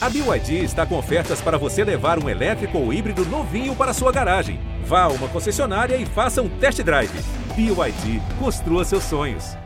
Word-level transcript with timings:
A 0.00 0.08
BYD 0.08 0.62
está 0.62 0.86
com 0.86 0.96
ofertas 0.96 1.40
para 1.40 1.58
você 1.58 1.82
levar 1.82 2.22
um 2.22 2.28
elétrico 2.28 2.78
ou 2.78 2.92
híbrido 2.92 3.24
novinho 3.24 3.74
para 3.74 3.92
sua 3.92 4.12
garagem. 4.12 4.60
Vá 4.84 5.02
a 5.02 5.08
uma 5.08 5.26
concessionária 5.28 5.96
e 5.96 6.06
faça 6.06 6.40
um 6.40 6.48
test 6.48 6.80
drive. 6.84 7.10
BYD, 7.56 8.22
construa 8.38 8.84
seus 8.84 9.02
sonhos. 9.02 9.56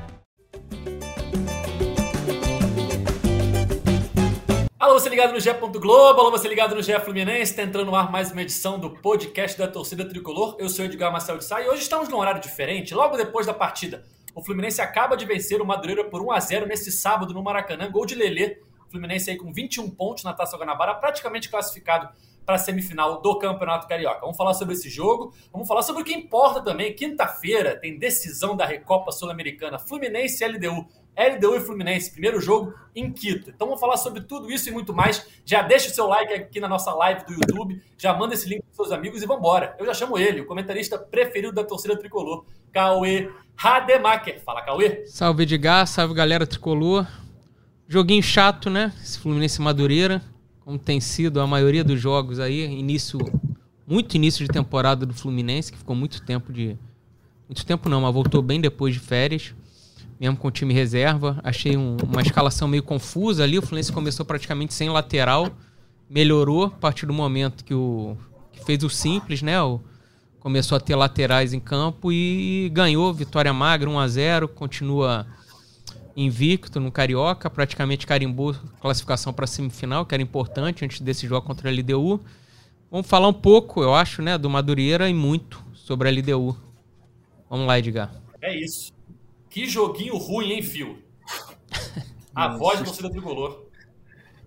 Alô, 4.78 4.94
você 4.98 5.10
ligado 5.10 5.34
no 5.34 5.38
GE. 5.38 5.52
Globo, 5.52 6.20
alô, 6.20 6.30
você 6.30 6.48
ligado 6.48 6.74
no 6.74 6.82
GE 6.82 6.98
Fluminense, 7.00 7.50
está 7.50 7.62
entrando 7.62 7.88
no 7.88 7.94
ar 7.94 8.10
mais 8.10 8.32
uma 8.32 8.40
edição 8.40 8.80
do 8.80 8.88
podcast 8.88 9.58
da 9.58 9.68
torcida 9.68 10.08
tricolor. 10.08 10.56
Eu 10.58 10.70
sou 10.70 10.86
Edgar 10.86 11.12
Marcel 11.12 11.36
de 11.36 11.44
Sá 11.44 11.60
e 11.60 11.68
hoje 11.68 11.82
estamos 11.82 12.08
num 12.08 12.16
horário 12.16 12.40
diferente, 12.40 12.94
logo 12.94 13.18
depois 13.18 13.44
da 13.44 13.52
partida. 13.52 14.02
O 14.34 14.42
Fluminense 14.42 14.80
acaba 14.80 15.14
de 15.14 15.26
vencer 15.26 15.60
o 15.60 15.66
Madureira 15.66 16.04
por 16.04 16.22
1 16.22 16.32
a 16.32 16.40
0 16.40 16.66
nesse 16.66 16.90
sábado 16.90 17.34
no 17.34 17.42
Maracanã, 17.42 17.90
gol 17.90 18.06
de 18.06 18.14
Lelê 18.14 18.56
Fluminense 18.92 19.30
aí 19.30 19.36
com 19.36 19.52
21 19.52 19.90
pontos 19.90 20.22
na 20.22 20.32
Taça 20.32 20.56
Guanabara, 20.56 20.94
praticamente 20.94 21.48
classificado 21.48 22.08
para 22.44 22.56
a 22.56 22.58
semifinal 22.58 23.20
do 23.20 23.38
Campeonato 23.38 23.88
Carioca. 23.88 24.20
Vamos 24.20 24.36
falar 24.36 24.54
sobre 24.54 24.74
esse 24.74 24.88
jogo, 24.88 25.32
vamos 25.52 25.66
falar 25.66 25.82
sobre 25.82 26.02
o 26.02 26.04
que 26.04 26.12
importa 26.12 26.60
também. 26.60 26.94
Quinta-feira 26.94 27.76
tem 27.76 27.98
decisão 27.98 28.56
da 28.56 28.64
Recopa 28.66 29.10
Sul-Americana, 29.12 29.78
Fluminense 29.78 30.44
e 30.44 30.48
LDU. 30.48 30.86
LDU 31.14 31.56
e 31.56 31.60
Fluminense, 31.60 32.10
primeiro 32.10 32.40
jogo 32.40 32.74
em 32.94 33.12
Quito. 33.12 33.50
Então 33.50 33.66
vamos 33.66 33.80
falar 33.80 33.98
sobre 33.98 34.22
tudo 34.22 34.50
isso 34.50 34.68
e 34.68 34.72
muito 34.72 34.94
mais. 34.94 35.26
Já 35.44 35.62
deixa 35.62 35.88
o 35.88 35.94
seu 35.94 36.06
like 36.06 36.32
aqui 36.32 36.58
na 36.58 36.68
nossa 36.68 36.92
live 36.94 37.24
do 37.26 37.34
YouTube, 37.34 37.82
já 37.98 38.14
manda 38.14 38.34
esse 38.34 38.48
link 38.48 38.62
para 38.62 38.74
seus 38.74 38.92
amigos 38.92 39.22
e 39.22 39.26
vamos 39.26 39.40
embora. 39.40 39.76
Eu 39.78 39.86
já 39.86 39.94
chamo 39.94 40.18
ele, 40.18 40.40
o 40.40 40.46
comentarista 40.46 40.98
preferido 40.98 41.52
da 41.52 41.64
torcida 41.64 41.98
tricolor, 41.98 42.44
Cauê 42.72 43.30
Rademacher. 43.54 44.42
Fala, 44.42 44.62
Cauê. 44.62 45.04
Salve 45.06 45.42
Edgar, 45.42 45.86
salve 45.86 46.14
galera 46.14 46.46
tricolor. 46.46 47.06
Joguinho 47.92 48.22
chato, 48.22 48.70
né? 48.70 48.90
Esse 49.02 49.18
Fluminense 49.18 49.60
Madureira, 49.60 50.22
como 50.64 50.78
tem 50.78 50.98
sido 50.98 51.38
a 51.42 51.46
maioria 51.46 51.84
dos 51.84 52.00
jogos 52.00 52.40
aí, 52.40 52.64
início 52.64 53.18
muito 53.86 54.14
início 54.14 54.42
de 54.46 54.50
temporada 54.50 55.04
do 55.04 55.12
Fluminense, 55.12 55.70
que 55.70 55.76
ficou 55.76 55.94
muito 55.94 56.22
tempo 56.22 56.50
de 56.54 56.78
muito 57.46 57.66
tempo 57.66 57.90
não, 57.90 58.00
mas 58.00 58.14
voltou 58.14 58.40
bem 58.40 58.62
depois 58.62 58.94
de 58.94 59.00
férias, 59.00 59.54
mesmo 60.18 60.38
com 60.38 60.48
o 60.48 60.50
time 60.50 60.72
reserva. 60.72 61.38
Achei 61.44 61.76
um, 61.76 61.98
uma 62.10 62.22
escalação 62.22 62.66
meio 62.66 62.82
confusa 62.82 63.42
ali, 63.42 63.58
o 63.58 63.62
Fluminense 63.62 63.92
começou 63.92 64.24
praticamente 64.24 64.72
sem 64.72 64.88
lateral, 64.88 65.50
melhorou 66.08 66.64
a 66.64 66.70
partir 66.70 67.04
do 67.04 67.12
momento 67.12 67.62
que 67.62 67.74
o 67.74 68.16
que 68.54 68.64
fez 68.64 68.82
o 68.82 68.88
simples, 68.88 69.42
né? 69.42 69.60
O, 69.60 69.82
começou 70.40 70.76
a 70.76 70.80
ter 70.80 70.96
laterais 70.96 71.52
em 71.52 71.60
campo 71.60 72.10
e 72.10 72.70
ganhou, 72.72 73.12
vitória 73.12 73.52
magra, 73.52 73.90
1 73.90 73.98
a 73.98 74.08
0, 74.08 74.48
continua 74.48 75.26
invicto 76.16 76.78
no 76.78 76.92
Carioca, 76.92 77.48
praticamente 77.48 78.06
carimbou 78.06 78.54
classificação 78.80 79.32
para 79.32 79.44
a 79.44 79.48
semifinal, 79.48 80.04
que 80.04 80.14
era 80.14 80.22
importante 80.22 80.84
antes 80.84 81.00
desse 81.00 81.26
jogo 81.26 81.46
contra 81.46 81.70
a 81.70 81.72
LDU. 81.72 82.20
Vamos 82.90 83.06
falar 83.06 83.28
um 83.28 83.32
pouco, 83.32 83.82
eu 83.82 83.94
acho, 83.94 84.20
né, 84.20 84.36
do 84.36 84.50
Madureira 84.50 85.08
e 85.08 85.14
muito 85.14 85.64
sobre 85.74 86.08
a 86.08 86.12
LDU. 86.12 86.56
Vamos 87.48 87.66
lá, 87.66 87.78
Edgar. 87.78 88.14
É 88.40 88.58
isso. 88.58 88.92
Que 89.48 89.66
joguinho 89.66 90.16
ruim, 90.16 90.52
hein, 90.52 90.62
Fio? 90.62 90.98
A 92.34 92.56
voz 92.56 92.78
da 92.78 92.84
torcida 92.86 93.10
tricolor. 93.10 93.66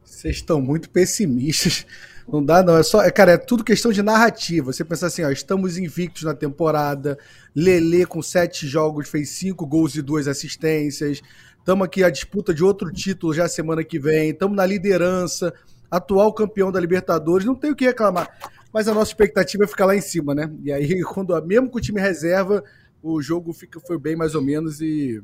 Vocês 0.03 0.37
estão 0.37 0.59
muito 0.59 0.89
pessimistas. 0.89 1.85
Não 2.27 2.43
dá, 2.43 2.63
não. 2.63 2.77
É 2.77 2.83
só, 2.83 3.03
é, 3.03 3.11
cara, 3.11 3.33
é 3.33 3.37
tudo 3.37 3.63
questão 3.63 3.91
de 3.91 4.01
narrativa. 4.01 4.73
Você 4.73 4.83
pensa 4.83 5.07
assim, 5.07 5.23
ó, 5.23 5.29
estamos 5.29 5.77
invictos 5.77 6.23
na 6.23 6.33
temporada. 6.33 7.17
Lele 7.55 8.05
com 8.05 8.21
sete 8.21 8.67
jogos 8.67 9.07
fez 9.07 9.29
cinco 9.29 9.65
gols 9.65 9.95
e 9.95 10.01
duas 10.01 10.27
assistências. 10.27 11.21
Estamos 11.65 11.83
aqui 11.83 12.03
a 12.03 12.11
disputa 12.11 12.53
de 12.53 12.63
outro 12.63 12.93
título 12.93 13.33
já 13.33 13.47
semana 13.47 13.83
que 13.83 13.97
vem. 13.97 14.29
Estamos 14.29 14.55
na 14.55 14.63
liderança, 14.67 15.51
atual 15.89 16.31
campeão 16.31 16.71
da 16.71 16.79
Libertadores. 16.79 17.43
Não 17.43 17.55
tem 17.55 17.71
o 17.71 17.75
que 17.75 17.85
reclamar. 17.85 18.29
Mas 18.71 18.87
a 18.87 18.93
nossa 18.93 19.09
expectativa 19.09 19.63
é 19.63 19.67
ficar 19.67 19.87
lá 19.87 19.95
em 19.95 19.99
cima, 19.99 20.35
né? 20.35 20.47
E 20.61 20.71
aí, 20.71 21.01
quando 21.11 21.33
mesmo 21.43 21.67
com 21.67 21.79
o 21.79 21.81
time 21.81 21.99
reserva, 21.99 22.63
o 23.01 23.19
jogo 23.19 23.51
fica, 23.51 23.79
foi 23.79 23.97
bem 23.97 24.15
mais 24.15 24.35
ou 24.35 24.43
menos. 24.43 24.79
E 24.79 25.19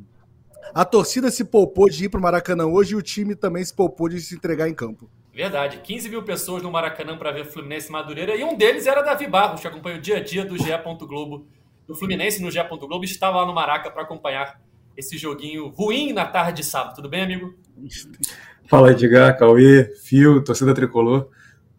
a 0.74 0.84
torcida 0.84 1.30
se 1.30 1.44
poupou 1.44 1.88
de 1.88 2.06
ir 2.06 2.10
para 2.10 2.20
o 2.20 2.24
Maracanã 2.24 2.66
hoje 2.66 2.94
e 2.94 2.96
o 2.96 3.04
time 3.04 3.36
também 3.36 3.64
se 3.64 3.76
poupou 3.76 4.10
de 4.10 4.20
se 4.20 4.34
entregar 4.34 4.68
em 4.68 4.74
campo. 4.74 5.08
Verdade, 5.32 5.78
15 5.84 6.10
mil 6.10 6.24
pessoas 6.24 6.64
no 6.64 6.72
Maracanã 6.72 7.20
para 7.20 7.32
ver 7.32 7.46
Fluminense 7.46 7.92
Madureira. 7.92 8.36
E 8.36 8.44
um 8.44 8.58
deles 8.58 8.88
era 8.88 9.04
Davi 9.04 9.28
Barros, 9.28 9.62
que 9.62 9.68
acompanha 9.68 9.98
o 9.98 10.02
dia 10.02 10.18
a 10.18 10.24
dia 10.24 10.44
do 10.44 10.58
GE. 10.58 10.72
Globo, 11.02 11.46
do 11.88 11.94
Fluminense 11.94 12.42
no 12.42 12.50
GE. 12.50 12.64
Globo. 12.68 13.04
Estava 13.04 13.42
lá 13.42 13.46
no 13.46 13.54
Maraca 13.54 13.92
para 13.92 14.02
acompanhar 14.02 14.60
esse 14.96 15.18
joguinho 15.18 15.68
ruim 15.70 16.14
na 16.14 16.26
tarde 16.26 16.62
de 16.62 16.68
sábado. 16.68 16.96
Tudo 16.96 17.10
bem, 17.10 17.24
amigo? 17.24 17.54
Fala, 18.68 18.92
Edgar, 18.92 19.38
Cauê, 19.38 19.86
Fio, 20.04 20.44
torcida 20.44 20.74
tricolor. 20.74 21.30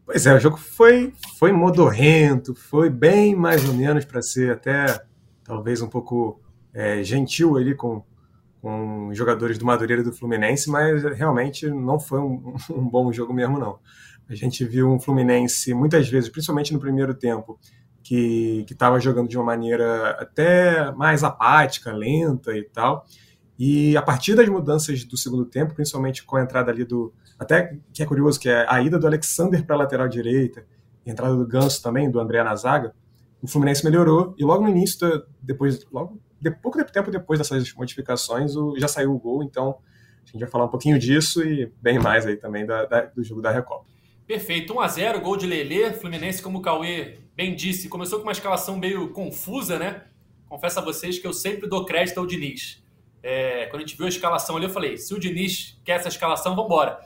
Pois 0.05 0.27
é, 0.27 0.35
o 0.35 0.41
jogo 0.41 0.57
foi, 0.57 1.15
foi 1.39 1.53
modorrento, 1.53 2.55
foi 2.55 2.91
bem 2.91 3.35
mais 3.35 3.67
ou 3.67 3.75
menos 3.75 4.05
para 4.05 4.21
ser 4.21 4.53
até 4.53 5.03
talvez 5.45 5.81
um 5.81 5.89
pouco 5.89 6.41
é, 6.75 7.03
gentil 7.03 7.57
ali 7.57 7.75
com, 7.75 8.05
com 8.61 9.11
jogadores 9.15 9.59
do 9.59 9.65
Madureira 9.65 10.03
e 10.03 10.05
do 10.05 10.13
Fluminense, 10.13 10.69
mas 10.69 11.03
realmente 11.03 11.69
não 11.69 11.99
foi 12.01 12.21
um, 12.21 12.55
um 12.71 12.89
bom 12.89 13.13
jogo 13.13 13.33
mesmo, 13.33 13.59
não. 13.59 13.79
A 14.29 14.35
gente 14.35 14.65
viu 14.65 14.91
um 14.91 15.01
Fluminense 15.01 15.75
muitas 15.75 16.09
vezes, 16.09 16.29
principalmente 16.29 16.73
no 16.73 16.81
primeiro 16.81 17.15
tempo, 17.15 17.59
que 18.03 18.67
estava 18.71 18.99
jogando 18.99 19.29
de 19.29 19.37
uma 19.37 19.45
maneira 19.45 20.11
até 20.21 20.91
mais 20.93 21.23
apática, 21.23 21.93
lenta 21.93 22.57
e 22.57 22.65
tal. 22.65 23.07
E 23.59 23.97
a 23.97 24.03
partir 24.03 24.35
das 24.35 24.49
mudanças 24.49 25.05
do 25.05 25.17
segundo 25.17 25.45
tempo, 25.45 25.75
principalmente 25.75 26.25
com 26.25 26.37
a 26.37 26.43
entrada 26.43 26.71
ali 26.71 26.85
do. 26.85 27.13
Até 27.39 27.79
que 27.93 28.03
é 28.03 28.07
curioso, 28.07 28.39
que 28.39 28.49
é 28.49 28.67
a 28.69 28.81
ida 28.83 28.99
do 28.99 29.07
Alexander 29.07 29.65
para 29.65 29.77
a 29.77 29.79
lateral 29.79 30.09
direita, 30.09 30.65
a 31.07 31.11
entrada 31.11 31.37
do 31.37 31.47
Ganso 31.47 31.83
também, 31.83 32.11
do 32.11 32.21
André 32.21 32.43
na 32.43 32.55
zaga, 32.55 32.95
o 33.41 33.49
Fluminense 33.49 33.85
melhorou. 33.85 34.35
E 34.39 34.45
logo 34.45 34.63
no 34.63 34.71
início, 34.71 35.25
depois, 35.41 35.85
logo, 35.93 36.21
de, 36.41 36.51
pouco 36.51 36.83
tempo 36.85 37.11
depois 37.11 37.39
dessas 37.39 37.73
modificações, 37.75 38.57
o, 38.57 38.79
já 38.79 38.89
saiu 38.89 39.13
o 39.15 39.19
gol. 39.19 39.43
Então 39.43 39.79
a 40.25 40.27
gente 40.27 40.41
vai 40.41 40.49
falar 40.49 40.65
um 40.65 40.69
pouquinho 40.69 40.99
disso 40.99 41.43
e 41.43 41.73
bem 41.81 41.99
mais 41.99 42.27
aí 42.27 42.37
também 42.37 42.65
da, 42.65 42.85
da, 42.85 43.03
do 43.03 43.23
jogo 43.23 43.43
da 43.43 43.51
Recopa. 43.51 43.92
Perfeito, 44.33 44.73
1 44.73 44.81
a 44.81 44.89
0 44.89 45.21
gol 45.21 45.37
de 45.37 45.47
Lelê. 45.47 45.93
Fluminense, 45.93 46.41
como 46.41 46.57
o 46.57 46.63
Cauê 46.63 47.19
bem 47.37 47.55
disse, 47.55 47.87
começou 47.87 48.19
com 48.19 48.23
uma 48.25 48.33
escalação 48.33 48.79
meio 48.79 49.11
confusa, 49.11 49.79
né? 49.79 50.05
Confesso 50.49 50.79
a 50.79 50.83
vocês 50.83 51.19
que 51.19 51.27
eu 51.27 51.35
sempre 51.35 51.69
dou 51.69 51.85
crédito 51.85 52.19
ao 52.19 52.27
Diniz. 52.27 52.83
É, 53.23 53.67
quando 53.67 53.83
a 53.83 53.87
gente 53.87 53.95
viu 53.95 54.07
a 54.07 54.09
escalação 54.09 54.57
ali, 54.57 54.65
eu 54.65 54.71
falei: 54.71 54.97
se 54.97 55.13
o 55.13 55.21
Diniz 55.21 55.79
quer 55.85 55.97
essa 55.97 56.09
escalação, 56.09 56.57
vamos 56.57 56.65
embora. 56.65 56.99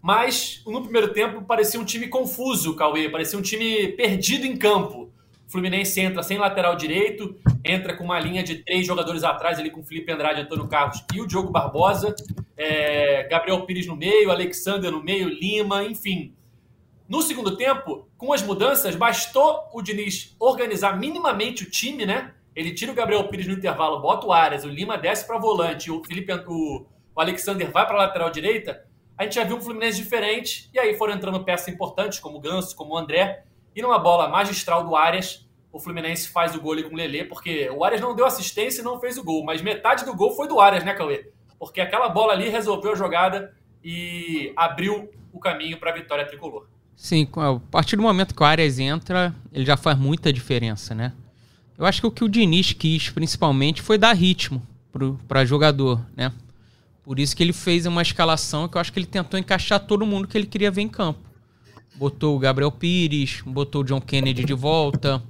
Mas 0.00 0.62
no 0.66 0.80
primeiro 0.80 1.12
tempo 1.12 1.42
parecia 1.42 1.78
um 1.78 1.84
time 1.84 2.08
confuso, 2.08 2.74
Cauê, 2.74 3.10
parecia 3.10 3.38
um 3.38 3.42
time 3.42 3.88
perdido 3.88 4.46
em 4.46 4.56
campo. 4.56 5.12
Fluminense 5.48 6.00
entra 6.00 6.22
sem 6.22 6.38
lateral 6.38 6.76
direito, 6.76 7.36
entra 7.62 7.94
com 7.94 8.04
uma 8.04 8.18
linha 8.18 8.42
de 8.42 8.64
três 8.64 8.86
jogadores 8.86 9.22
atrás 9.22 9.58
ali 9.58 9.68
com 9.68 9.82
Felipe 9.82 10.10
Andrade, 10.10 10.40
Antônio 10.40 10.66
Carlos 10.66 11.04
e 11.12 11.20
o 11.20 11.26
Diogo 11.26 11.50
Barbosa, 11.50 12.16
é, 12.56 13.24
Gabriel 13.24 13.66
Pires 13.66 13.86
no 13.86 13.96
meio, 13.96 14.30
Alexander 14.30 14.90
no 14.90 15.04
meio, 15.04 15.28
Lima, 15.28 15.84
enfim. 15.84 16.34
No 17.10 17.22
segundo 17.22 17.56
tempo, 17.56 18.08
com 18.16 18.32
as 18.32 18.40
mudanças, 18.40 18.94
bastou 18.94 19.68
o 19.72 19.82
Diniz 19.82 20.36
organizar 20.38 20.96
minimamente 20.96 21.64
o 21.64 21.68
time, 21.68 22.06
né? 22.06 22.32
Ele 22.54 22.72
tira 22.72 22.92
o 22.92 22.94
Gabriel 22.94 23.26
Pires 23.26 23.48
no 23.48 23.54
intervalo, 23.54 23.98
bota 24.00 24.28
o 24.28 24.32
Arias, 24.32 24.62
o 24.64 24.68
Lima 24.68 24.96
desce 24.96 25.26
para 25.26 25.36
volante, 25.36 25.90
o 25.90 26.04
Felipe, 26.04 26.32
o, 26.46 26.86
o 27.12 27.20
Alexander 27.20 27.68
vai 27.68 27.84
para 27.84 27.96
lateral 27.96 28.30
direita. 28.30 28.86
A 29.18 29.24
gente 29.24 29.34
já 29.34 29.42
viu 29.42 29.56
um 29.56 29.60
Fluminense 29.60 30.00
diferente, 30.00 30.70
e 30.72 30.78
aí 30.78 30.96
foram 30.96 31.14
entrando 31.14 31.42
peças 31.42 31.66
importantes, 31.66 32.20
como 32.20 32.38
o 32.38 32.40
Ganso, 32.40 32.76
como 32.76 32.94
o 32.94 32.96
André, 32.96 33.42
e 33.74 33.82
numa 33.82 33.98
bola 33.98 34.28
magistral 34.28 34.84
do 34.84 34.94
Arias, 34.94 35.50
o 35.72 35.80
Fluminense 35.80 36.28
faz 36.28 36.54
o 36.54 36.60
gol 36.60 36.74
ali 36.74 36.84
com 36.84 36.94
o 36.94 36.96
Lelê, 36.96 37.24
porque 37.24 37.68
o 37.70 37.82
Arias 37.82 38.00
não 38.00 38.14
deu 38.14 38.24
assistência 38.24 38.82
e 38.82 38.84
não 38.84 39.00
fez 39.00 39.18
o 39.18 39.24
gol, 39.24 39.44
mas 39.44 39.60
metade 39.60 40.04
do 40.04 40.14
gol 40.14 40.36
foi 40.36 40.46
do 40.46 40.60
Arias, 40.60 40.84
né, 40.84 40.94
Cauê? 40.94 41.28
Porque 41.58 41.80
aquela 41.80 42.08
bola 42.08 42.34
ali 42.34 42.48
resolveu 42.48 42.92
a 42.92 42.94
jogada 42.94 43.52
e 43.82 44.52
abriu 44.54 45.10
o 45.32 45.40
caminho 45.40 45.76
para 45.76 45.90
a 45.90 45.94
vitória 45.94 46.24
tricolor. 46.24 46.68
Sim, 47.00 47.26
a 47.34 47.58
partir 47.70 47.96
do 47.96 48.02
momento 48.02 48.34
que 48.34 48.42
o 48.42 48.44
Arias 48.44 48.78
entra, 48.78 49.34
ele 49.54 49.64
já 49.64 49.74
faz 49.74 49.98
muita 49.98 50.30
diferença, 50.30 50.94
né? 50.94 51.14
Eu 51.78 51.86
acho 51.86 52.02
que 52.02 52.06
o 52.06 52.10
que 52.10 52.22
o 52.22 52.28
Diniz 52.28 52.74
quis, 52.74 53.08
principalmente, 53.08 53.80
foi 53.80 53.96
dar 53.96 54.12
ritmo 54.12 54.62
para 55.26 55.46
jogador, 55.46 55.98
né? 56.14 56.30
Por 57.02 57.18
isso 57.18 57.34
que 57.34 57.42
ele 57.42 57.54
fez 57.54 57.86
uma 57.86 58.02
escalação 58.02 58.68
que 58.68 58.76
eu 58.76 58.80
acho 58.82 58.92
que 58.92 58.98
ele 58.98 59.06
tentou 59.06 59.40
encaixar 59.40 59.80
todo 59.80 60.04
mundo 60.04 60.28
que 60.28 60.36
ele 60.36 60.44
queria 60.44 60.70
ver 60.70 60.82
em 60.82 60.88
campo. 60.90 61.20
Botou 61.96 62.36
o 62.36 62.38
Gabriel 62.38 62.70
Pires, 62.70 63.40
botou 63.46 63.80
o 63.80 63.84
John 63.84 64.02
Kennedy 64.02 64.44
de 64.44 64.52
volta, 64.52 65.22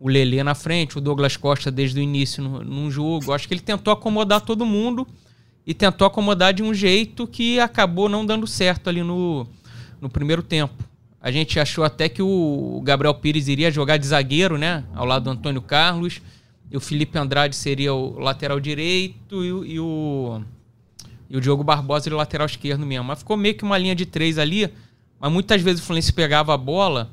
o 0.00 0.08
Lelê 0.08 0.42
na 0.42 0.54
frente, 0.54 0.96
o 0.96 1.00
Douglas 1.00 1.36
Costa 1.36 1.70
desde 1.70 2.00
o 2.00 2.02
início 2.02 2.42
no, 2.42 2.64
num 2.64 2.90
jogo. 2.90 3.26
Eu 3.26 3.34
acho 3.34 3.46
que 3.46 3.52
ele 3.52 3.60
tentou 3.60 3.92
acomodar 3.92 4.40
todo 4.40 4.64
mundo 4.64 5.06
e 5.66 5.74
tentou 5.74 6.06
acomodar 6.06 6.54
de 6.54 6.62
um 6.62 6.72
jeito 6.72 7.26
que 7.26 7.60
acabou 7.60 8.08
não 8.08 8.24
dando 8.24 8.46
certo 8.46 8.88
ali 8.88 9.02
no, 9.02 9.46
no 10.00 10.08
primeiro 10.08 10.42
tempo. 10.42 10.88
A 11.20 11.30
gente 11.30 11.58
achou 11.58 11.84
até 11.84 12.08
que 12.08 12.22
o 12.22 12.80
Gabriel 12.84 13.14
Pires 13.14 13.48
iria 13.48 13.70
jogar 13.70 13.96
de 13.96 14.06
zagueiro, 14.06 14.56
né? 14.56 14.84
Ao 14.94 15.04
lado 15.04 15.24
do 15.24 15.30
Antônio 15.30 15.60
Carlos. 15.60 16.20
E 16.70 16.76
o 16.76 16.80
Felipe 16.80 17.18
Andrade 17.18 17.56
seria 17.56 17.92
o 17.92 18.18
lateral 18.18 18.60
direito 18.60 19.44
e, 19.44 19.52
o, 19.52 19.64
e 19.64 19.80
o, 19.80 20.40
e 21.28 21.36
o 21.36 21.40
Diogo 21.40 21.64
Barbosa 21.64 22.12
o 22.12 22.16
lateral 22.16 22.46
esquerdo 22.46 22.86
mesmo. 22.86 23.04
Mas 23.04 23.20
ficou 23.20 23.36
meio 23.36 23.54
que 23.54 23.64
uma 23.64 23.78
linha 23.78 23.94
de 23.94 24.06
três 24.06 24.38
ali 24.38 24.72
Mas 25.18 25.32
muitas 25.32 25.60
vezes 25.60 25.82
o 25.82 25.84
Fluminense 25.86 26.12
pegava 26.12 26.54
a 26.54 26.56
bola, 26.58 27.10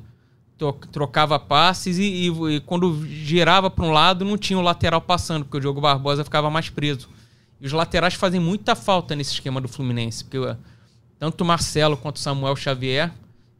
trocava 0.92 1.38
passes 1.38 1.98
e, 1.98 2.28
e, 2.28 2.56
e 2.56 2.60
quando 2.60 3.04
girava 3.06 3.68
para 3.70 3.84
um 3.84 3.90
lado 3.90 4.24
não 4.24 4.38
tinha 4.38 4.58
o 4.58 4.62
lateral 4.62 5.00
passando, 5.00 5.44
porque 5.44 5.56
o 5.56 5.60
Diogo 5.60 5.80
Barbosa 5.80 6.22
ficava 6.22 6.48
mais 6.48 6.68
preso. 6.68 7.08
E 7.60 7.66
os 7.66 7.72
laterais 7.72 8.14
fazem 8.14 8.38
muita 8.38 8.76
falta 8.76 9.16
nesse 9.16 9.32
esquema 9.32 9.60
do 9.60 9.68
Fluminense, 9.68 10.22
porque 10.24 10.56
tanto 11.18 11.40
o 11.40 11.44
Marcelo 11.44 11.96
quanto 11.96 12.16
o 12.16 12.20
Samuel 12.20 12.54
Xavier, 12.54 13.10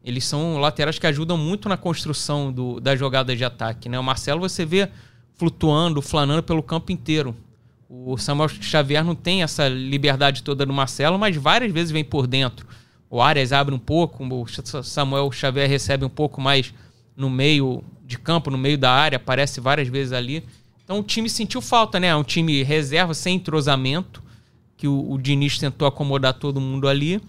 eles 0.07 0.23
são 0.23 0.57
laterais 0.57 0.97
que 0.97 1.05
ajudam 1.05 1.37
muito 1.37 1.67
na 1.67 1.75
construção 1.75 2.49
do, 2.49 2.79
da 2.79 2.95
jogada 2.95 3.35
de 3.35 3.43
ataque. 3.43 3.89
Né? 3.89 3.99
O 3.99 4.03
Marcelo 4.03 4.39
você 4.39 4.65
vê 4.65 4.87
flutuando, 5.35 6.01
flanando 6.01 6.41
pelo 6.41 6.63
campo 6.63 6.93
inteiro. 6.93 7.35
O 7.89 8.17
Samuel 8.17 8.47
Xavier 8.47 9.03
não 9.03 9.13
tem 9.13 9.43
essa 9.43 9.67
liberdade 9.67 10.43
toda 10.43 10.65
do 10.65 10.71
Marcelo, 10.71 11.19
mas 11.19 11.35
várias 11.35 11.73
vezes 11.73 11.91
vem 11.91 12.05
por 12.05 12.25
dentro. 12.25 12.65
O 13.09 13.21
Arias 13.21 13.51
abre 13.51 13.75
um 13.75 13.79
pouco, 13.79 14.23
o 14.23 14.47
Samuel 14.81 15.29
Xavier 15.29 15.69
recebe 15.69 16.05
um 16.05 16.09
pouco 16.09 16.39
mais 16.39 16.73
no 17.13 17.29
meio 17.29 17.83
de 18.05 18.17
campo, 18.17 18.49
no 18.49 18.57
meio 18.57 18.77
da 18.77 18.89
área, 18.89 19.17
aparece 19.17 19.59
várias 19.59 19.89
vezes 19.89 20.13
ali. 20.13 20.41
Então 20.85 20.99
o 20.99 21.03
time 21.03 21.29
sentiu 21.29 21.61
falta, 21.61 21.99
né? 21.99 22.15
Um 22.15 22.23
time 22.23 22.63
reserva, 22.63 23.13
sem 23.13 23.35
entrosamento, 23.35 24.23
que 24.77 24.87
o, 24.87 25.11
o 25.11 25.17
Diniz 25.17 25.59
tentou 25.59 25.85
acomodar 25.85 26.33
todo 26.33 26.61
mundo 26.61 26.87
ali. 26.87 27.21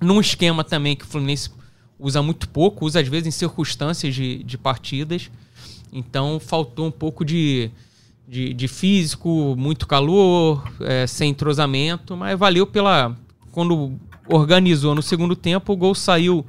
Num 0.00 0.20
esquema 0.20 0.64
também 0.64 0.96
que 0.96 1.04
o 1.04 1.06
Fluminense 1.06 1.50
usa 1.98 2.22
muito 2.22 2.48
pouco, 2.48 2.86
usa 2.86 3.00
às 3.00 3.08
vezes 3.08 3.26
em 3.26 3.30
circunstâncias 3.30 4.14
de, 4.14 4.42
de 4.44 4.56
partidas. 4.56 5.30
Então 5.92 6.38
faltou 6.38 6.86
um 6.86 6.90
pouco 6.90 7.24
de, 7.24 7.70
de, 8.26 8.52
de 8.52 8.68
físico, 8.68 9.54
muito 9.56 9.86
calor, 9.86 10.70
é, 10.80 11.06
sem 11.06 11.30
entrosamento, 11.30 12.16
mas 12.16 12.38
valeu 12.38 12.66
pela. 12.66 13.16
Quando 13.50 13.98
organizou 14.28 14.94
no 14.94 15.02
segundo 15.02 15.34
tempo, 15.34 15.72
o 15.72 15.76
gol 15.76 15.94
saiu 15.94 16.46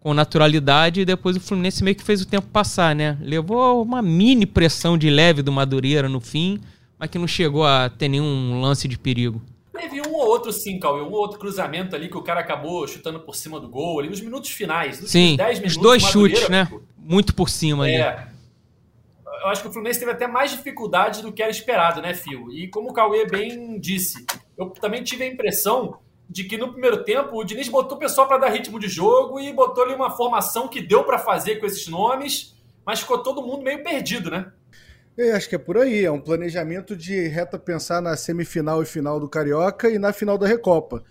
com 0.00 0.14
naturalidade 0.14 1.00
e 1.00 1.04
depois 1.04 1.36
o 1.36 1.40
Fluminense 1.40 1.82
meio 1.82 1.96
que 1.96 2.02
fez 2.04 2.22
o 2.22 2.26
tempo 2.26 2.46
passar, 2.46 2.94
né? 2.94 3.18
Levou 3.20 3.82
uma 3.82 4.00
mini 4.00 4.46
pressão 4.46 4.96
de 4.96 5.10
leve 5.10 5.42
do 5.42 5.50
Madureira 5.50 6.08
no 6.08 6.20
fim, 6.20 6.60
mas 6.96 7.10
que 7.10 7.18
não 7.18 7.26
chegou 7.26 7.66
a 7.66 7.88
ter 7.88 8.08
nenhum 8.08 8.60
lance 8.60 8.86
de 8.86 8.96
perigo. 8.96 9.42
Teve 9.76 10.00
um 10.00 10.12
ou 10.12 10.26
outro 10.26 10.52
sim, 10.52 10.78
Cauê, 10.78 11.02
um 11.02 11.12
ou 11.12 11.18
outro 11.18 11.38
cruzamento 11.38 11.94
ali 11.94 12.08
que 12.08 12.16
o 12.16 12.22
cara 12.22 12.40
acabou 12.40 12.86
chutando 12.86 13.20
por 13.20 13.34
cima 13.34 13.60
do 13.60 13.68
gol, 13.68 14.00
ali 14.00 14.08
nos 14.08 14.20
minutos 14.20 14.50
finais. 14.50 15.00
Nos 15.00 15.10
sim, 15.10 15.36
10 15.36 15.58
minutos, 15.58 15.76
os 15.76 15.82
dois 15.82 16.02
chutes, 16.02 16.48
né? 16.48 16.68
Muito 16.96 17.34
por 17.34 17.48
cima 17.48 17.88
é, 17.88 18.08
ali. 18.08 18.26
Eu 19.42 19.48
acho 19.48 19.62
que 19.62 19.68
o 19.68 19.72
Fluminense 19.72 20.00
teve 20.00 20.10
até 20.10 20.26
mais 20.26 20.50
dificuldade 20.50 21.22
do 21.22 21.32
que 21.32 21.42
era 21.42 21.50
esperado, 21.50 22.00
né, 22.00 22.14
Fio? 22.14 22.50
E 22.50 22.68
como 22.68 22.90
o 22.90 22.92
Cauê 22.92 23.26
bem 23.26 23.78
disse, 23.78 24.26
eu 24.58 24.70
também 24.70 25.02
tive 25.04 25.24
a 25.24 25.28
impressão 25.28 25.98
de 26.28 26.44
que 26.44 26.58
no 26.58 26.72
primeiro 26.72 27.04
tempo 27.04 27.36
o 27.36 27.44
Diniz 27.44 27.68
botou 27.68 27.96
o 27.96 28.00
pessoal 28.00 28.26
para 28.26 28.38
dar 28.38 28.48
ritmo 28.48 28.80
de 28.80 28.88
jogo 28.88 29.38
e 29.38 29.52
botou 29.52 29.84
ali 29.84 29.94
uma 29.94 30.10
formação 30.10 30.66
que 30.66 30.80
deu 30.80 31.04
para 31.04 31.18
fazer 31.18 31.56
com 31.56 31.66
esses 31.66 31.86
nomes, 31.86 32.56
mas 32.84 33.00
ficou 33.00 33.18
todo 33.18 33.42
mundo 33.42 33.62
meio 33.62 33.82
perdido, 33.82 34.30
né? 34.30 34.50
Eu 35.16 35.34
acho 35.34 35.48
que 35.48 35.54
é 35.54 35.58
por 35.58 35.78
aí, 35.78 36.04
é 36.04 36.10
um 36.10 36.20
planejamento 36.20 36.94
de 36.94 37.26
reta 37.28 37.58
pensar 37.58 38.02
na 38.02 38.16
semifinal 38.16 38.82
e 38.82 38.86
final 38.86 39.18
do 39.18 39.28
Carioca 39.28 39.88
e 39.88 39.98
na 39.98 40.12
final 40.12 40.36
da 40.36 40.46
Recopa. 40.46 41.02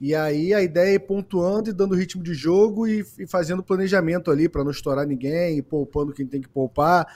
E 0.00 0.16
aí 0.16 0.52
a 0.52 0.60
ideia 0.60 0.90
é 0.90 0.94
ir 0.94 0.98
pontuando 0.98 1.70
e 1.70 1.72
dando 1.72 1.94
ritmo 1.94 2.24
de 2.24 2.34
jogo 2.34 2.88
e, 2.88 3.06
e 3.20 3.24
fazendo 3.24 3.62
planejamento 3.62 4.32
ali 4.32 4.48
para 4.48 4.64
não 4.64 4.72
estourar 4.72 5.06
ninguém, 5.06 5.58
e 5.58 5.62
poupando 5.62 6.12
quem 6.12 6.26
tem 6.26 6.40
que 6.40 6.48
poupar. 6.48 7.06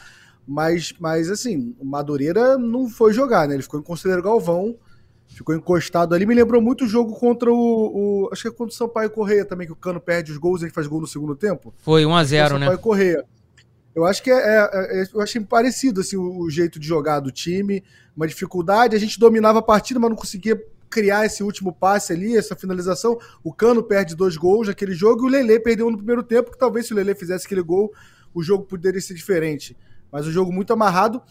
Mas, 0.46 0.94
mas 1.00 1.28
assim, 1.28 1.75
o 1.81 1.84
Madureira 1.84 2.56
não 2.56 2.88
foi 2.88 3.12
jogar, 3.12 3.48
né? 3.48 3.54
Ele 3.54 3.62
ficou 3.64 3.81
em 3.81 3.82
Conselheiro 3.82 4.22
Galvão, 4.22 4.76
ficou 5.26 5.52
encostado 5.52 6.14
ali. 6.14 6.25
Me 6.25 6.34
lembrou 6.34 6.62
muito 6.62 6.84
o 6.84 6.88
jogo 6.88 7.19
contra 7.19 7.52
o, 7.52 7.56
o 7.56 8.28
acho 8.32 8.43
que 8.43 8.48
é 8.48 8.52
contra 8.52 8.72
o 8.72 8.76
Sampaio 8.76 9.10
Correia 9.10 9.44
também, 9.44 9.66
que 9.66 9.72
o 9.72 9.76
Cano 9.76 10.00
perde 10.00 10.31
os 10.31 10.38
gols 10.38 10.62
e 10.62 10.66
ele 10.66 10.72
faz 10.72 10.87
gol 10.87 11.00
no 11.00 11.08
segundo 11.08 11.34
tempo. 11.34 11.75
Foi 11.78 12.04
1x0, 12.04 12.52
né? 12.52 12.66
Sampaio 12.66 12.78
Correia. 12.78 13.25
Eu 13.96 14.04
acho 14.04 14.22
que 14.22 14.31
é, 14.31 14.34
é, 14.37 15.00
é, 15.00 15.04
eu 15.14 15.22
achei 15.22 15.40
parecido 15.40 16.02
assim, 16.02 16.19
o, 16.19 16.40
o, 16.40 16.50
jeito 16.50 16.78
de 16.78 16.87
jogar 16.87 17.19
do 17.19 17.32
time, 17.32 17.82
uma 18.14 18.28
dificuldade. 18.28 18.94
A 18.94 18.98
gente 18.98 19.19
dominava 19.19 19.60
a 19.60 19.62
partida, 19.62 19.98
mas 19.98 20.10
não 20.10 20.16
conseguia 20.16 20.62
criar 20.90 21.25
esse 21.25 21.43
último 21.43 21.72
passe 21.72 22.12
ali, 22.12 22.37
essa 22.37 22.54
finalização. 22.54 23.19
O 23.43 23.54
Cano 23.54 23.82
perde 23.82 24.14
dois 24.14 24.37
gols 24.37 24.69
naquele 24.69 24.93
jogo 24.93 25.22
e 25.22 25.26
o 25.26 25.31
Lele 25.31 25.58
perdeu 25.58 25.90
no 25.90 25.96
primeiro 25.96 26.22
tempo, 26.22 26.50
que 26.50 26.58
talvez 26.58 26.87
se 26.87 26.93
o 26.93 26.96
Lele 26.96 27.14
fizesse 27.14 27.46
aquele 27.46 27.62
gol, 27.62 27.90
o 28.34 28.43
jogo 28.43 28.64
poderia 28.64 29.00
ser 29.00 29.14
diferente. 29.14 29.75
Mas 30.12 30.26
o 30.26 30.31
jogo 30.31 30.52
muito 30.52 30.75
amarrado. 30.75 31.22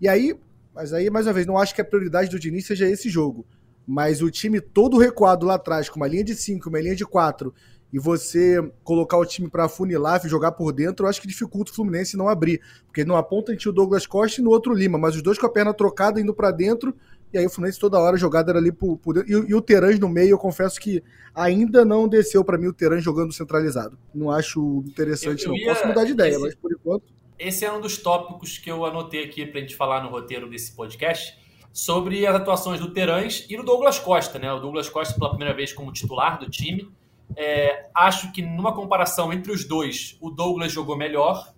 E 0.00 0.06
aí, 0.06 0.38
mas 0.72 0.92
aí, 0.92 1.10
mais 1.10 1.26
uma 1.26 1.32
vez, 1.32 1.44
não 1.44 1.58
acho 1.58 1.74
que 1.74 1.80
a 1.80 1.84
prioridade 1.84 2.30
do 2.30 2.38
Diniz 2.38 2.64
seja 2.64 2.88
esse 2.88 3.10
jogo. 3.10 3.44
Mas 3.84 4.22
o 4.22 4.30
time 4.30 4.60
todo 4.60 4.96
recuado 4.96 5.44
lá 5.44 5.54
atrás, 5.54 5.88
com 5.88 5.96
uma 5.96 6.06
linha 6.06 6.22
de 6.22 6.36
5, 6.36 6.68
uma 6.68 6.80
linha 6.80 6.94
de 6.94 7.04
4, 7.04 7.52
e 7.92 7.98
você 7.98 8.58
colocar 8.82 9.18
o 9.18 9.26
time 9.26 9.50
para 9.50 9.68
funilar, 9.68 10.26
jogar 10.26 10.52
por 10.52 10.72
dentro, 10.72 11.04
eu 11.04 11.10
acho 11.10 11.20
que 11.20 11.28
dificulta 11.28 11.70
o 11.70 11.74
Fluminense 11.74 12.16
não 12.16 12.26
abrir. 12.26 12.62
Porque 12.86 13.04
numa 13.04 13.22
ponta 13.22 13.50
a 13.50 13.54
gente 13.54 13.62
tinha 13.62 13.72
o 13.72 13.74
Douglas 13.74 14.06
Costa 14.06 14.40
e 14.40 14.44
no 14.44 14.50
outro 14.50 14.72
Lima, 14.72 14.96
mas 14.96 15.14
os 15.14 15.22
dois 15.22 15.38
com 15.38 15.46
a 15.46 15.50
perna 15.50 15.74
trocada 15.74 16.18
indo 16.18 16.32
para 16.32 16.50
dentro, 16.50 16.96
e 17.32 17.38
aí 17.38 17.44
o 17.44 17.50
Fluminense 17.50 17.78
toda 17.78 17.98
hora 17.98 18.16
jogada 18.16 18.50
era 18.50 18.58
ali 18.58 18.72
por, 18.72 18.96
por 18.96 19.14
dentro. 19.14 19.30
E, 19.30 19.50
e, 19.50 19.54
o 19.54 19.60
Terãs 19.60 19.98
no 19.98 20.08
meio, 20.08 20.30
eu 20.30 20.38
confesso 20.38 20.80
que 20.80 21.02
ainda 21.34 21.84
não 21.84 22.08
desceu 22.08 22.42
para 22.42 22.56
mim 22.56 22.66
o 22.66 22.72
Terãs 22.72 23.04
jogando 23.04 23.32
centralizado. 23.32 23.98
Não 24.14 24.30
acho 24.30 24.82
interessante, 24.86 25.44
eu, 25.44 25.52
eu 25.52 25.52
não. 25.52 25.58
Ia... 25.58 25.74
Posso 25.74 25.86
mudar 25.86 26.04
de 26.04 26.12
ideia, 26.12 26.32
esse, 26.32 26.40
mas 26.40 26.54
por 26.54 26.72
enquanto. 26.72 27.04
Esse 27.38 27.64
é 27.64 27.72
um 27.72 27.80
dos 27.80 27.98
tópicos 27.98 28.56
que 28.56 28.70
eu 28.70 28.86
anotei 28.86 29.24
aqui 29.24 29.44
para 29.44 29.58
a 29.58 29.60
gente 29.62 29.76
falar 29.76 30.02
no 30.02 30.08
roteiro 30.08 30.48
desse 30.48 30.72
podcast 30.72 31.38
sobre 31.72 32.26
as 32.26 32.34
atuações 32.34 32.80
do 32.80 32.92
Terãs 32.92 33.46
e 33.50 33.56
do 33.56 33.62
Douglas 33.62 33.98
Costa, 33.98 34.38
né? 34.38 34.50
O 34.52 34.60
Douglas 34.60 34.88
Costa 34.88 35.14
pela 35.14 35.30
primeira 35.30 35.54
vez 35.54 35.72
como 35.72 35.92
titular 35.92 36.38
do 36.38 36.48
time 36.48 36.90
é, 37.36 37.86
acho 37.94 38.32
que 38.32 38.42
numa 38.42 38.74
comparação 38.74 39.32
entre 39.32 39.52
os 39.52 39.64
dois, 39.64 40.16
o 40.20 40.30
Douglas 40.30 40.72
jogou 40.72 40.96
melhor. 40.96 41.52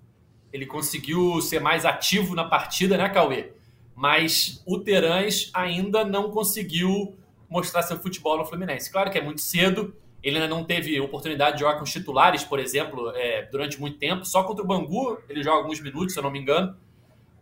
Ele 0.53 0.67
conseguiu 0.67 1.41
ser 1.41 1.61
mais 1.61 1.85
ativo 1.85 2.35
na 2.35 2.45
partida, 2.45 2.97
né, 2.97 3.09
Cauê? 3.09 3.53
Mas 3.95 4.63
o 4.67 4.79
Terãs 4.79 5.51
ainda 5.53 6.05
não 6.05 6.31
conseguiu 6.31 7.17
mostrar 7.49 7.83
seu 7.83 7.99
futebol 7.99 8.39
no 8.39 8.45
Fluminense. 8.45 8.91
Claro 8.91 9.11
que 9.11 9.19
é 9.19 9.23
muito 9.23 9.41
cedo, 9.41 9.95
ele 10.23 10.37
ainda 10.37 10.49
não 10.49 10.65
teve 10.65 10.99
oportunidade 11.01 11.57
de 11.57 11.61
jogar 11.61 11.77
com 11.77 11.85
os 11.85 11.93
titulares, 11.93 12.43
por 12.43 12.59
exemplo, 12.59 13.11
é, 13.15 13.43
durante 13.43 13.79
muito 13.79 13.99
tempo. 13.99 14.25
Só 14.25 14.43
contra 14.43 14.65
o 14.65 14.67
Bangu 14.67 15.19
ele 15.29 15.43
joga 15.43 15.59
alguns 15.59 15.81
minutos, 15.81 16.15
se 16.15 16.19
eu 16.19 16.23
não 16.23 16.31
me 16.31 16.39
engano. 16.39 16.75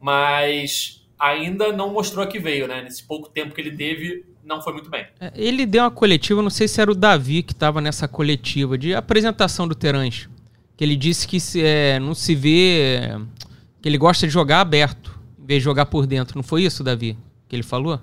Mas 0.01 1.07
ainda 1.17 1.73
não 1.73 1.93
mostrou 1.93 2.27
que 2.27 2.41
veio, 2.41 2.67
né? 2.67 2.83
Nesse 2.83 3.07
pouco 3.07 3.29
tempo 3.29 3.55
que 3.55 3.61
ele 3.61 3.77
teve, 3.77 4.27
não 4.45 4.61
foi 4.61 4.73
muito 4.73 4.91
bem. 4.91 5.07
É, 5.21 5.33
ele 5.35 5.65
deu 5.65 5.83
uma 5.85 5.91
coletiva, 5.91 6.43
não 6.43 6.51
sei 6.51 6.67
se 6.67 6.81
era 6.81 6.91
o 6.91 6.95
Davi 6.95 7.43
que 7.43 7.53
estava 7.53 7.81
nessa 7.81 8.09
coletiva, 8.09 8.77
de 8.77 8.95
apresentação 8.95 9.67
do 9.69 9.75
Terãs. 9.75 10.29
Que 10.77 10.85
ele 10.85 10.97
disse 10.97 11.29
que 11.29 11.39
se, 11.39 11.63
é, 11.63 12.01
não 12.01 12.15
se 12.15 12.35
vê. 12.35 13.01
que 13.81 13.89
ele 13.89 13.99
gosta 13.99 14.27
de 14.27 14.33
jogar 14.33 14.61
aberto, 14.61 15.19
em 15.39 15.47
vez 15.47 15.61
de 15.61 15.65
jogar 15.65 15.87
por 15.87 16.07
dentro. 16.07 16.37
Não 16.37 16.43
foi 16.43 16.63
isso, 16.63 16.83
Davi? 16.83 17.17
Que 17.49 17.55
ele 17.55 17.63
falou? 17.63 18.01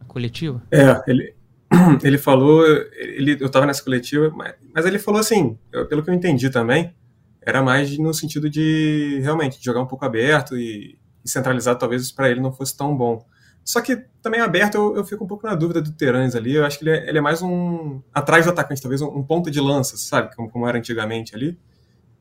A 0.00 0.04
coletiva? 0.04 0.62
É, 0.70 1.02
ele, 1.06 1.34
ele 2.02 2.18
falou. 2.18 2.66
Ele, 2.66 3.38
eu 3.40 3.46
estava 3.46 3.66
nessa 3.66 3.82
coletiva, 3.82 4.30
mas, 4.34 4.54
mas 4.74 4.84
ele 4.84 4.98
falou 4.98 5.20
assim, 5.20 5.56
eu, 5.72 5.86
pelo 5.86 6.02
que 6.02 6.10
eu 6.10 6.14
entendi 6.14 6.50
também, 6.50 6.92
era 7.40 7.62
mais 7.62 7.96
no 7.98 8.12
sentido 8.12 8.50
de 8.50 9.20
realmente 9.22 9.58
de 9.58 9.64
jogar 9.64 9.80
um 9.80 9.86
pouco 9.86 10.04
aberto 10.04 10.56
e, 10.56 10.98
e 11.24 11.30
centralizado, 11.30 11.78
talvez 11.78 12.10
para 12.10 12.30
ele 12.30 12.40
não 12.40 12.52
fosse 12.52 12.76
tão 12.76 12.96
bom. 12.96 13.24
Só 13.64 13.80
que 13.80 13.96
também 14.20 14.40
aberto, 14.40 14.74
eu, 14.74 14.96
eu, 14.96 15.04
fico 15.04 15.24
um 15.24 15.26
pouco 15.26 15.46
na 15.46 15.54
dúvida 15.54 15.80
do 15.80 15.90
Terãs 15.92 16.34
ali. 16.36 16.54
Eu 16.54 16.66
acho 16.66 16.78
que 16.78 16.84
ele 16.84 16.90
é, 16.90 17.08
ele 17.08 17.18
é 17.18 17.20
mais 17.20 17.40
um. 17.40 18.02
atrás 18.12 18.44
do 18.44 18.50
atacante, 18.50 18.82
talvez 18.82 19.00
um, 19.00 19.08
um 19.08 19.22
ponta 19.22 19.50
de 19.50 19.60
lança, 19.60 19.96
sabe? 19.96 20.34
Como, 20.36 20.50
como, 20.50 20.68
era 20.68 20.76
antigamente 20.76 21.34
ali. 21.34 21.58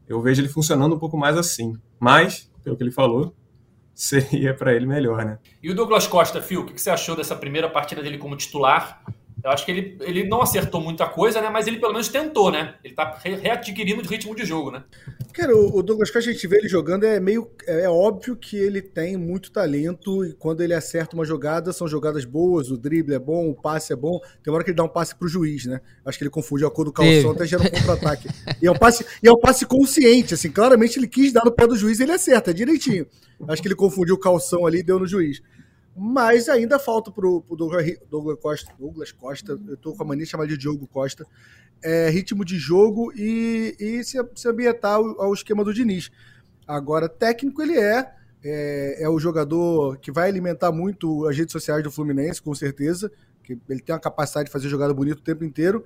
Eu 0.08 0.22
vejo 0.22 0.42
ele 0.42 0.48
funcionando 0.48 0.96
um 0.96 1.00
pouco 1.00 1.18
mais 1.18 1.38
assim. 1.38 1.76
Mas, 2.00 2.50
pelo 2.64 2.78
que 2.78 2.84
ele 2.84 2.92
falou, 2.92 3.36
seria 3.94 4.54
para 4.54 4.74
ele 4.74 4.86
melhor, 4.86 5.26
né? 5.26 5.38
E 5.62 5.70
o 5.70 5.76
Douglas 5.76 6.08
Costa, 6.08 6.42
Fio, 6.42 6.62
o 6.62 6.66
que 6.66 6.80
você 6.80 6.90
achou 6.90 7.16
dessa 7.16 7.36
primeira 7.36 7.70
partida 7.70 8.02
dele 8.02 8.18
como 8.18 8.38
titular? 8.38 9.04
Eu 9.44 9.52
acho 9.52 9.66
que 9.66 9.72
ele, 9.72 9.98
ele 10.00 10.24
não 10.24 10.42
acertou 10.42 10.80
muita 10.80 11.06
coisa, 11.06 11.42
né? 11.42 11.50
Mas 11.50 11.68
ele 11.68 11.78
pelo 11.78 11.92
menos 11.92 12.08
tentou, 12.08 12.50
né? 12.50 12.76
Ele 12.82 12.94
tá 12.94 13.20
readquirindo 13.22 14.02
o 14.02 14.06
ritmo 14.06 14.34
de 14.34 14.46
jogo, 14.46 14.72
né? 14.72 14.84
Cara, 15.34 15.54
o 15.54 15.84
Douglas 15.84 16.10
Costa, 16.10 16.30
a 16.30 16.34
gente 16.34 16.48
vê 16.48 16.60
ele 16.60 16.70
jogando, 16.70 17.04
é 17.04 17.20
meio. 17.20 17.52
É 17.68 17.90
óbvio 17.90 18.38
que 18.38 18.56
ele 18.56 18.82
tem 18.82 19.18
muito 19.18 19.52
talento 19.52 20.24
e 20.24 20.32
quando 20.32 20.62
ele 20.62 20.74
acerta 20.74 21.14
uma 21.14 21.26
jogada, 21.26 21.74
são 21.74 21.90
jogadas 21.90 22.24
boas, 22.24 22.72
o 22.72 22.78
drible 22.78 23.16
é 23.16 23.20
bom, 23.20 23.50
o 23.50 23.54
passe 23.54 23.92
é 23.92 23.96
bom. 23.98 24.18
Tem 24.42 24.52
uma 24.52 24.56
hora 24.56 24.64
que 24.64 24.70
ele 24.70 24.78
dá 24.78 24.84
um 24.86 24.90
passe 24.90 25.14
pro 25.14 25.28
juiz, 25.28 25.66
né? 25.66 25.82
Acho 26.06 26.18
que 26.18 26.24
ele 26.24 26.32
confunde 26.32 26.64
a 26.64 26.70
cor 26.70 26.86
do 26.86 26.94
calção, 26.94 27.32
até 27.32 27.46
gera 27.46 27.64
um 27.64 27.70
contra-ataque. 27.70 28.30
e, 28.62 28.68
é 28.68 28.72
um 28.72 28.78
passe, 28.78 29.06
e 29.22 29.28
é 29.28 29.32
um 29.32 29.40
passe 29.40 29.66
consciente, 29.66 30.36
assim, 30.36 30.50
claramente 30.50 30.98
ele 30.98 31.08
quis 31.08 31.34
dar 31.34 31.44
no 31.44 31.52
pé 31.52 31.68
do 31.68 31.76
juiz 31.76 32.00
e 32.00 32.04
ele 32.04 32.14
acerta, 32.14 32.52
é 32.52 32.54
direitinho. 32.54 33.06
Acho 33.48 33.62
que 33.62 33.68
ele 33.68 33.76
confundiu 33.76 34.16
o 34.16 34.20
calção 34.20 34.66
ali 34.66 34.80
e 34.80 34.84
deu 34.84 35.00
no 35.00 35.06
juiz. 35.06 35.42
Mas 35.96 36.50
ainda 36.50 36.80
falta 36.80 37.12
pro, 37.12 37.42
pro 37.42 37.56
Douglas, 37.56 37.86
Douglas, 38.10 38.40
Costa. 38.40 38.74
Douglas 38.80 39.12
Costa, 39.12 39.60
eu 39.68 39.78
tô 39.78 39.94
com 39.94 40.04
a 40.04 40.06
mania 40.06 40.26
de 40.26 40.32
chamar 40.32 40.48
de 40.48 40.58
Diogo 40.58 40.88
Costa. 40.88 41.26
É, 41.84 42.10
ritmo 42.10 42.44
de 42.44 42.58
jogo 42.58 43.12
e, 43.14 43.76
e 43.80 44.04
se, 44.04 44.18
se 44.36 44.48
ambientar 44.48 44.94
ao, 44.94 45.22
ao, 45.22 45.34
esquema 45.34 45.64
do 45.64 45.74
Diniz. 45.74 46.10
Agora, 46.66 47.10
técnico 47.10 47.62
ele 47.62 47.78
é, 47.78 48.12
é, 48.44 49.04
é. 49.04 49.10
o 49.10 49.20
jogador 49.20 49.98
que 49.98 50.12
vai 50.12 50.30
alimentar 50.30 50.72
muito 50.72 51.28
as 51.28 51.38
redes 51.38 51.52
sociais 51.52 51.84
do 51.84 51.92
Fluminense, 51.92 52.42
com 52.42 52.56
certeza. 52.56 53.12
Que 53.44 53.60
ele 53.70 53.82
tem 53.82 53.94
a 53.94 54.00
capacidade 54.00 54.46
de 54.46 54.52
fazer 54.52 54.70
jogada 54.70 54.94
bonita 54.94 55.18
o 55.18 55.24
tempo 55.24 55.44
inteiro, 55.44 55.84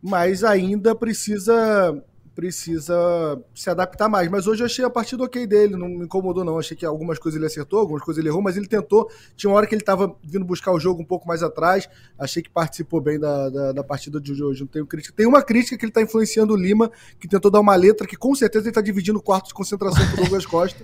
mas 0.00 0.44
ainda 0.44 0.94
precisa 0.94 2.00
precisa 2.40 3.38
se 3.54 3.68
adaptar 3.68 4.08
mais. 4.08 4.30
Mas 4.30 4.46
hoje 4.46 4.62
eu 4.62 4.66
achei 4.66 4.82
a 4.82 4.88
partida 4.88 5.22
ok 5.22 5.46
dele, 5.46 5.76
não 5.76 5.86
me 5.90 6.04
incomodou 6.06 6.42
não. 6.42 6.58
Achei 6.58 6.74
que 6.74 6.86
algumas 6.86 7.18
coisas 7.18 7.36
ele 7.36 7.46
acertou, 7.46 7.78
algumas 7.78 8.02
coisas 8.02 8.18
ele 8.18 8.30
errou, 8.30 8.40
mas 8.40 8.56
ele 8.56 8.66
tentou. 8.66 9.10
Tinha 9.36 9.50
uma 9.50 9.58
hora 9.58 9.66
que 9.66 9.74
ele 9.74 9.82
estava 9.82 10.16
vindo 10.24 10.42
buscar 10.42 10.72
o 10.72 10.80
jogo 10.80 11.02
um 11.02 11.04
pouco 11.04 11.28
mais 11.28 11.42
atrás. 11.42 11.86
Achei 12.18 12.42
que 12.42 12.48
participou 12.48 12.98
bem 12.98 13.20
da, 13.20 13.50
da, 13.50 13.72
da 13.72 13.84
partida 13.84 14.18
de 14.18 14.42
hoje. 14.42 14.60
Não 14.60 14.66
tenho 14.68 14.86
crítica. 14.86 15.14
Tem 15.14 15.26
uma 15.26 15.42
crítica 15.42 15.76
que 15.76 15.84
ele 15.84 15.90
está 15.90 16.00
influenciando 16.00 16.54
o 16.54 16.56
Lima, 16.56 16.90
que 17.20 17.28
tentou 17.28 17.50
dar 17.50 17.60
uma 17.60 17.76
letra 17.76 18.06
que 18.06 18.16
com 18.16 18.34
certeza 18.34 18.64
ele 18.64 18.70
está 18.70 18.80
dividindo 18.80 19.18
o 19.18 19.22
quarto 19.22 19.48
de 19.48 19.54
concentração 19.54 20.02
com 20.06 20.14
o 20.14 20.16
Douglas 20.16 20.46
Costa. 20.46 20.82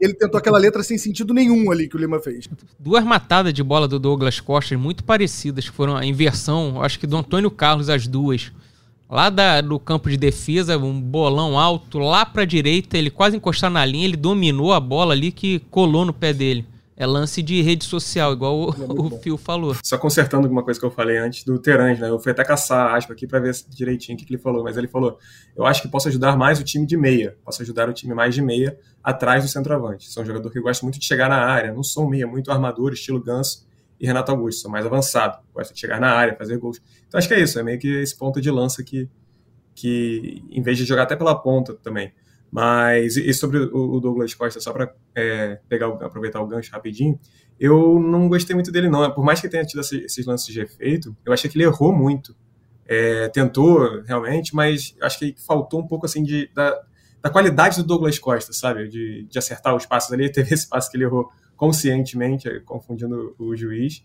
Ele 0.00 0.12
tentou 0.12 0.38
aquela 0.38 0.58
letra 0.58 0.82
sem 0.82 0.98
sentido 0.98 1.32
nenhum 1.32 1.70
ali 1.70 1.88
que 1.88 1.94
o 1.94 2.00
Lima 2.00 2.18
fez. 2.18 2.48
Duas 2.80 3.04
matadas 3.04 3.54
de 3.54 3.62
bola 3.62 3.86
do 3.86 4.00
Douglas 4.00 4.40
Costa 4.40 4.76
muito 4.76 5.04
parecidas, 5.04 5.68
que 5.68 5.74
foram 5.74 5.96
a 5.96 6.04
inversão, 6.04 6.82
acho 6.82 6.98
que 6.98 7.06
do 7.06 7.16
Antônio 7.16 7.50
Carlos, 7.50 7.88
as 7.88 8.08
duas. 8.08 8.50
Lá 9.08 9.30
da, 9.30 9.60
do 9.60 9.78
campo 9.78 10.10
de 10.10 10.16
defesa, 10.16 10.76
um 10.76 11.00
bolão 11.00 11.58
alto, 11.58 11.98
lá 11.98 12.26
pra 12.26 12.44
direita, 12.44 12.98
ele 12.98 13.08
quase 13.08 13.36
encostar 13.36 13.70
na 13.70 13.84
linha, 13.84 14.04
ele 14.04 14.16
dominou 14.16 14.72
a 14.72 14.80
bola 14.80 15.14
ali 15.14 15.30
que 15.30 15.60
colou 15.70 16.04
no 16.04 16.12
pé 16.12 16.32
dele. 16.32 16.66
É 16.96 17.06
lance 17.06 17.42
de 17.42 17.60
rede 17.60 17.84
social, 17.84 18.32
igual 18.32 18.58
o, 18.58 18.70
é 18.70 19.30
o 19.30 19.36
falou. 19.36 19.76
Só 19.84 19.98
consertando 19.98 20.46
alguma 20.46 20.62
coisa 20.62 20.80
que 20.80 20.86
eu 20.86 20.90
falei 20.90 21.18
antes 21.18 21.44
do 21.44 21.58
Terãs, 21.58 22.00
né? 22.00 22.08
Eu 22.08 22.18
fui 22.18 22.32
até 22.32 22.42
caçar 22.42 22.86
a 22.86 22.96
aspa 22.96 23.12
aqui 23.12 23.26
para 23.26 23.38
ver 23.38 23.54
direitinho 23.68 24.16
o 24.16 24.18
que, 24.18 24.24
que 24.24 24.34
ele 24.34 24.42
falou, 24.42 24.64
mas 24.64 24.78
ele 24.78 24.88
falou: 24.88 25.18
eu 25.54 25.66
acho 25.66 25.82
que 25.82 25.88
posso 25.88 26.08
ajudar 26.08 26.36
mais 26.36 26.58
o 26.58 26.64
time 26.64 26.86
de 26.86 26.96
meia, 26.96 27.36
posso 27.44 27.60
ajudar 27.60 27.88
o 27.88 27.92
time 27.92 28.14
mais 28.14 28.34
de 28.34 28.40
meia 28.40 28.76
atrás 29.04 29.44
do 29.44 29.48
centroavante. 29.48 30.10
Sou 30.10 30.22
um 30.22 30.26
jogador 30.26 30.50
que 30.50 30.58
gosta 30.58 30.84
muito 30.84 30.98
de 30.98 31.04
chegar 31.04 31.28
na 31.28 31.36
área, 31.36 31.72
não 31.72 31.82
sou 31.82 32.06
um 32.06 32.08
meia 32.08 32.26
muito 32.26 32.50
armador, 32.50 32.94
estilo 32.94 33.22
Ganso 33.22 33.66
e 33.98 34.06
Renato 34.06 34.30
Augusto, 34.30 34.62
sou 34.62 34.70
mais 34.70 34.84
avançado, 34.84 35.38
gosto 35.54 35.72
de 35.72 35.80
chegar 35.80 36.00
na 36.00 36.12
área, 36.12 36.36
fazer 36.36 36.58
gols. 36.58 36.80
Então 37.06 37.18
acho 37.18 37.28
que 37.28 37.34
é 37.34 37.40
isso, 37.40 37.58
é 37.58 37.62
meio 37.62 37.78
que 37.78 37.88
esse 37.88 38.16
ponto 38.16 38.40
de 38.40 38.50
lança 38.50 38.82
que, 38.82 39.08
que 39.74 40.42
em 40.50 40.62
vez 40.62 40.76
de 40.76 40.84
jogar 40.84 41.04
até 41.04 41.16
pela 41.16 41.34
ponta 41.34 41.74
também, 41.74 42.12
mas, 42.50 43.16
e 43.16 43.34
sobre 43.34 43.58
o 43.58 44.00
Douglas 44.00 44.34
Costa, 44.34 44.60
só 44.60 44.72
para 44.72 44.94
é, 45.14 45.58
pegar, 45.68 45.88
aproveitar 45.88 46.40
o 46.40 46.46
gancho 46.46 46.72
rapidinho, 46.72 47.18
eu 47.58 47.98
não 48.00 48.28
gostei 48.28 48.54
muito 48.54 48.70
dele, 48.70 48.88
não. 48.88 49.10
Por 49.12 49.24
mais 49.24 49.40
que 49.40 49.48
tenha 49.48 49.64
tido 49.64 49.80
esses 49.80 50.26
lances 50.26 50.52
de 50.52 50.60
efeito, 50.60 51.16
eu 51.24 51.32
achei 51.32 51.50
que 51.50 51.56
ele 51.56 51.64
errou 51.64 51.92
muito. 51.92 52.36
É, 52.86 53.28
tentou, 53.28 54.02
realmente, 54.02 54.54
mas 54.54 54.94
acho 55.02 55.18
que 55.18 55.34
faltou 55.38 55.80
um 55.80 55.86
pouco, 55.86 56.06
assim, 56.06 56.22
de, 56.22 56.48
da, 56.54 56.78
da 57.20 57.30
qualidade 57.30 57.76
do 57.78 57.86
Douglas 57.86 58.18
Costa, 58.18 58.52
sabe? 58.52 58.88
De, 58.88 59.24
de 59.24 59.38
acertar 59.38 59.74
os 59.74 59.84
passos 59.84 60.12
ali. 60.12 60.30
Teve 60.32 60.54
esse 60.54 60.68
passo 60.68 60.90
que 60.90 60.96
ele 60.96 61.04
errou 61.04 61.30
conscientemente, 61.56 62.60
confundindo 62.60 63.34
o 63.38 63.56
juiz. 63.56 64.04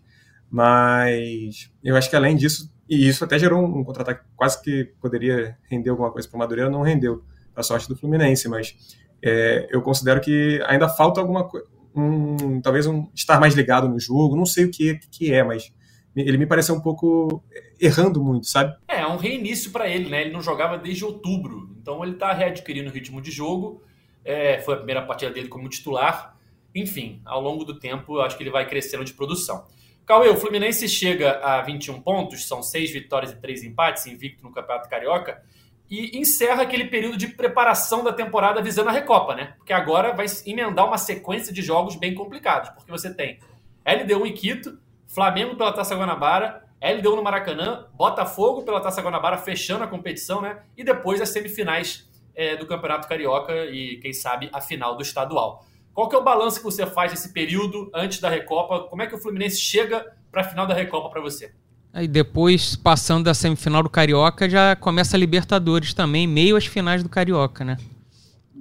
Mas 0.50 1.70
eu 1.82 1.96
acho 1.96 2.10
que 2.10 2.16
além 2.16 2.36
disso, 2.36 2.70
e 2.88 3.08
isso 3.08 3.24
até 3.24 3.38
gerou 3.38 3.64
um 3.64 3.82
contra-ataque 3.84 4.24
quase 4.36 4.60
que 4.62 4.84
poderia 5.00 5.56
render 5.70 5.90
alguma 5.90 6.10
coisa 6.10 6.28
para 6.28 6.36
o 6.36 6.38
Madureira, 6.38 6.70
não 6.70 6.82
rendeu 6.82 7.24
a 7.56 7.62
sorte 7.62 7.88
do 7.88 7.96
Fluminense, 7.96 8.48
mas 8.48 8.76
é, 9.22 9.66
eu 9.70 9.80
considero 9.80 10.20
que 10.20 10.62
ainda 10.66 10.88
falta 10.88 11.20
alguma 11.20 11.44
coisa, 11.44 11.66
um, 11.94 12.60
talvez 12.60 12.86
um 12.86 13.08
estar 13.14 13.38
mais 13.38 13.54
ligado 13.54 13.88
no 13.88 13.98
jogo, 13.98 14.36
não 14.36 14.46
sei 14.46 14.64
o 14.64 14.70
que, 14.70 14.98
que 15.10 15.32
é, 15.32 15.42
mas 15.42 15.72
ele 16.14 16.36
me 16.36 16.46
pareceu 16.46 16.74
um 16.74 16.80
pouco 16.80 17.42
errando 17.80 18.22
muito, 18.22 18.46
sabe? 18.46 18.76
É, 18.86 19.00
é 19.00 19.06
um 19.06 19.16
reinício 19.16 19.70
para 19.70 19.88
ele, 19.88 20.10
né? 20.10 20.22
Ele 20.22 20.32
não 20.32 20.42
jogava 20.42 20.76
desde 20.76 21.04
outubro, 21.04 21.74
então 21.80 22.02
ele 22.02 22.12
está 22.12 22.32
readquirindo 22.32 22.90
o 22.90 22.92
ritmo 22.92 23.20
de 23.20 23.30
jogo. 23.30 23.82
É, 24.24 24.60
foi 24.60 24.74
a 24.74 24.76
primeira 24.76 25.02
partida 25.02 25.32
dele 25.32 25.48
como 25.48 25.68
titular. 25.68 26.36
Enfim, 26.74 27.20
ao 27.24 27.40
longo 27.40 27.64
do 27.64 27.78
tempo, 27.78 28.16
eu 28.16 28.22
acho 28.22 28.36
que 28.36 28.42
ele 28.42 28.50
vai 28.50 28.68
crescendo 28.68 29.04
de 29.04 29.12
produção. 29.12 29.66
Cauê, 30.04 30.28
o 30.28 30.36
Fluminense 30.36 30.88
chega 30.88 31.38
a 31.38 31.62
21 31.62 32.00
pontos, 32.00 32.46
são 32.46 32.62
seis 32.62 32.90
vitórias 32.90 33.30
e 33.30 33.36
três 33.36 33.62
empates, 33.62 34.06
invicto 34.06 34.42
no 34.42 34.52
Campeonato 34.52 34.88
Carioca 34.88 35.42
e 35.88 36.18
encerra 36.18 36.62
aquele 36.62 36.86
período 36.86 37.18
de 37.18 37.28
preparação 37.28 38.02
da 38.02 38.12
temporada 38.12 38.62
visando 38.62 38.88
a 38.88 38.92
Recopa, 38.92 39.34
né? 39.34 39.54
Porque 39.58 39.72
agora 39.72 40.12
vai 40.12 40.24
emendar 40.46 40.86
uma 40.86 40.96
sequência 40.96 41.52
de 41.52 41.60
jogos 41.60 41.96
bem 41.96 42.14
complicados, 42.14 42.70
porque 42.70 42.90
você 42.90 43.12
tem 43.12 43.38
LDU 43.86 44.26
em 44.26 44.32
Quito, 44.32 44.78
Flamengo 45.06 45.54
pela 45.54 45.70
Taça 45.70 45.94
Guanabara, 45.94 46.64
LDU 46.82 47.14
no 47.14 47.22
Maracanã, 47.22 47.86
Botafogo 47.92 48.62
pela 48.62 48.80
Taça 48.80 49.02
Guanabara 49.02 49.36
fechando 49.36 49.84
a 49.84 49.86
competição, 49.86 50.40
né? 50.40 50.62
E 50.76 50.82
depois 50.82 51.20
as 51.20 51.28
semifinais 51.28 52.10
é, 52.34 52.56
do 52.56 52.66
Campeonato 52.66 53.06
Carioca 53.06 53.66
e, 53.66 53.98
quem 53.98 54.12
sabe, 54.14 54.48
a 54.52 54.60
final 54.60 54.96
do 54.96 55.02
estadual. 55.02 55.64
Qual 55.94 56.08
que 56.08 56.16
é 56.16 56.18
o 56.18 56.24
balanço 56.24 56.58
que 56.58 56.64
você 56.64 56.86
faz 56.86 57.12
desse 57.12 57.30
período 57.30 57.90
antes 57.94 58.18
da 58.20 58.28
Recopa? 58.28 58.80
Como 58.88 59.02
é 59.02 59.06
que 59.06 59.14
o 59.14 59.18
Fluminense 59.18 59.60
chega 59.60 60.06
para 60.30 60.40
a 60.40 60.44
final 60.44 60.66
da 60.66 60.74
Recopa 60.74 61.10
para 61.10 61.20
você? 61.20 61.52
Aí 61.92 62.08
depois, 62.08 62.74
passando 62.74 63.24
da 63.24 63.34
semifinal 63.34 63.82
do 63.82 63.90
Carioca, 63.90 64.48
já 64.48 64.74
começa 64.74 65.16
a 65.16 65.20
Libertadores 65.20 65.92
também, 65.92 66.26
meio 66.26 66.56
às 66.56 66.64
finais 66.64 67.02
do 67.02 67.08
Carioca, 67.08 67.64
né? 67.64 67.76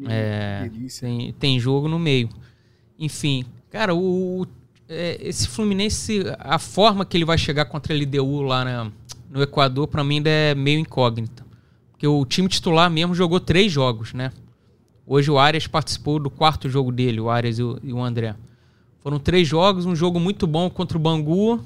é, 0.07 0.69
tem, 0.99 1.33
tem 1.33 1.59
jogo 1.59 1.87
no 1.87 1.99
meio. 1.99 2.29
Enfim, 2.97 3.45
cara, 3.69 3.93
o, 3.95 4.45
é, 4.87 5.17
esse 5.21 5.47
Fluminense, 5.47 6.23
a 6.39 6.59
forma 6.59 7.05
que 7.05 7.17
ele 7.17 7.25
vai 7.25 7.37
chegar 7.37 7.65
contra 7.65 7.93
a 7.93 7.97
LDU 7.97 8.41
lá 8.41 8.65
na, 8.65 8.91
no 9.29 9.41
Equador, 9.41 9.87
para 9.87 10.03
mim 10.03 10.17
ainda 10.17 10.29
é 10.29 10.55
meio 10.55 10.79
incógnita. 10.79 11.45
Porque 11.91 12.07
o 12.07 12.25
time 12.25 12.47
titular 12.47 12.89
mesmo 12.89 13.13
jogou 13.13 13.39
três 13.39 13.71
jogos, 13.71 14.13
né? 14.13 14.31
Hoje 15.05 15.31
o 15.31 15.39
Arias 15.39 15.67
participou 15.67 16.19
do 16.19 16.29
quarto 16.29 16.69
jogo 16.69 16.91
dele, 16.91 17.19
o 17.19 17.29
Arias 17.29 17.59
e 17.59 17.63
o, 17.63 17.79
e 17.83 17.91
o 17.91 18.01
André. 18.01 18.35
Foram 19.01 19.19
três 19.19 19.47
jogos, 19.47 19.85
um 19.85 19.95
jogo 19.95 20.19
muito 20.19 20.45
bom 20.45 20.69
contra 20.69 20.97
o 20.97 21.01
Bangu, 21.01 21.59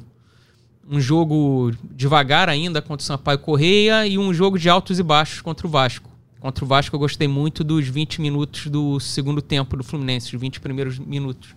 um 0.89 0.99
jogo 0.99 1.71
devagar 1.91 2.47
ainda 2.47 2.81
contra 2.81 3.03
o 3.03 3.05
Sampaio 3.05 3.39
Correia 3.39 4.07
e 4.07 4.17
um 4.17 4.33
jogo 4.33 4.57
de 4.57 4.69
altos 4.69 4.99
e 4.99 5.03
baixos 5.03 5.41
contra 5.41 5.67
o 5.67 5.69
Vasco. 5.69 6.09
Contra 6.39 6.63
o 6.63 6.67
Vasco 6.67 6.95
eu 6.95 6.99
gostei 6.99 7.27
muito 7.27 7.63
dos 7.63 7.87
20 7.87 8.21
minutos 8.21 8.67
do 8.67 8.99
segundo 8.99 9.41
tempo 9.41 9.75
do 9.75 9.83
Fluminense, 9.83 10.33
os 10.35 10.39
20 10.39 10.59
primeiros 10.61 10.97
minutos. 10.97 11.55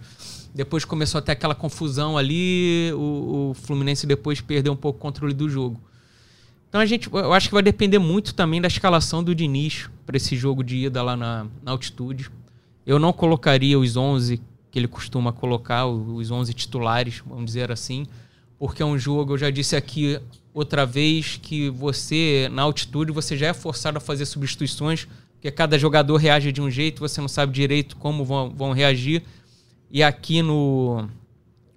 Depois 0.54 0.84
começou 0.84 1.18
até 1.18 1.32
aquela 1.32 1.54
confusão 1.54 2.18
ali, 2.18 2.90
o, 2.94 3.50
o 3.50 3.54
Fluminense 3.54 4.06
depois 4.06 4.40
perdeu 4.40 4.72
um 4.72 4.76
pouco 4.76 4.98
o 4.98 5.00
controle 5.02 5.34
do 5.34 5.48
jogo. 5.48 5.80
Então 6.68 6.80
a 6.80 6.86
gente, 6.86 7.08
eu 7.12 7.32
acho 7.32 7.48
que 7.48 7.54
vai 7.54 7.62
depender 7.62 7.98
muito 7.98 8.34
também 8.34 8.60
da 8.60 8.68
escalação 8.68 9.24
do 9.24 9.34
Diniz 9.34 9.88
para 10.04 10.16
esse 10.16 10.36
jogo 10.36 10.62
de 10.62 10.76
ida 10.76 11.02
lá 11.02 11.16
na, 11.16 11.46
na 11.62 11.72
altitude. 11.72 12.30
Eu 12.86 12.98
não 12.98 13.12
colocaria 13.12 13.78
os 13.78 13.96
11 13.96 14.40
que 14.70 14.78
ele 14.78 14.88
costuma 14.88 15.32
colocar, 15.32 15.86
os 15.86 16.30
11 16.30 16.52
titulares, 16.52 17.22
vamos 17.26 17.46
dizer 17.46 17.72
assim 17.72 18.06
porque 18.58 18.82
é 18.82 18.86
um 18.86 18.98
jogo, 18.98 19.34
eu 19.34 19.38
já 19.38 19.50
disse 19.50 19.76
aqui 19.76 20.20
outra 20.52 20.84
vez, 20.84 21.38
que 21.40 21.70
você, 21.70 22.48
na 22.50 22.62
altitude, 22.62 23.12
você 23.12 23.36
já 23.36 23.46
é 23.48 23.54
forçado 23.54 23.98
a 23.98 24.00
fazer 24.00 24.26
substituições, 24.26 25.06
porque 25.34 25.50
cada 25.50 25.78
jogador 25.78 26.16
reage 26.16 26.50
de 26.50 26.60
um 26.60 26.68
jeito, 26.68 26.98
você 26.98 27.20
não 27.20 27.28
sabe 27.28 27.52
direito 27.52 27.96
como 27.96 28.24
vão, 28.24 28.50
vão 28.50 28.72
reagir. 28.72 29.22
E 29.88 30.02
aqui 30.02 30.42
no, 30.42 31.08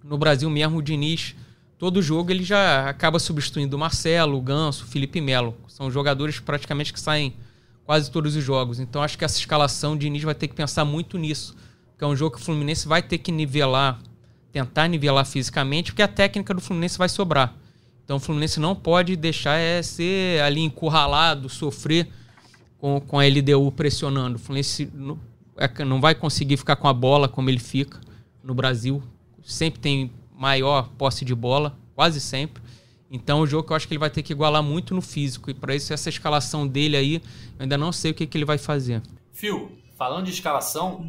no 0.04 0.18
Brasil 0.18 0.50
mesmo, 0.50 0.80
o 0.80 0.82
Diniz, 0.82 1.36
todo 1.82 2.00
jogo 2.00 2.30
ele 2.30 2.44
já 2.44 2.88
acaba 2.88 3.18
substituindo 3.18 3.76
o 3.76 3.80
Marcelo, 3.80 4.38
o 4.38 4.42
Ganso, 4.42 4.84
o 4.84 4.88
Felipe 4.88 5.20
Melo. 5.20 5.58
São 5.68 5.90
jogadores 5.90 6.40
praticamente 6.40 6.94
que 6.94 7.00
saem 7.00 7.34
quase 7.84 8.12
todos 8.12 8.36
os 8.36 8.44
jogos. 8.44 8.80
Então 8.80 9.02
acho 9.02 9.18
que 9.18 9.26
essa 9.26 9.40
escalação, 9.40 9.94
o 9.94 9.98
Diniz 9.98 10.22
vai 10.22 10.36
ter 10.36 10.48
que 10.48 10.54
pensar 10.54 10.86
muito 10.86 11.18
nisso. 11.18 11.56
Que 11.98 12.04
é 12.04 12.08
um 12.08 12.16
jogo 12.16 12.36
que 12.36 12.42
o 12.42 12.46
Fluminense 12.46 12.88
vai 12.88 13.02
ter 13.02 13.18
que 13.18 13.32
nivelar 13.32 14.00
tentar 14.52 14.88
nivelar 14.88 15.26
fisicamente, 15.26 15.92
porque 15.92 16.04
a 16.04 16.08
técnica 16.08 16.54
do 16.54 16.62
Fluminense 16.62 17.00
vai 17.00 17.10
sobrar. 17.10 17.56
Então 18.06 18.18
o 18.18 18.20
Fluminense 18.20 18.60
não 18.60 18.76
pode 18.76 19.16
deixar 19.16 19.58
é, 19.58 19.82
ser 19.82 20.40
ali 20.44 20.62
encurralado, 20.62 21.50
sofrer 21.50 22.08
com, 22.78 23.02
com 23.02 23.20
a 23.20 23.24
LDU 23.26 23.72
pressionando. 23.72 24.36
O 24.36 24.40
Fluminense 24.40 24.88
não, 24.94 25.18
é, 25.58 25.84
não 25.84 26.00
vai 26.00 26.14
conseguir 26.14 26.58
ficar 26.58 26.76
com 26.76 26.88
a 26.88 26.94
bola 26.94 27.28
como 27.28 27.50
ele 27.50 27.60
fica 27.60 28.00
no 28.44 28.54
Brasil. 28.54 29.02
Sempre 29.44 29.80
tem 29.80 30.12
maior 30.42 30.90
posse 30.98 31.24
de 31.24 31.36
bola, 31.36 31.78
quase 31.94 32.20
sempre. 32.20 32.62
Então, 33.10 33.42
o 33.42 33.48
jogo 33.48 33.68
que 33.68 33.74
eu 33.74 33.76
acho 33.76 33.88
que 33.88 33.94
ele 33.94 34.00
vai 34.00 34.10
ter 34.10 34.24
que 34.24 34.34
igualar 34.34 34.64
muito 34.64 34.96
no 34.96 35.02
físico. 35.02 35.52
E 35.52 35.54
para 35.54 35.76
isso, 35.76 35.94
essa 35.94 36.10
escalação 36.10 36.66
dele 36.66 36.98
aí, 36.98 37.16
eu 37.16 37.22
ainda 37.60 37.78
não 37.78 37.92
sei 37.92 38.12
o 38.12 38.14
que, 38.14 38.26
que 38.26 38.38
ele 38.38 38.46
vai 38.46 38.58
fazer. 38.58 39.02
Fio, 39.32 39.78
falando 39.98 40.26
de 40.26 40.32
escalação, 40.32 41.06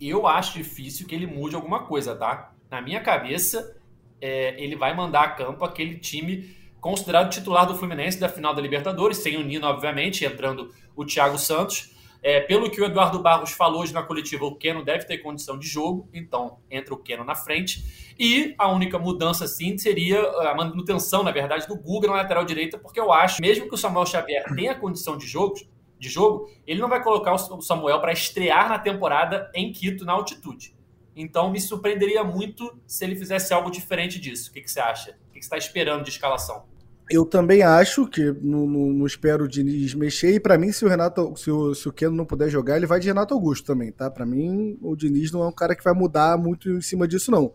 eu 0.00 0.26
acho 0.26 0.54
difícil 0.54 1.06
que 1.06 1.14
ele 1.14 1.26
mude 1.26 1.56
alguma 1.56 1.80
coisa, 1.80 2.14
tá? 2.14 2.52
na 2.70 2.80
minha 2.80 3.00
cabeça, 3.00 3.76
é, 4.20 4.62
ele 4.62 4.76
vai 4.76 4.94
mandar 4.94 5.22
a 5.22 5.28
campo 5.30 5.64
aquele 5.64 5.98
time 5.98 6.56
considerado 6.80 7.30
titular 7.30 7.66
do 7.66 7.74
Fluminense 7.74 8.18
da 8.18 8.28
final 8.28 8.54
da 8.54 8.62
Libertadores, 8.62 9.18
sem 9.18 9.36
o 9.36 9.42
Nino, 9.42 9.66
obviamente, 9.66 10.24
entrando 10.24 10.72
o 10.94 11.04
Thiago 11.04 11.36
Santos. 11.36 11.90
É, 12.22 12.40
pelo 12.40 12.70
que 12.70 12.80
o 12.80 12.84
Eduardo 12.84 13.18
Barros 13.22 13.52
falou 13.52 13.80
hoje 13.80 13.94
na 13.94 14.02
coletiva, 14.02 14.44
o 14.44 14.54
Keno 14.54 14.84
deve 14.84 15.06
ter 15.06 15.18
condição 15.18 15.58
de 15.58 15.66
jogo, 15.66 16.08
então 16.12 16.58
entra 16.70 16.92
o 16.92 16.98
Keno 16.98 17.24
na 17.24 17.34
frente. 17.34 18.14
E 18.18 18.54
a 18.58 18.68
única 18.70 18.98
mudança, 18.98 19.46
sim, 19.46 19.78
seria 19.78 20.20
a 20.20 20.54
manutenção, 20.54 21.22
na 21.22 21.30
verdade, 21.30 21.66
do 21.66 21.76
Guga 21.76 22.08
na 22.08 22.14
lateral 22.14 22.44
direita, 22.44 22.78
porque 22.78 23.00
eu 23.00 23.10
acho, 23.10 23.40
mesmo 23.40 23.68
que 23.68 23.74
o 23.74 23.78
Samuel 23.78 24.04
Xavier 24.04 24.44
tenha 24.54 24.74
condição 24.74 25.16
de 25.16 25.26
jogo, 25.26 25.54
de 25.98 26.08
jogo 26.08 26.50
ele 26.66 26.80
não 26.80 26.88
vai 26.88 27.02
colocar 27.02 27.34
o 27.34 27.60
Samuel 27.62 28.00
para 28.00 28.12
estrear 28.12 28.68
na 28.68 28.78
temporada 28.78 29.50
em 29.54 29.72
Quito, 29.72 30.04
na 30.04 30.12
altitude. 30.12 30.74
Então 31.14 31.50
me 31.50 31.60
surpreenderia 31.60 32.24
muito 32.24 32.78
se 32.86 33.04
ele 33.04 33.16
fizesse 33.16 33.52
algo 33.52 33.70
diferente 33.70 34.18
disso. 34.18 34.50
O 34.50 34.52
que, 34.52 34.62
que 34.62 34.70
você 34.70 34.80
acha? 34.80 35.10
O 35.10 35.32
que, 35.32 35.38
que 35.38 35.44
você 35.44 35.46
está 35.46 35.58
esperando 35.58 36.02
de 36.02 36.10
escalação? 36.10 36.64
Eu 37.10 37.24
também 37.24 37.60
acho 37.62 38.06
que 38.06 38.32
não, 38.40 38.68
não, 38.68 38.92
não 38.92 39.06
espero 39.06 39.44
o 39.44 39.48
Diniz 39.48 39.94
mexer. 39.94 40.32
E 40.32 40.38
para 40.38 40.56
mim, 40.56 40.70
se 40.70 40.84
o 40.84 40.88
Renato, 40.88 41.34
se 41.36 41.50
o, 41.50 41.74
se 41.74 41.88
o 41.88 41.92
Keno 41.92 42.14
não 42.14 42.24
puder 42.24 42.48
jogar, 42.48 42.76
ele 42.76 42.86
vai 42.86 43.00
de 43.00 43.08
Renato 43.08 43.34
Augusto 43.34 43.66
também, 43.66 43.90
tá? 43.90 44.08
Para 44.08 44.24
mim, 44.24 44.78
o 44.80 44.94
Diniz 44.94 45.32
não 45.32 45.42
é 45.42 45.48
um 45.48 45.52
cara 45.52 45.74
que 45.74 45.82
vai 45.82 45.92
mudar 45.92 46.38
muito 46.38 46.70
em 46.70 46.80
cima 46.80 47.08
disso, 47.08 47.32
não. 47.32 47.52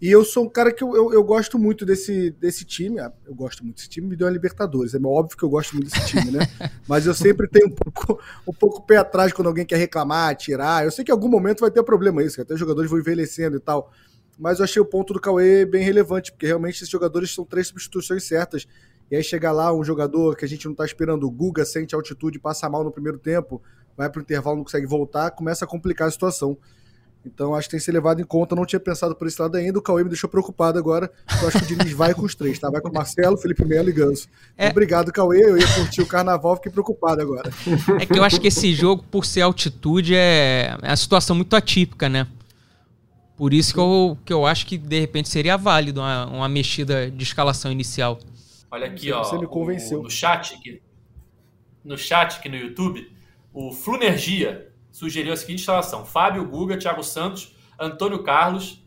E 0.00 0.10
eu 0.10 0.24
sou 0.24 0.44
um 0.44 0.48
cara 0.48 0.72
que 0.72 0.82
eu, 0.82 0.94
eu, 0.96 1.12
eu, 1.12 1.24
gosto 1.24 1.58
muito 1.58 1.84
desse, 1.84 2.30
desse 2.32 2.64
time. 2.64 2.98
Ah, 2.98 3.12
eu 3.26 3.34
gosto 3.34 3.62
muito 3.62 3.76
desse 3.76 3.88
time, 3.88 4.06
me 4.06 4.16
deu 4.16 4.26
a 4.26 4.30
Libertadores. 4.30 4.94
É 4.94 4.98
óbvio 5.02 5.36
que 5.36 5.42
eu 5.42 5.48
gosto 5.50 5.74
muito 5.74 5.90
desse 5.90 6.06
time, 6.06 6.30
né? 6.30 6.40
Mas 6.88 7.06
eu 7.06 7.14
sempre 7.14 7.46
tenho 7.48 7.68
um 7.68 7.74
pouco, 7.74 8.22
um 8.46 8.52
pouco 8.52 8.82
pé 8.82 8.96
atrás 8.96 9.32
quando 9.32 9.48
alguém 9.48 9.64
quer 9.64 9.76
reclamar, 9.76 10.36
tirar. 10.36 10.84
Eu 10.84 10.90
sei 10.90 11.04
que 11.04 11.10
em 11.10 11.14
algum 11.14 11.28
momento 11.28 11.60
vai 11.60 11.70
ter 11.70 11.82
problema 11.82 12.22
isso, 12.22 12.36
que 12.36 12.42
até 12.42 12.54
os 12.54 12.60
jogadores 12.60 12.90
vão 12.90 12.98
envelhecendo 12.98 13.56
e 13.56 13.60
tal 13.60 13.90
mas 14.38 14.58
eu 14.58 14.64
achei 14.64 14.80
o 14.80 14.84
ponto 14.84 15.12
do 15.14 15.20
Cauê 15.20 15.64
bem 15.64 15.82
relevante, 15.82 16.30
porque 16.30 16.46
realmente 16.46 16.76
esses 16.76 16.88
jogadores 16.88 17.34
são 17.34 17.44
três 17.44 17.68
substituições 17.68 18.24
certas. 18.24 18.66
E 19.10 19.16
aí 19.16 19.22
chegar 19.22 19.52
lá 19.52 19.72
um 19.72 19.84
jogador 19.84 20.36
que 20.36 20.44
a 20.44 20.48
gente 20.48 20.64
não 20.64 20.72
está 20.72 20.84
esperando, 20.84 21.26
o 21.26 21.30
Guga 21.30 21.64
sente 21.64 21.94
altitude, 21.94 22.38
passa 22.38 22.68
mal 22.68 22.82
no 22.82 22.90
primeiro 22.90 23.18
tempo, 23.18 23.62
vai 23.96 24.10
para 24.10 24.18
o 24.18 24.22
intervalo, 24.22 24.56
não 24.56 24.64
consegue 24.64 24.86
voltar, 24.86 25.30
começa 25.30 25.64
a 25.64 25.68
complicar 25.68 26.08
a 26.08 26.10
situação. 26.10 26.58
Então 27.26 27.54
acho 27.54 27.66
que 27.66 27.72
tem 27.72 27.80
que 27.80 27.84
ser 27.84 27.92
levado 27.92 28.20
em 28.20 28.24
conta. 28.24 28.54
Não 28.54 28.64
tinha 28.64 28.78
pensado 28.78 29.14
por 29.16 29.26
esse 29.26 29.40
lado 29.40 29.56
ainda. 29.56 29.78
O 29.78 29.82
Cauê 29.82 30.04
me 30.04 30.08
deixou 30.08 30.30
preocupado 30.30 30.78
agora. 30.78 31.10
Eu 31.42 31.48
acho 31.48 31.58
que 31.58 31.64
o 31.64 31.76
Diniz 31.76 31.92
vai 31.92 32.14
com 32.14 32.22
os 32.22 32.36
três, 32.36 32.56
tá? 32.58 32.70
Vai 32.70 32.80
com 32.80 32.88
o 32.88 32.92
Marcelo, 32.92 33.36
Felipe 33.36 33.64
Melo 33.64 33.88
e 33.88 33.92
Ganso. 33.92 34.28
É... 34.56 34.68
Obrigado, 34.68 35.12
Cauê. 35.12 35.42
Eu 35.42 35.58
ia 35.58 35.66
curtir 35.74 36.02
o 36.02 36.06
carnaval, 36.06 36.54
fiquei 36.54 36.70
preocupado 36.70 37.20
agora. 37.20 37.50
É 38.00 38.06
que 38.06 38.16
eu 38.16 38.22
acho 38.22 38.40
que 38.40 38.46
esse 38.46 38.72
jogo, 38.72 39.04
por 39.10 39.24
ser 39.24 39.40
altitude, 39.40 40.14
é, 40.14 40.76
é 40.80 40.88
uma 40.88 40.96
situação 40.96 41.34
muito 41.34 41.56
atípica, 41.56 42.08
né? 42.08 42.28
Por 43.36 43.52
isso 43.52 43.74
que 43.74 43.78
eu, 43.78 44.18
que 44.24 44.32
eu 44.32 44.46
acho 44.46 44.66
que 44.66 44.78
de 44.78 44.98
repente 44.98 45.28
seria 45.28 45.58
válido 45.58 46.00
uma, 46.00 46.26
uma 46.26 46.48
mexida 46.48 47.10
de 47.10 47.22
escalação 47.22 47.70
inicial. 47.70 48.18
Olha 48.70 48.86
aqui, 48.86 49.12
ó. 49.12 49.22
Você 49.22 49.36
me 49.36 49.46
convenceu. 49.46 50.00
O, 50.00 50.04
no 50.04 50.10
chat 50.10 50.54
aqui, 50.54 50.82
no 51.84 51.98
chat 51.98 52.38
aqui 52.38 52.48
no 52.48 52.56
YouTube, 52.56 53.12
o 53.52 53.72
Flunergia 53.72 54.72
sugeriu 54.90 55.34
a 55.34 55.36
seguinte 55.36 55.60
instalação: 55.60 56.06
Fábio 56.06 56.48
Guga, 56.48 56.78
Thiago 56.78 57.02
Santos, 57.02 57.54
Antônio 57.78 58.22
Carlos, 58.22 58.82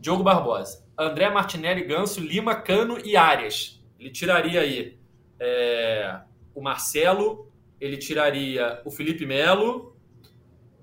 Diogo 0.00 0.22
Barbosa, 0.22 0.82
André 0.98 1.28
Martinelli, 1.28 1.84
Ganso, 1.84 2.20
Lima, 2.20 2.54
Cano 2.54 2.98
e 3.04 3.18
Arias. 3.18 3.82
Ele 3.98 4.08
tiraria 4.08 4.62
aí 4.62 4.98
é, 5.38 6.20
o 6.54 6.62
Marcelo, 6.62 7.52
ele 7.78 7.98
tiraria 7.98 8.80
o 8.82 8.90
Felipe 8.90 9.26
Melo 9.26 9.94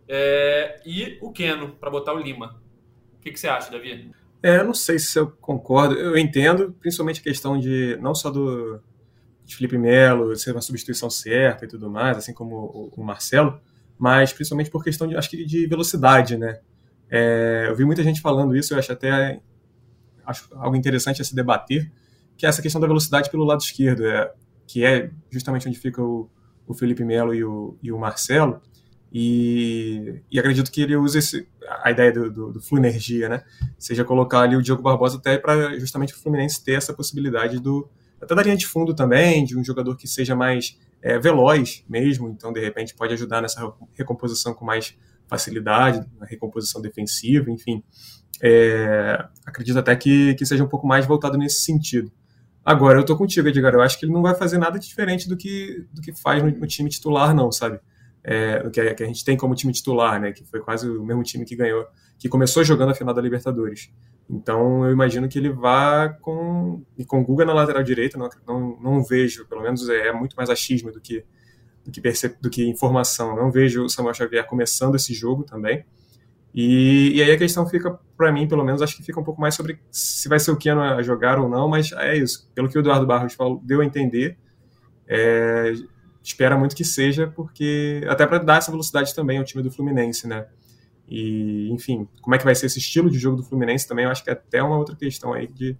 é, 0.07 0.79
e 0.85 1.17
o 1.19 1.31
Keno 1.31 1.69
para 1.69 1.89
botar 1.89 2.13
o 2.13 2.19
Lima 2.19 2.66
que, 3.27 3.33
que 3.33 3.39
você 3.39 3.47
acha, 3.47 3.71
Davi? 3.71 4.11
É, 4.41 4.63
não 4.63 4.73
sei 4.73 4.99
se 4.99 5.17
eu 5.17 5.31
concordo. 5.41 5.95
Eu 5.95 6.17
entendo, 6.17 6.75
principalmente 6.79 7.19
a 7.19 7.23
questão 7.23 7.59
de 7.59 7.97
não 8.01 8.15
só 8.15 8.29
do 8.29 8.81
de 9.43 9.55
Felipe 9.55 9.77
Melo 9.77 10.35
ser 10.35 10.51
uma 10.51 10.61
substituição 10.61 11.09
certa 11.09 11.63
e 11.63 11.67
tudo 11.69 11.89
mais, 11.89 12.17
assim 12.17 12.33
como 12.33 12.55
o, 12.55 12.91
o 12.97 13.03
Marcelo, 13.03 13.61
mas 13.97 14.33
principalmente 14.33 14.69
por 14.69 14.83
questão 14.83 15.07
de, 15.07 15.15
acho 15.15 15.29
que 15.29 15.45
de 15.45 15.65
velocidade, 15.65 16.37
né? 16.37 16.59
É, 17.09 17.67
eu 17.69 17.75
vi 17.75 17.85
muita 17.85 18.03
gente 18.03 18.19
falando 18.19 18.57
isso, 18.57 18.73
eu 18.73 18.77
acho 18.77 18.91
até 18.91 19.39
acho 20.25 20.49
algo 20.55 20.75
interessante 20.75 21.21
a 21.21 21.25
se 21.25 21.33
debater, 21.33 21.89
que 22.35 22.45
é 22.45 22.49
essa 22.49 22.61
questão 22.61 22.81
da 22.81 22.87
velocidade 22.87 23.31
pelo 23.31 23.45
lado 23.45 23.61
esquerdo, 23.61 24.05
é, 24.05 24.33
que 24.67 24.83
é 24.83 25.09
justamente 25.31 25.65
onde 25.65 25.79
fica 25.79 26.03
o, 26.03 26.29
o 26.67 26.73
Felipe 26.73 27.05
Melo 27.05 27.33
e 27.33 27.41
o, 27.45 27.77
e 27.81 27.89
o 27.89 27.97
Marcelo. 27.97 28.61
E, 29.11 30.21
e, 30.29 30.37
acredito 30.37 30.69
que 30.69 30.81
ele 30.81 30.95
use 30.95 31.17
esse, 31.17 31.47
a 31.81 31.91
ideia 31.91 32.11
do, 32.11 32.29
do, 32.29 32.53
do 32.53 32.61
Fluenergia, 32.61 33.29
né? 33.29 33.43
Seja 33.77 34.03
colocar 34.03 34.41
ali 34.41 34.55
o 34.55 34.61
Diogo 34.61 34.81
Barbosa 34.81 35.17
até 35.17 35.37
para 35.37 35.79
justamente 35.79 36.13
o 36.13 36.17
Fluminense 36.17 36.63
ter 36.63 36.73
essa 36.73 36.93
possibilidade 36.93 37.59
do 37.59 37.89
até 38.21 38.33
da 38.33 38.41
linha 38.41 38.57
de 38.57 38.65
fundo 38.65 38.93
também, 38.93 39.45
de 39.45 39.57
um 39.57 39.63
jogador 39.63 39.95
que 39.95 40.07
seja 40.07 40.35
mais 40.35 40.77
é, 41.01 41.19
veloz 41.19 41.83
mesmo, 41.87 42.29
então 42.29 42.51
de 42.51 42.59
repente 42.59 42.95
pode 42.95 43.13
ajudar 43.13 43.41
nessa 43.41 43.71
recomposição 43.93 44.53
com 44.53 44.65
mais 44.65 44.97
facilidade, 45.27 46.05
na 46.19 46.25
recomposição 46.25 46.81
defensiva, 46.81 47.51
enfim. 47.51 47.83
É, 48.41 49.23
acredito 49.45 49.77
até 49.77 49.95
que, 49.95 50.35
que 50.35 50.45
seja 50.45 50.63
um 50.63 50.67
pouco 50.67 50.87
mais 50.87 51.05
voltado 51.05 51.37
nesse 51.37 51.61
sentido. 51.61 52.11
Agora, 52.63 52.99
eu 52.99 53.05
tô 53.05 53.15
contigo, 53.15 53.47
Edgar, 53.47 53.73
eu 53.73 53.81
acho 53.81 53.97
que 53.97 54.05
ele 54.05 54.13
não 54.13 54.21
vai 54.21 54.35
fazer 54.35 54.57
nada 54.57 54.77
diferente 54.77 55.29
do 55.29 55.37
que, 55.37 55.85
do 55.93 56.01
que 56.01 56.13
faz 56.13 56.43
no, 56.43 56.49
no 56.49 56.67
time 56.67 56.89
titular, 56.89 57.33
não, 57.33 57.51
sabe? 57.51 57.79
É, 58.29 58.69
que, 58.69 58.81
a, 58.81 58.93
que, 58.93 59.03
a 59.03 59.07
gente 59.07 59.23
tem 59.23 59.37
como 59.37 59.55
time 59.55 59.71
titular, 59.71 60.19
né? 60.19 60.33
Que 60.33 60.43
foi 60.43 60.59
quase 60.59 60.89
o 60.89 61.01
mesmo 61.01 61.23
time 61.23 61.45
que 61.45 61.55
ganhou, 61.55 61.85
que 62.19 62.27
começou 62.27 62.61
jogando 62.61 62.91
a 62.91 62.93
final 62.93 63.13
da 63.13 63.21
Libertadores. 63.21 63.89
Então 64.29 64.83
eu 64.85 64.91
imagino 64.91 65.29
que 65.29 65.39
ele 65.39 65.49
vá 65.49 66.09
com 66.09 66.83
e 66.97 67.05
com 67.05 67.23
Guga 67.23 67.45
na 67.45 67.53
lateral 67.53 67.81
direita. 67.81 68.17
Não, 68.17 68.29
não, 68.45 68.79
não 68.81 69.03
vejo, 69.03 69.47
pelo 69.47 69.61
menos 69.61 69.87
é, 69.87 70.09
é 70.09 70.11
muito 70.11 70.35
mais 70.35 70.49
achismo 70.49 70.91
do 70.91 70.99
que 70.99 71.23
do 71.85 71.91
que, 71.91 72.01
do 72.41 72.49
que 72.49 72.69
informação. 72.69 73.33
Não 73.33 73.49
vejo 73.49 73.85
o 73.85 73.89
Samuel 73.89 74.13
Xavier 74.13 74.45
começando 74.45 74.95
esse 74.95 75.13
jogo 75.13 75.45
também. 75.45 75.85
E, 76.53 77.13
e 77.15 77.21
aí 77.21 77.31
a 77.31 77.37
questão 77.37 77.65
fica, 77.65 77.97
para 78.17 78.29
mim, 78.29 78.45
pelo 78.45 78.65
menos, 78.65 78.81
acho 78.81 78.97
que 78.97 79.03
fica 79.03 79.19
um 79.19 79.23
pouco 79.23 79.39
mais 79.39 79.55
sobre 79.55 79.79
se 79.89 80.27
vai 80.27 80.39
ser 80.39 80.51
o 80.51 80.57
Keno 80.57 80.81
a 80.81 81.01
jogar 81.01 81.39
ou 81.39 81.47
não, 81.47 81.69
mas 81.69 81.93
é 81.93 82.17
isso. 82.17 82.51
Pelo 82.53 82.67
que 82.67 82.77
o 82.77 82.81
Eduardo 82.81 83.05
Barros 83.05 83.33
falou, 83.35 83.61
deu 83.63 83.79
a 83.79 83.85
entender, 83.85 84.37
é, 85.07 85.71
espera 86.27 86.57
muito 86.57 86.75
que 86.75 86.83
seja, 86.83 87.27
porque 87.27 88.05
até 88.09 88.27
para 88.27 88.39
dar 88.39 88.57
essa 88.57 88.69
velocidade 88.69 89.15
também 89.15 89.37
ao 89.37 89.45
time 89.45 89.63
do 89.63 89.71
Fluminense, 89.71 90.27
né? 90.27 90.45
E, 91.07 91.69
enfim, 91.71 92.05
como 92.21 92.35
é 92.35 92.37
que 92.37 92.43
vai 92.43 92.53
ser 92.53 92.65
esse 92.65 92.79
estilo 92.79 93.09
de 93.09 93.17
jogo 93.17 93.37
do 93.37 93.43
Fluminense 93.43 93.87
também, 93.87 94.03
eu 94.03 94.11
acho 94.11 94.23
que 94.23 94.29
é 94.29 94.33
até 94.33 94.61
uma 94.61 94.77
outra 94.77 94.93
questão 94.93 95.31
aí 95.33 95.47
de 95.47 95.77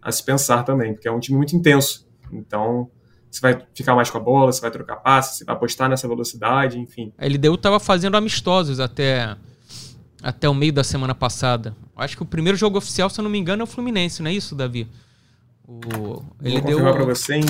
a 0.00 0.12
se 0.12 0.24
pensar 0.24 0.62
também, 0.62 0.94
porque 0.94 1.08
é 1.08 1.12
um 1.12 1.18
time 1.18 1.36
muito 1.36 1.56
intenso. 1.56 2.08
Então, 2.32 2.88
você 3.28 3.40
vai 3.40 3.66
ficar 3.74 3.96
mais 3.96 4.08
com 4.08 4.16
a 4.16 4.20
bola, 4.20 4.52
você 4.52 4.60
vai 4.60 4.70
trocar 4.70 4.96
passes, 4.96 5.38
você 5.38 5.44
vai 5.44 5.56
apostar 5.56 5.88
nessa 5.88 6.06
velocidade, 6.06 6.78
enfim. 6.78 7.12
A 7.18 7.26
LDU 7.26 7.54
estava 7.54 7.80
fazendo 7.80 8.16
amistosos 8.16 8.78
até, 8.78 9.36
até 10.22 10.48
o 10.48 10.54
meio 10.54 10.72
da 10.72 10.84
semana 10.84 11.16
passada. 11.16 11.76
Acho 11.96 12.16
que 12.16 12.22
o 12.22 12.26
primeiro 12.26 12.56
jogo 12.56 12.78
oficial, 12.78 13.10
se 13.10 13.20
eu 13.20 13.24
não 13.24 13.30
me 13.30 13.38
engano, 13.38 13.62
é 13.62 13.64
o 13.64 13.66
Fluminense, 13.66 14.22
não 14.22 14.30
é 14.30 14.34
isso, 14.34 14.54
Davi? 14.54 14.88
O, 15.66 15.80
Vou 15.80 16.62
confirmar 16.62 16.94
para 16.94 17.04
você 17.04 17.34
em 17.34 17.44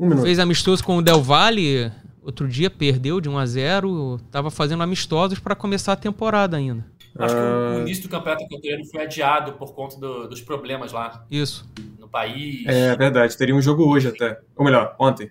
um 0.00 0.08
minuto. 0.08 0.24
Fez 0.24 0.38
amistoso 0.38 0.82
com 0.82 0.96
o 0.96 1.02
Del 1.02 1.20
Valle, 1.20 1.92
outro 2.22 2.48
dia 2.48 2.70
perdeu 2.70 3.20
de 3.20 3.28
1 3.28 3.38
a 3.38 3.46
0 3.46 4.20
Tava 4.30 4.50
fazendo 4.50 4.82
amistosos 4.82 5.38
para 5.38 5.54
começar 5.54 5.92
a 5.92 5.96
temporada 5.96 6.56
ainda. 6.56 6.84
Acho 7.18 7.34
que 7.34 7.40
o, 7.40 7.76
o 7.76 7.80
início 7.80 8.04
do 8.04 8.08
campeonato 8.08 8.44
equatoriano 8.44 8.84
foi 8.86 9.02
adiado 9.02 9.52
por 9.54 9.74
conta 9.74 9.98
do, 9.98 10.26
dos 10.26 10.40
problemas 10.40 10.92
lá. 10.92 11.26
Isso. 11.30 11.68
No 11.98 12.08
país. 12.08 12.64
É 12.66 12.96
verdade, 12.96 13.36
teria 13.36 13.54
um 13.54 13.60
jogo 13.60 13.84
hoje 13.84 14.08
até. 14.08 14.40
Ou 14.56 14.64
melhor, 14.64 14.96
ontem. 14.98 15.30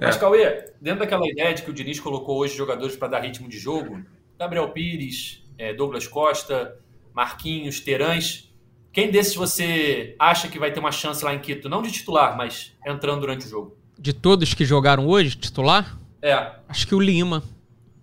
Mas, 0.00 0.16
é. 0.16 0.18
Cauê, 0.18 0.70
dentro 0.80 1.00
daquela 1.00 1.28
ideia 1.28 1.52
de 1.54 1.62
que 1.62 1.70
o 1.70 1.74
Diniz 1.74 2.00
colocou 2.00 2.38
hoje 2.38 2.56
jogadores 2.56 2.96
para 2.96 3.08
dar 3.08 3.20
ritmo 3.20 3.48
de 3.48 3.58
jogo, 3.58 4.00
Gabriel 4.38 4.70
Pires, 4.70 5.44
é, 5.58 5.74
Douglas 5.74 6.06
Costa, 6.06 6.76
Marquinhos, 7.12 7.78
Terãs, 7.80 8.50
quem 8.92 9.10
desses 9.10 9.34
você 9.34 10.14
acha 10.18 10.48
que 10.48 10.58
vai 10.58 10.72
ter 10.72 10.80
uma 10.80 10.92
chance 10.92 11.24
lá 11.24 11.34
em 11.34 11.38
Quito? 11.38 11.68
Não 11.68 11.82
de 11.82 11.92
titular, 11.92 12.36
mas 12.36 12.72
entrando 12.86 13.20
durante 13.20 13.46
o 13.46 13.48
jogo 13.48 13.81
de 13.98 14.12
todos 14.12 14.54
que 14.54 14.64
jogaram 14.64 15.06
hoje, 15.06 15.36
titular? 15.36 15.98
É. 16.20 16.52
Acho 16.68 16.86
que 16.86 16.94
o 16.94 17.00
Lima. 17.00 17.42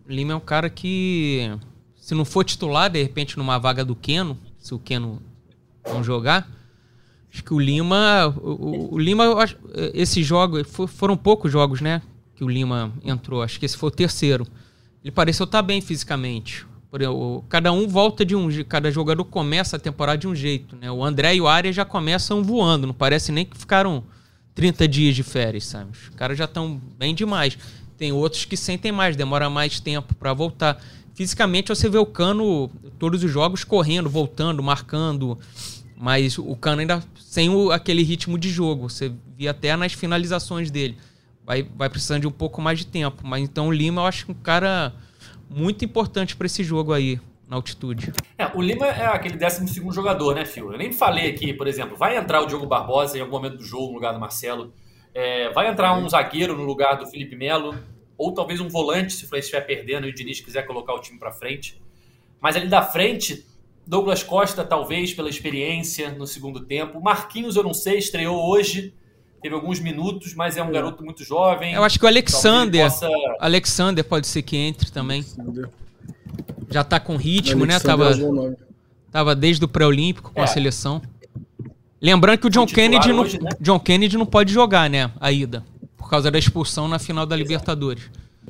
O 0.08 0.12
Lima 0.12 0.34
é 0.34 0.36
um 0.36 0.42
cara 0.42 0.70
que, 0.70 1.52
se 1.96 2.16
não 2.16 2.26
for 2.26 2.44
titular, 2.44 2.90
de 2.90 3.02
repente, 3.02 3.38
numa 3.38 3.58
vaga 3.58 3.86
do 3.86 3.96
Keno, 3.96 4.38
se 4.58 4.74
o 4.74 4.80
Keno 4.80 5.22
não 5.88 6.04
jogar, 6.04 6.50
acho 7.32 7.44
que 7.44 7.54
o 7.54 7.60
Lima. 7.60 8.28
O, 8.42 8.96
o 8.96 9.00
Lima, 9.00 9.26
esses 9.94 10.26
jogos, 10.26 10.68
foram 10.88 11.16
poucos 11.16 11.52
jogos, 11.52 11.82
né? 11.82 12.02
Que 12.36 12.44
o 12.44 12.50
Lima 12.50 12.92
entrou. 13.04 13.42
Acho 13.42 13.60
que 13.60 13.66
esse 13.66 13.78
foi 13.78 13.90
o 13.90 13.92
terceiro. 13.92 14.48
Ele 15.04 15.12
pareceu 15.12 15.44
estar 15.46 15.62
bem 15.62 15.82
fisicamente. 15.82 16.66
Cada 17.48 17.72
um 17.72 17.88
volta 17.88 18.26
de 18.26 18.36
um 18.36 18.50
cada 18.64 18.90
jogador 18.90 19.24
começa 19.24 19.76
a 19.78 19.80
temporada 19.80 20.18
de 20.18 20.28
um 20.28 20.34
jeito, 20.34 20.76
né? 20.76 20.92
O 20.92 21.04
André 21.04 21.36
e 21.36 21.42
o 21.42 21.48
Arias 21.48 21.76
já 21.76 21.86
começam 21.86 22.44
voando, 22.44 22.88
não 22.88 22.94
parece 22.96 23.32
nem 23.32 23.46
que 23.46 23.56
ficaram 23.56 24.04
30 24.56 24.88
dias 24.88 25.16
de 25.16 25.24
férias, 25.24 25.66
sabe? 25.66 25.92
Os 25.92 26.10
caras 26.16 26.38
já 26.38 26.46
estão 26.46 26.82
bem 26.98 27.16
demais. 27.16 27.58
Tem 27.98 28.12
outros 28.12 28.46
que 28.46 28.56
sentem 28.56 28.92
mais, 28.92 29.16
demora 29.16 29.50
mais 29.50 29.80
tempo 29.80 30.16
para 30.16 30.34
voltar. 30.34 30.82
Fisicamente 31.14 31.70
você 31.70 31.90
vê 31.90 31.98
o 31.98 32.06
Cano 32.06 32.70
todos 32.98 33.24
os 33.24 33.32
jogos 33.32 33.64
correndo, 33.64 34.10
voltando, 34.10 34.64
marcando, 34.64 35.38
mas 35.98 36.38
o 36.38 36.56
Cano 36.56 36.80
ainda 36.80 37.04
sem 37.20 37.50
o, 37.50 37.72
aquele 37.72 38.04
ritmo 38.04 38.38
de 38.38 38.50
jogo. 38.50 38.90
Você 38.90 39.12
via 39.38 39.52
até 39.52 39.76
nas 39.76 39.94
finalizações 39.94 40.72
dele. 40.72 40.98
Vai, 41.46 41.64
vai 41.76 41.90
precisando 41.90 42.22
de 42.22 42.28
um 42.28 42.32
pouco 42.32 42.62
mais 42.62 42.80
de 42.80 42.88
tempo. 42.88 43.26
Mas 43.26 43.44
então 43.44 43.68
o 43.68 43.72
Lima 43.72 44.02
eu 44.02 44.06
acho 44.06 44.32
um 44.32 44.34
cara 44.34 44.94
muito 45.50 45.84
importante 45.84 46.36
para 46.36 46.46
esse 46.46 46.64
jogo 46.64 46.94
aí 46.94 47.20
na 47.50 47.56
altitude. 47.56 48.14
É, 48.38 48.46
o 48.56 48.62
Lima 48.62 48.86
é 48.86 49.08
aquele 49.08 49.38
12 49.38 49.66
jogador, 49.92 50.36
né, 50.36 50.46
Fio? 50.46 50.72
Eu 50.72 50.78
nem 50.78 50.94
falei 50.94 51.32
aqui, 51.32 51.52
por 51.52 51.68
exemplo, 51.68 51.98
vai 51.98 52.16
entrar 52.16 52.42
o 52.42 52.46
Diogo 52.46 52.68
Barbosa 52.68 53.18
em 53.18 53.22
algum 53.22 53.32
momento 53.32 53.58
do 53.58 53.64
jogo 53.64 53.88
no 53.88 53.94
lugar 53.94 54.14
do 54.14 54.20
Marcelo. 54.20 54.72
É, 55.14 55.52
vai 55.52 55.68
entrar 55.68 55.98
um 55.98 56.08
zagueiro 56.08 56.56
no 56.56 56.64
lugar 56.64 56.98
do 56.98 57.08
Felipe 57.08 57.36
Melo, 57.36 57.76
ou 58.16 58.34
talvez 58.34 58.60
um 58.60 58.70
volante, 58.70 59.14
se 59.14 59.26
o 59.26 59.28
Fluminense 59.28 59.48
estiver 59.48 59.66
perdendo 59.66 60.06
e 60.06 60.12
o 60.12 60.14
Diniz 60.14 60.40
quiser 60.40 60.64
colocar 60.68 60.94
o 60.94 61.00
time 61.00 61.18
para 61.18 61.32
frente. 61.32 61.82
Mas 62.40 62.56
ali 62.56 62.68
da 62.68 62.84
frente, 62.84 63.46
Douglas 63.86 64.22
Costa, 64.22 64.64
talvez 64.64 65.14
pela 65.14 65.30
experiência 65.30 66.12
no 66.12 66.28
segundo 66.28 66.60
tempo. 66.60 67.02
Marquinhos, 67.02 67.56
eu 67.56 67.64
não 67.64 67.74
sei, 67.74 67.98
estreou 67.98 68.48
hoje. 68.48 68.94
teve 69.42 69.56
alguns 69.56 69.80
minutos, 69.80 70.36
mas 70.36 70.56
é 70.56 70.62
um 70.62 70.72
garoto 70.72 71.04
muito 71.04 71.24
jovem. 71.24 71.74
Eu 71.74 71.84
acho 71.84 71.98
que 71.98 72.06
o 72.06 72.08
Alexander. 72.08 72.84
Possa... 72.84 73.10
Alexander 73.40 74.04
pode 74.04 74.28
ser 74.28 74.44
que 74.44 74.56
entre 74.56 74.92
também. 74.92 75.26
Já 76.70 76.84
tá 76.84 77.00
com 77.00 77.16
ritmo, 77.16 77.66
né? 77.66 77.80
Tava, 77.80 78.12
é 78.12 78.16
um 78.16 78.56
tava 79.12 79.36
desde 79.36 79.64
o 79.66 79.68
pré-olímpico 79.68 80.32
com 80.34 80.40
É. 80.42 80.44
a 80.44 80.48
seleção. 80.48 81.02
Lembrando 82.02 82.38
que 82.40 82.48
o 82.48 82.50
John 82.50 82.66
Kennedy, 82.66 83.10
não, 83.10 83.20
hoje, 83.24 83.42
né? 83.42 83.50
John 83.60 83.80
Kennedy 83.80 84.18
não 84.18 84.26
pode 84.26 84.54
jogar, 84.54 84.90
né? 84.90 85.12
A 85.20 85.32
ida. 85.32 85.64
Por 85.98 86.10
causa 86.10 86.32
da 86.32 86.40
expulsão 86.40 86.88
na 86.88 86.98
final 87.00 87.26
da 87.26 87.36
Libertadores. 87.36 88.04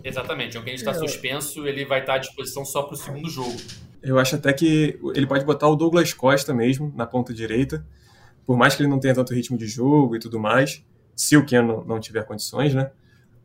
Exatamente, 0.04 0.50
o 0.58 0.60
John 0.60 0.66
Kennedy 0.66 0.84
É. 0.86 0.90
está 0.90 0.94
suspenso, 0.94 1.66
ele 1.68 1.84
vai 1.86 2.02
estar 2.02 2.16
à 2.16 2.18
disposição 2.20 2.64
só 2.64 2.84
para 2.84 2.94
o 2.94 2.98
segundo 2.98 3.30
jogo. 3.30 3.56
Eu 4.02 4.18
acho 4.20 4.36
até 4.36 4.54
que 4.54 4.98
ele 5.14 5.26
pode 5.26 5.44
botar 5.44 5.68
o 5.68 5.76
Douglas 5.76 6.14
Costa 6.14 6.54
mesmo 6.54 6.94
na 6.96 7.06
ponta 7.06 7.34
direita, 7.34 7.84
por 8.46 8.56
mais 8.58 8.76
que 8.76 8.82
ele 8.84 8.90
não 8.90 9.00
tenha 9.00 9.14
tanto 9.14 9.34
ritmo 9.34 9.58
de 9.58 9.68
jogo 9.68 10.16
e 10.16 10.20
tudo 10.20 10.40
mais, 10.40 10.82
se 11.16 11.36
o 11.36 11.46
Ken 11.46 11.62
não, 11.62 11.84
não 11.84 12.00
tiver 12.00 12.24
condições, 12.24 12.74
né? 12.74 12.92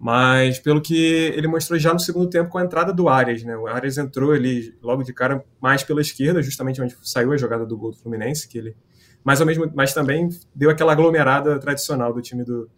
Mas 0.07 0.59
pelo 0.59 0.83
que 0.83 0.95
ele 1.35 1.47
mostrou 1.49 1.79
já 1.79 1.90
no 1.90 1.99
segundo 1.99 2.29
tempo 2.29 2.51
com 2.51 2.59
a 2.59 2.62
entrada 2.62 2.93
do 2.93 3.09
Arias, 3.09 3.43
né? 3.43 3.57
O 3.57 3.67
Arias 3.67 3.97
entrou 3.97 4.33
ali 4.33 4.77
logo 4.83 5.03
de 5.03 5.14
cara 5.14 5.43
mais 5.59 5.83
pela 5.83 6.03
esquerda, 6.03 6.43
justamente 6.43 6.83
onde 6.83 6.95
saiu 7.03 7.33
a 7.33 7.38
jogada 7.38 7.64
do 7.64 7.75
gol 7.75 7.90
do 7.90 7.97
Fluminense, 7.97 8.47
que 8.47 8.59
ele 8.59 8.77
mas 9.25 9.40
ao 9.40 9.47
mesmo 9.47 9.71
mas 9.75 9.95
também 9.95 10.29
deu 10.55 10.69
aquela 10.69 10.93
aglomerada 10.93 11.59
tradicional 11.59 12.12
do 12.12 12.21
time 12.21 12.45
do, 12.45 12.69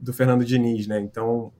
do 0.00 0.12
Fernando 0.12 0.44
Diniz, 0.44 0.86
né? 0.86 1.00
Então, 1.00 1.52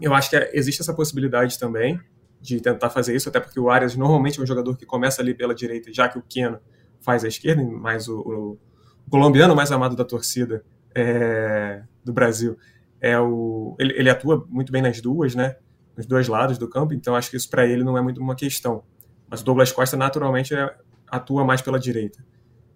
eu 0.00 0.12
acho 0.12 0.30
que 0.30 0.50
existe 0.52 0.82
essa 0.82 0.92
possibilidade 0.92 1.58
também 1.60 2.00
de 2.40 2.60
tentar 2.60 2.90
fazer 2.90 3.14
isso, 3.14 3.28
até 3.28 3.38
porque 3.38 3.60
o 3.60 3.70
Arias 3.70 3.94
normalmente 3.96 4.40
é 4.40 4.42
um 4.42 4.46
jogador 4.46 4.76
que 4.76 4.84
começa 4.84 5.22
ali 5.22 5.32
pela 5.32 5.54
direita, 5.54 5.92
já 5.92 6.08
que 6.08 6.18
o 6.18 6.22
Keno 6.28 6.58
faz 7.00 7.24
a 7.24 7.28
esquerda, 7.28 7.62
mas 7.62 8.08
o, 8.08 8.18
o- 8.18 8.58
o 9.06 9.10
colombiano 9.10 9.54
mais 9.54 9.70
amado 9.70 9.94
da 9.94 10.04
torcida 10.04 10.64
é, 10.92 11.82
do 12.04 12.12
Brasil 12.12 12.58
é 13.00 13.18
o 13.18 13.76
ele, 13.78 13.94
ele 13.98 14.10
atua 14.10 14.46
muito 14.48 14.72
bem 14.72 14.82
nas 14.82 15.00
duas, 15.00 15.34
né? 15.34 15.56
Nos 15.96 16.06
dois 16.06 16.28
lados 16.28 16.58
do 16.58 16.68
campo, 16.68 16.92
então 16.92 17.14
acho 17.14 17.30
que 17.30 17.36
isso 17.36 17.48
para 17.48 17.66
ele 17.66 17.82
não 17.82 17.96
é 17.96 18.02
muito 18.02 18.20
uma 18.20 18.34
questão. 18.34 18.82
Mas 19.28 19.40
o 19.40 19.44
Douglas 19.44 19.72
Costa 19.72 19.96
naturalmente 19.96 20.54
é- 20.54 20.74
atua 21.08 21.44
mais 21.44 21.62
pela 21.62 21.78
direita. 21.78 22.24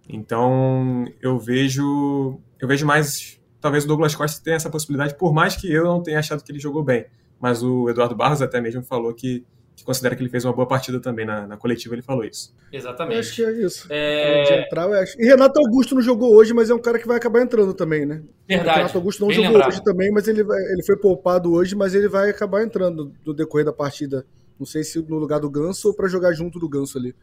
Então 0.09 1.04
eu 1.20 1.38
vejo 1.38 2.40
eu 2.59 2.68
vejo 2.68 2.87
mais 2.87 3.40
talvez 3.61 3.85
o 3.85 3.88
Douglas 3.88 4.14
Costa 4.14 4.42
tenha 4.42 4.56
essa 4.56 4.70
possibilidade, 4.70 5.16
por 5.16 5.33
mais 5.33 5.54
que 5.54 5.70
eu 5.70 5.85
não 5.85 6.02
tenha 6.02 6.18
achado 6.18 6.42
que 6.42 6.50
ele 6.50 6.59
jogou 6.59 6.83
bem. 6.83 7.06
Mas 7.38 7.62
o 7.62 7.88
Eduardo 7.88 8.14
Barros 8.16 8.42
até 8.42 8.61
mesmo 8.61 8.83
falou 8.83 9.14
que, 9.14 9.46
que 9.80 9.84
considera 9.86 10.14
que 10.14 10.22
ele 10.22 10.28
fez 10.28 10.44
uma 10.44 10.52
boa 10.52 10.68
partida 10.68 11.00
também 11.00 11.24
na, 11.24 11.46
na 11.46 11.56
coletiva, 11.56 11.94
ele 11.94 12.02
falou 12.02 12.22
isso. 12.24 12.54
Eu 12.72 12.78
acho 12.78 12.86
Exatamente. 12.86 13.34
que 13.34 13.44
é 13.44 13.52
isso. 13.52 13.86
É, 13.90 14.42
De 14.44 14.52
entrar. 14.66 14.88
E 15.18 15.24
Renato 15.24 15.58
Augusto 15.58 15.94
não 15.94 16.02
jogou 16.02 16.34
hoje, 16.34 16.52
mas 16.52 16.68
é 16.70 16.74
um 16.74 16.78
cara 16.78 16.98
que 16.98 17.06
vai 17.06 17.16
acabar 17.16 17.40
entrando 17.42 17.72
também, 17.72 18.04
né? 18.04 18.22
Verdade. 18.46 18.78
Renato 18.78 18.98
Augusto 18.98 19.20
não 19.20 19.28
bem 19.28 19.36
jogou 19.36 19.52
lembrado. 19.52 19.68
hoje 19.70 19.82
também, 19.82 20.10
mas 20.12 20.28
ele, 20.28 20.42
vai- 20.44 20.62
ele 20.72 20.82
foi 20.84 20.96
poupado 20.96 21.52
hoje, 21.52 21.74
mas 21.74 21.94
ele 21.94 22.08
vai 22.08 22.28
acabar 22.30 22.62
entrando 22.62 23.12
no 23.24 23.32
decorrer 23.34 23.64
da 23.64 23.72
partida. 23.72 24.24
Não 24.58 24.66
sei 24.66 24.84
se 24.84 25.00
no 25.00 25.16
lugar 25.18 25.40
do 25.40 25.48
Ganso 25.48 25.88
ou 25.88 25.94
pra 25.94 26.06
jogar 26.08 26.32
junto 26.34 26.58
do 26.58 26.68
Ganso 26.68 26.98
ali. 26.98 27.14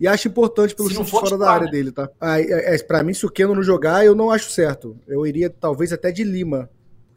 E 0.00 0.08
acho 0.08 0.26
importante 0.28 0.74
pelo 0.74 0.88
chute 0.90 1.08
for 1.10 1.20
fora 1.20 1.38
da 1.38 1.50
área 1.50 1.66
né? 1.66 1.70
dele, 1.70 1.92
tá? 1.92 2.10
Ah, 2.20 2.40
é, 2.40 2.74
é, 2.74 2.78
pra 2.82 3.02
mim, 3.04 3.14
se 3.14 3.24
o 3.24 3.30
Keno 3.30 3.54
não 3.54 3.62
jogar, 3.62 4.04
eu 4.04 4.14
não 4.14 4.30
acho 4.30 4.50
certo. 4.50 4.96
Eu 5.06 5.24
iria 5.26 5.48
talvez 5.50 5.92
até 5.92 6.10
de 6.10 6.24
Lima, 6.24 6.68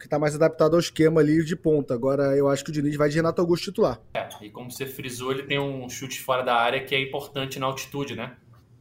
que 0.04 0.08
tá 0.08 0.18
mais 0.18 0.34
adaptado 0.34 0.74
ao 0.74 0.80
esquema 0.80 1.22
ali 1.22 1.42
de 1.42 1.56
ponta. 1.56 1.94
Agora 1.94 2.36
eu 2.36 2.46
acho 2.46 2.62
que 2.62 2.68
o 2.68 2.72
Diniz 2.72 2.94
vai 2.94 3.08
de 3.08 3.16
Renato 3.16 3.40
Augusto 3.40 3.64
titular. 3.64 3.98
É, 4.12 4.28
e 4.42 4.50
como 4.50 4.70
você 4.70 4.84
frisou, 4.84 5.32
ele 5.32 5.44
tem 5.44 5.58
um 5.58 5.88
chute 5.88 6.20
fora 6.20 6.42
da 6.42 6.54
área 6.54 6.84
que 6.84 6.94
é 6.94 7.00
importante 7.00 7.58
na 7.58 7.64
altitude, 7.64 8.14
né? 8.14 8.36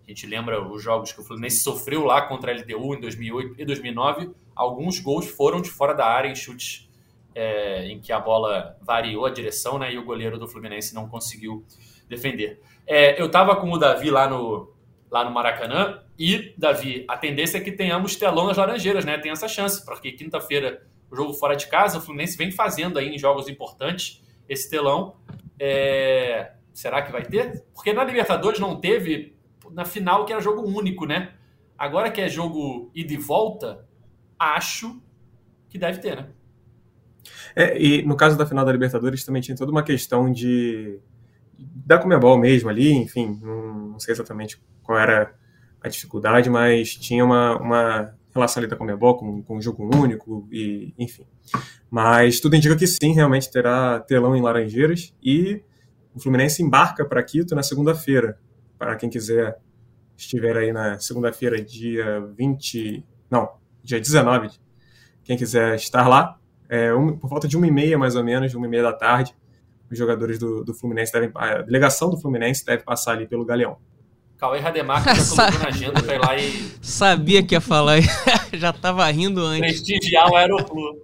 A 0.06 0.12
gente 0.12 0.28
lembra 0.28 0.62
os 0.62 0.84
jogos 0.84 1.14
que 1.14 1.22
o 1.22 1.24
Fluminense 1.24 1.62
sofreu 1.62 2.04
lá 2.04 2.24
contra 2.24 2.52
a 2.52 2.56
LDU 2.56 2.96
em 2.96 3.00
2008 3.00 3.56
e 3.58 3.64
2009. 3.64 4.32
Alguns 4.54 5.00
gols 5.00 5.26
foram 5.26 5.62
de 5.62 5.70
fora 5.70 5.94
da 5.94 6.06
área 6.06 6.28
em 6.28 6.36
chutes 6.36 6.90
é, 7.34 7.88
em 7.88 8.02
que 8.02 8.12
a 8.12 8.20
bola 8.20 8.78
variou 8.82 9.26
a 9.26 9.30
direção, 9.30 9.80
né? 9.80 9.94
E 9.94 9.98
o 9.98 10.04
goleiro 10.04 10.38
do 10.38 10.46
Fluminense 10.46 10.94
não 10.94 11.08
conseguiu 11.08 11.64
defender. 12.10 12.62
É, 12.86 13.20
eu 13.20 13.32
tava 13.32 13.56
com 13.56 13.72
o 13.72 13.78
Davi 13.78 14.12
lá 14.12 14.30
no, 14.30 14.74
lá 15.10 15.24
no 15.24 15.32
Maracanã 15.32 16.02
e, 16.20 16.54
Davi, 16.58 17.06
a 17.08 17.16
tendência 17.16 17.60
é 17.60 17.62
que 17.62 17.72
tenhamos 17.72 18.18
telão 18.18 18.48
nas 18.48 18.58
Laranjeiras, 18.58 19.06
né? 19.06 19.18
Tem 19.18 19.32
essa 19.32 19.48
chance, 19.48 19.86
porque 19.86 20.12
quinta-feira 20.12 20.86
o 21.14 21.16
jogo 21.16 21.34
fora 21.34 21.56
de 21.56 21.68
casa, 21.68 22.00
o 22.00 22.02
Fluminense 22.02 22.36
vem 22.36 22.52
fazendo 22.52 23.00
aí 23.00 23.08
em 23.08 23.18
jogos 23.18 23.48
importantes 23.48 24.22
esse 24.50 24.70
telão. 24.70 25.16
É, 25.60 26.54
Será 26.74 27.04
que 27.04 27.12
vai 27.12 27.24
ter? 27.24 27.64
Porque 27.74 27.94
na 27.94 28.04
Libertadores 28.04 28.60
não 28.60 28.80
teve 28.80 29.38
na 29.72 29.86
final 29.86 30.26
que 30.26 30.34
era 30.34 30.42
jogo 30.42 30.64
único, 30.64 31.06
né? 31.06 31.34
Agora 31.78 32.10
que 32.10 32.20
é 32.20 32.28
jogo 32.28 32.92
ida 32.96 33.14
e 33.14 33.18
volta, 33.18 33.86
acho 34.40 35.00
que 35.70 35.78
deve 35.78 36.00
ter, 36.00 36.16
né? 36.18 36.30
É, 37.56 37.80
e 37.80 38.02
no 38.02 38.18
caso 38.18 38.38
da 38.38 38.46
final 38.46 38.66
da 38.66 38.72
Libertadores 38.72 39.24
também 39.24 39.42
tinha 39.42 39.56
toda 39.56 39.72
uma 39.72 39.84
questão 39.84 40.32
de 40.32 41.00
da 41.58 41.98
Comebol 41.98 42.38
mesmo 42.38 42.70
ali, 42.70 42.92
enfim, 42.92 43.40
não, 43.42 43.90
não 43.90 44.00
sei 44.00 44.14
exatamente 44.14 44.62
qual 44.82 44.98
era 44.98 45.34
a 45.80 45.88
dificuldade, 45.88 46.50
mas 46.50 46.96
tinha 46.96 47.24
uma, 47.24 47.58
uma 47.58 48.18
relação 48.34 48.62
ali 48.62 48.70
da 48.70 48.76
Comebol 48.76 49.18
com, 49.18 49.42
com 49.44 49.58
o 49.58 49.62
jogo 49.62 49.84
único 49.96 50.48
e 50.52 50.94
enfim. 50.98 51.26
Mas 51.90 52.40
tudo 52.40 52.56
indica 52.56 52.76
que 52.76 52.88
sim, 52.88 53.14
realmente 53.14 53.52
terá 53.52 54.00
telão 54.00 54.36
em 54.36 54.42
Laranjeiras 54.42 55.14
e 55.24 55.62
o 56.16 56.20
Fluminense 56.20 56.62
embarca 56.64 57.06
para 57.06 57.22
Quito 57.24 57.56
na 57.56 57.64
segunda-feira. 57.64 58.38
Para 58.78 58.96
quem 58.96 59.10
quiser 59.10 59.58
estiver 60.18 60.56
aí 60.58 60.72
na 60.74 61.00
segunda-feira, 61.00 61.62
dia 61.62 62.20
20, 62.38 63.04
não, 63.30 63.50
dia 63.84 64.00
19, 64.00 64.50
quem 65.24 65.38
quiser 65.38 65.76
estar 65.76 66.08
lá, 66.08 66.38
é, 66.70 66.94
um- 66.94 67.18
por 67.18 67.30
volta 67.30 67.48
de 67.48 67.56
uma 67.58 67.68
e 67.68 67.72
meia, 67.72 67.98
mais 67.98 68.16
ou 68.16 68.24
menos, 68.24 68.54
uma 68.56 68.66
e 68.66 68.70
meia 68.70 68.84
da 68.84 68.94
tarde, 68.94 69.36
os 69.92 69.98
jogadores 69.98 70.40
do, 70.40 70.64
do 70.64 70.74
Fluminense 70.74 71.12
devem. 71.14 71.32
A 71.36 71.62
delegação 71.62 72.10
do 72.10 72.18
Fluminense 72.20 72.66
deve 72.66 72.84
passar 72.84 73.14
ali 73.14 73.28
pelo 73.28 73.46
Galeão. 73.46 73.78
Cauê 74.38 74.60
Rademar 74.60 75.04
que 75.04 75.16
já 75.16 75.26
colocou 75.36 75.60
na 75.60 75.68
agenda 75.68 76.04
para 76.04 76.16
ir 76.16 76.20
lá 76.20 76.38
e 76.38 76.72
Sabia 76.82 77.42
que 77.44 77.56
ia 77.56 77.62
falar. 77.62 78.00
Já 78.54 78.72
tava 78.74 79.10
rindo 79.10 79.42
antes. 79.42 79.82
prestigiar 79.82 80.30
o 80.30 80.36
Aeroflu. 80.36 80.98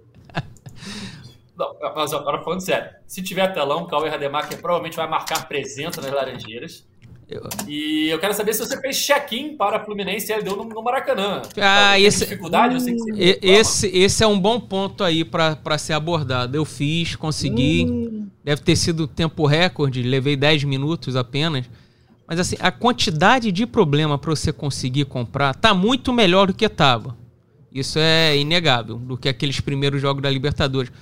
Não, 1.56 1.74
mas 1.94 2.12
agora 2.12 2.42
falando 2.42 2.60
sério, 2.60 2.88
se 3.06 3.22
tiver 3.22 3.48
telão, 3.52 3.86
Cauê 3.86 4.08
Rademacher 4.08 4.58
provavelmente 4.60 4.96
vai 4.96 5.08
marcar 5.08 5.46
presença 5.46 6.00
nas 6.00 6.10
Laranjeiras. 6.12 6.84
Eu- 7.28 7.42
E 7.68 8.08
eu 8.08 8.18
quero 8.18 8.34
saber 8.34 8.52
se 8.54 8.60
você 8.60 8.80
fez 8.80 8.96
check-in 8.98 9.56
para 9.56 9.84
Fluminense 9.84 10.32
e 10.32 10.34
LDU 10.36 10.56
no, 10.56 10.64
no 10.64 10.82
Maracanã. 10.82 11.42
Ah, 11.60 11.92
Teve 11.94 12.06
esse- 12.06 12.24
dificuldade, 12.24 12.74
eu 12.74 12.80
sei 12.80 12.94
que 12.94 12.98
você. 13.00 13.38
Esse, 13.42 13.86
esse 13.96 14.24
é 14.24 14.26
um 14.26 14.38
bom 14.38 14.58
ponto 14.58 15.04
aí 15.04 15.24
pra 15.24 15.54
pra 15.54 15.78
ser 15.78 15.92
abordado. 15.92 16.56
Eu 16.56 16.64
fiz, 16.64 17.14
consegui. 17.14 17.86
Hum, 17.88 18.28
Deve 18.42 18.62
ter 18.62 18.74
sido 18.74 19.06
tempo 19.06 19.46
recorde, 19.46 20.02
levei 20.02 20.34
10 20.36 20.64
minutos 20.64 21.14
apenas. 21.14 21.66
Mas 22.30 22.38
assim, 22.38 22.54
a 22.60 22.70
quantidade 22.70 23.50
de 23.50 23.66
problema 23.66 24.16
para 24.16 24.30
você 24.30 24.52
conseguir 24.52 25.04
comprar 25.06 25.52
tá 25.52 25.74
muito 25.74 26.12
melhor 26.12 26.46
do 26.46 26.54
que 26.54 26.68
tava. 26.68 27.16
Isso 27.74 27.98
é 27.98 28.38
inegável, 28.38 28.98
do 28.98 29.16
que 29.16 29.28
aqueles 29.28 29.58
primeiros 29.58 30.00
jogos 30.00 30.22
da 30.22 30.30
Libertadores. 30.30 30.92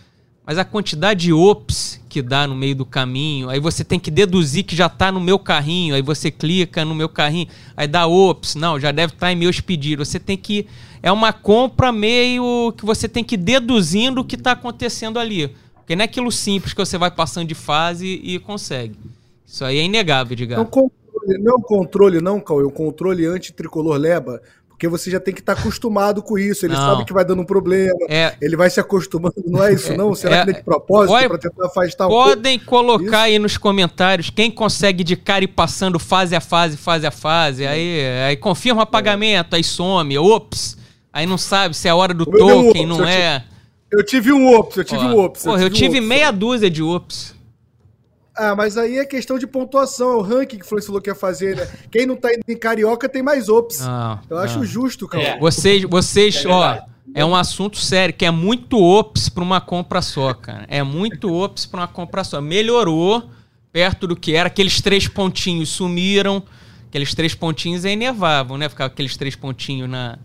Mas 0.47 0.57
a 0.57 0.65
quantidade 0.65 1.27
de 1.27 1.33
ops 1.35 2.01
que 2.09 2.23
dá 2.23 2.47
no 2.47 2.57
meio 2.57 2.75
do 2.75 2.87
caminho, 2.87 3.51
aí 3.51 3.61
você 3.61 3.85
tem 3.85 4.01
que 4.01 4.11
deduzir 4.11 4.65
que 4.65 4.75
já 4.75 4.89
tá 4.89 5.13
no 5.13 5.21
meu 5.21 5.39
carrinho, 5.39 5.95
aí 5.95 6.01
você 6.01 6.31
clica 6.31 6.83
no 6.83 6.95
meu 6.95 7.11
carrinho, 7.11 7.49
aí 7.77 7.87
dá 7.87 8.07
ops, 8.07 8.55
não, 8.55 8.81
já 8.81 8.91
deve 8.91 9.13
estar 9.13 9.31
em 9.31 9.37
meus 9.37 9.61
pedidos. 9.61 10.09
Você 10.09 10.19
tem 10.19 10.39
que 10.39 10.67
é 11.03 11.13
uma 11.13 11.31
compra 11.31 11.93
meio 11.93 12.73
que 12.75 12.87
você 12.87 13.07
tem 13.07 13.23
que 13.23 13.35
ir 13.35 13.39
deduzindo 13.39 14.23
o 14.23 14.25
que 14.25 14.37
está 14.37 14.53
acontecendo 14.53 15.19
ali. 15.19 15.55
Porque 15.75 15.95
não 15.95 16.03
é 16.03 16.07
aquilo 16.07 16.33
simples 16.33 16.73
que 16.73 16.81
você 16.81 16.97
vai 16.97 17.11
passando 17.11 17.49
de 17.49 17.55
fase 17.55 18.19
e 18.25 18.39
consegue. 18.39 18.97
Isso 19.47 19.63
aí 19.63 19.77
é 19.77 19.85
inegável, 19.85 20.35
digamos. 20.35 20.67
Controle, 21.29 21.43
não 21.45 21.53
é 21.53 21.57
um 21.57 21.61
controle, 21.61 22.21
não, 22.21 22.41
Cauê, 22.41 22.65
um 22.65 22.71
controle 22.71 23.27
anti-tricolor 23.27 23.97
leba, 23.97 24.41
porque 24.69 24.87
você 24.87 25.11
já 25.11 25.19
tem 25.19 25.35
que 25.35 25.41
estar 25.41 25.55
acostumado 25.55 26.23
com 26.23 26.39
isso. 26.39 26.65
Ele 26.65 26.75
Não. 26.75 26.81
sabe 26.81 27.05
que 27.05 27.13
vai 27.13 27.25
dando 27.25 27.43
um 27.43 27.45
problema, 27.45 27.99
É, 28.09 28.35
ele 28.41 28.57
vai 28.57 28.71
se 28.71 28.79
acostumando, 28.79 29.35
não 29.47 29.65
é 29.65 29.73
isso, 29.73 29.93
não? 29.97 30.15
Será 30.15 30.37
é- 30.37 30.45
que 30.45 30.51
é 30.51 30.53
de 30.55 30.63
propósito 30.63 31.13
Olha, 31.15 31.29
para 31.29 31.39
tentar 31.39 31.67
afastar 31.67 32.07
um 32.07 32.11
pouco? 32.11 32.29
podem 32.29 32.59
colocar 32.61 33.05
Isso. 33.05 33.15
aí 33.17 33.39
nos 33.41 33.57
comentários 33.57 34.31
quem 34.31 34.51
consegue 34.51 35.03
de 35.03 35.17
cara 35.17 35.43
ir 35.45 35.49
passando 35.49 35.99
fase 35.99 36.37
a 36.37 36.41
fase, 36.41 36.77
fase 36.77 37.07
a 37.07 37.11
fase. 37.11 37.67
Aí, 37.67 38.01
aí 38.29 38.37
confirma 38.37 38.87
pagamento, 38.87 39.57
aí 39.57 39.65
some, 39.65 40.17
ops. 40.17 40.79
Aí 41.13 41.27
não 41.27 41.39
sabe 41.39 41.77
se 41.77 41.89
é 41.89 41.91
a 41.91 41.97
hora 41.97 42.15
do 42.15 42.23
O 42.23 42.27
token, 42.31 42.69
ops, 42.85 42.89
não 42.89 43.01
eu 43.01 43.05
é. 43.07 43.45
Eu 43.91 44.05
tive 44.05 44.31
um 44.33 44.55
ops, 44.55 44.77
eu 44.77 44.85
tive 44.85 45.03
Ó, 45.03 45.09
um 45.09 45.19
ops. 45.19 45.43
Porra, 45.43 45.63
eu 45.63 45.71
tive 45.71 45.97
um 45.97 45.99
ops. 45.99 46.09
meia 46.09 46.31
dúzia 46.31 46.71
de 46.71 46.83
ops. 46.83 47.35
Ah, 48.39 48.55
mas 48.55 48.77
aí 48.77 48.99
é 48.99 49.05
questão 49.05 49.37
de 49.39 49.47
pontuação, 49.47 50.13
é 50.13 50.17
o 50.17 50.23
ranking 50.23 50.59
que 50.59 50.65
o 50.65 50.67
Fluminense 50.67 50.87
falou 50.87 51.03
que 51.03 51.11
ia 51.11 51.15
fazer, 51.15 51.57
né? 51.57 51.69
Quem 51.91 52.07
não 52.07 52.15
tá 52.15 52.33
indo 52.33 52.43
em 52.49 52.57
Carioca 52.57 53.09
tem 53.09 53.23
mais 53.23 53.49
ops. 53.49 53.81
Não, 53.81 54.21
eu 54.31 54.39
acho 54.39 54.65
justo, 54.65 55.09
Cauê. 55.09 55.25
É. 55.25 55.39
Vocês, 55.39 55.83
vocês, 55.83 56.45
É 56.45 56.49
ó, 56.49 56.79
é 57.15 57.25
um 57.25 57.35
assunto 57.35 57.79
sério, 57.79 58.15
que 58.15 58.25
é 58.25 58.31
muito 58.31 58.81
ops 58.81 59.29
pra 59.29 59.43
uma 59.43 59.61
compra 59.61 60.01
só, 60.01 60.33
cara. 60.33 60.65
É 60.69 60.85
muito 60.85 61.35
ops 61.35 61.67
pra 61.67 61.81
uma 61.81 61.89
compra 61.89 62.23
só. 62.23 62.41
Melhorou 62.41 63.29
perto 63.73 64.07
do 64.07 64.15
que 64.15 64.35
era. 64.35 64.47
Aqueles 64.47 64.81
três 64.81 65.09
pontinhos 65.09 65.71
sumiram. 65.71 66.43
Aqueles 66.89 67.15
três 67.15 67.35
pontinhos 67.35 67.85
é 67.85 67.93
inevável, 67.93 68.57
né? 68.57 68.69
Ficar 68.69 68.87
aqueles 68.87 69.17
três 69.17 69.35
pontinhos 69.35 69.91
na, 69.91 70.19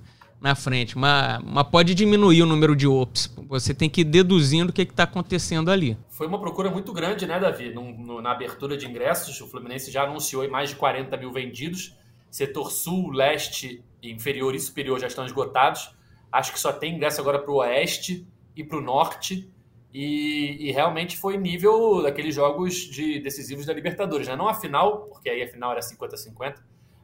na 0.43 0.55
frente. 0.55 0.97
Mas, 0.97 1.41
mas 1.41 1.65
pode 1.69 1.95
diminuir 1.95 2.43
o 2.43 2.45
número 2.45 2.75
de 2.75 2.85
ops. 2.85 3.33
Você 3.47 3.73
tem 3.73 3.89
que 3.89 4.01
ir 4.01 4.03
deduzindo 4.03 4.71
o 4.71 4.73
que 4.73 4.81
está 4.81 5.03
acontecendo 5.03 5.71
ali. 5.71 5.97
Foi 6.09 6.27
uma 6.27 6.37
procura 6.37 6.69
muito 6.69 6.91
grande, 6.91 7.25
né, 7.25 7.39
Davi? 7.39 7.73
No, 7.73 7.93
no, 7.93 8.21
na 8.21 8.31
abertura 8.31 8.75
de 8.75 8.85
ingressos, 8.85 9.39
o 9.39 9.47
Fluminense 9.47 9.89
já 9.89 10.03
anunciou 10.03 10.47
mais 10.49 10.71
de 10.71 10.75
40 10.75 11.15
mil 11.15 11.31
vendidos. 11.31 11.95
Setor 12.29 12.71
sul, 12.71 13.11
leste, 13.11 13.81
inferior 14.03 14.53
e 14.53 14.59
superior 14.59 14.99
já 14.99 15.07
estão 15.07 15.25
esgotados. 15.25 15.95
Acho 16.29 16.51
que 16.51 16.59
só 16.59 16.73
tem 16.73 16.95
ingresso 16.95 17.21
agora 17.21 17.39
para 17.39 17.51
o 17.51 17.57
oeste 17.57 18.27
e 18.53 18.65
para 18.65 18.77
o 18.77 18.81
norte. 18.81 19.49
E, 19.93 20.57
e, 20.59 20.71
realmente 20.71 21.15
foi 21.15 21.37
nível 21.37 22.01
daqueles 22.01 22.33
jogos 22.33 22.73
de 22.73 23.19
decisivos 23.19 23.65
da 23.65 23.73
Libertadores. 23.73 24.27
Né? 24.27 24.35
Não 24.35 24.49
a 24.49 24.55
final, 24.55 25.03
porque 25.03 25.29
aí 25.29 25.43
a 25.43 25.47
final 25.47 25.71
era 25.71 25.81
50-50, 25.81 26.55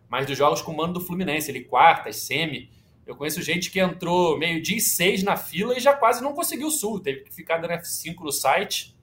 mas 0.10 0.26
dos 0.26 0.36
jogos 0.36 0.62
com 0.62 0.72
o 0.72 0.76
mando 0.76 0.94
do 0.94 1.00
Fluminense, 1.00 1.52
ele 1.52 1.62
quartas, 1.62 2.16
semi. 2.18 2.68
Eu 3.10 3.16
conheço 3.16 3.42
gente 3.42 3.72
que 3.72 3.80
entrou 3.80 4.38
meio-dia 4.38 4.78
e 4.78 4.80
seis 4.80 5.24
na 5.24 5.36
fila 5.36 5.76
e 5.76 5.80
já 5.80 5.94
quase 5.94 6.22
não 6.22 6.32
conseguiu 6.32 6.68
o 6.68 6.72
sul. 6.72 7.00
Teve 7.00 7.22
que 7.22 7.34
ficar 7.34 7.58
dando 7.58 7.72
F5 7.72 8.20
no 8.20 8.32
site, 8.32 8.96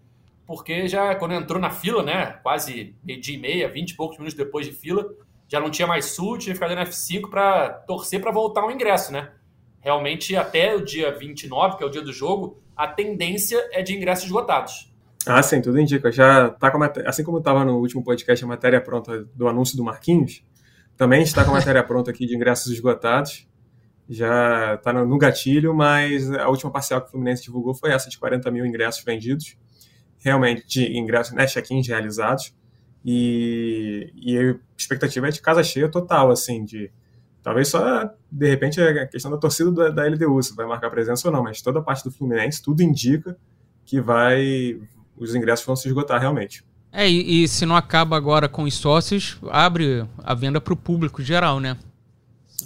porque 0.47 0.87
já 0.87 1.17
quando 1.17 1.35
entrou 1.35 1.61
na 1.61 1.71
fila, 1.71 2.05
né, 2.05 2.39
quase 2.41 2.95
meio-dia 3.03 3.35
e 3.35 3.41
meia, 3.41 3.69
vinte 3.69 3.91
e 3.91 3.97
poucos 3.97 4.17
minutos 4.17 4.37
depois 4.37 4.65
de 4.65 4.71
fila, 4.71 5.13
já 5.49 5.59
não 5.59 5.71
tinha 5.71 5.89
mais 5.89 6.05
sul, 6.05 6.39
tinha 6.39 6.55
que 6.55 6.61
ficar 6.61 6.69
dando 6.73 6.89
F5 6.89 7.29
para 7.29 7.69
torcer 7.69 8.21
para 8.21 8.31
voltar 8.31 8.65
o 8.65 8.71
ingresso, 8.71 9.11
né? 9.13 9.33
Realmente, 9.81 10.37
até 10.37 10.77
o 10.77 10.85
dia 10.85 11.11
29, 11.11 11.77
que 11.77 11.83
é 11.83 11.87
o 11.87 11.91
dia 11.91 12.03
do 12.03 12.13
jogo, 12.13 12.63
a 12.77 12.87
tendência 12.87 13.59
é 13.73 13.83
de 13.83 13.93
ingressos 13.93 14.27
esgotados. 14.27 14.89
Ah, 15.27 15.43
sim, 15.43 15.61
tudo 15.61 15.81
indica. 15.81 16.13
Já 16.13 16.51
tá 16.51 16.71
com 16.71 16.81
a 16.81 16.93
Assim 17.07 17.25
como 17.25 17.39
estava 17.39 17.65
no 17.65 17.79
último 17.79 18.05
podcast 18.05 18.45
a 18.45 18.47
matéria 18.47 18.81
pronta 18.81 19.25
do 19.35 19.49
anúncio 19.49 19.77
do 19.77 19.83
Marquinhos, 19.83 20.45
também 20.97 21.23
está 21.23 21.45
com 21.45 21.51
a 21.51 21.55
matéria 21.55 21.83
pronta 21.83 22.13
aqui 22.13 22.25
de 22.25 22.37
ingressos 22.37 22.73
esgotados 22.73 23.49
já 24.09 24.75
está 24.75 24.93
no 24.93 25.19
gatilho, 25.19 25.75
mas 25.75 26.31
a 26.31 26.49
última 26.49 26.71
parcial 26.71 27.01
que 27.01 27.09
o 27.09 27.11
Fluminense 27.11 27.43
divulgou 27.43 27.75
foi 27.75 27.91
essa, 27.91 28.09
de 28.09 28.19
40 28.19 28.51
mil 28.51 28.65
ingressos 28.65 29.03
vendidos, 29.05 29.57
realmente 30.19 30.67
de 30.67 30.97
ingressos, 30.97 31.35
né, 31.35 31.47
check-ins 31.47 31.87
realizados, 31.89 32.55
e, 33.05 34.13
e 34.15 34.39
a 34.39 34.57
expectativa 34.77 35.29
é 35.29 35.31
de 35.31 35.41
casa 35.41 35.63
cheia 35.63 35.89
total, 35.89 36.31
assim, 36.31 36.65
de 36.65 36.91
talvez 37.43 37.69
só, 37.69 38.11
de 38.31 38.49
repente, 38.49 38.81
a 38.81 39.07
questão 39.07 39.31
da 39.31 39.39
torcida 39.39 39.71
da, 39.71 39.91
da 39.91 40.05
LDU, 40.05 40.43
se 40.43 40.55
vai 40.55 40.67
marcar 40.67 40.91
presença 40.91 41.29
ou 41.29 41.35
não, 41.35 41.43
mas 41.43 41.63
toda 41.63 41.79
a 41.79 41.83
parte 41.83 42.05
do 42.05 42.11
Fluminense, 42.11 42.63
tudo 42.63 42.83
indica 42.83 43.37
que 43.85 44.01
vai, 44.01 44.81
os 45.17 45.35
ingressos 45.35 45.65
vão 45.65 45.77
se 45.77 45.87
esgotar 45.87 46.21
realmente. 46.21 46.65
É, 46.93 47.09
e, 47.09 47.45
e 47.45 47.49
se 47.49 47.67
não 47.67 47.77
acaba 47.77 48.17
agora 48.17 48.49
com 48.49 48.63
os 48.63 48.75
sócios, 48.75 49.39
abre 49.51 50.05
a 50.25 50.35
venda 50.35 50.61
para 50.61 50.73
o 50.73 50.77
público 50.77 51.23
geral, 51.23 51.61
né? 51.61 51.77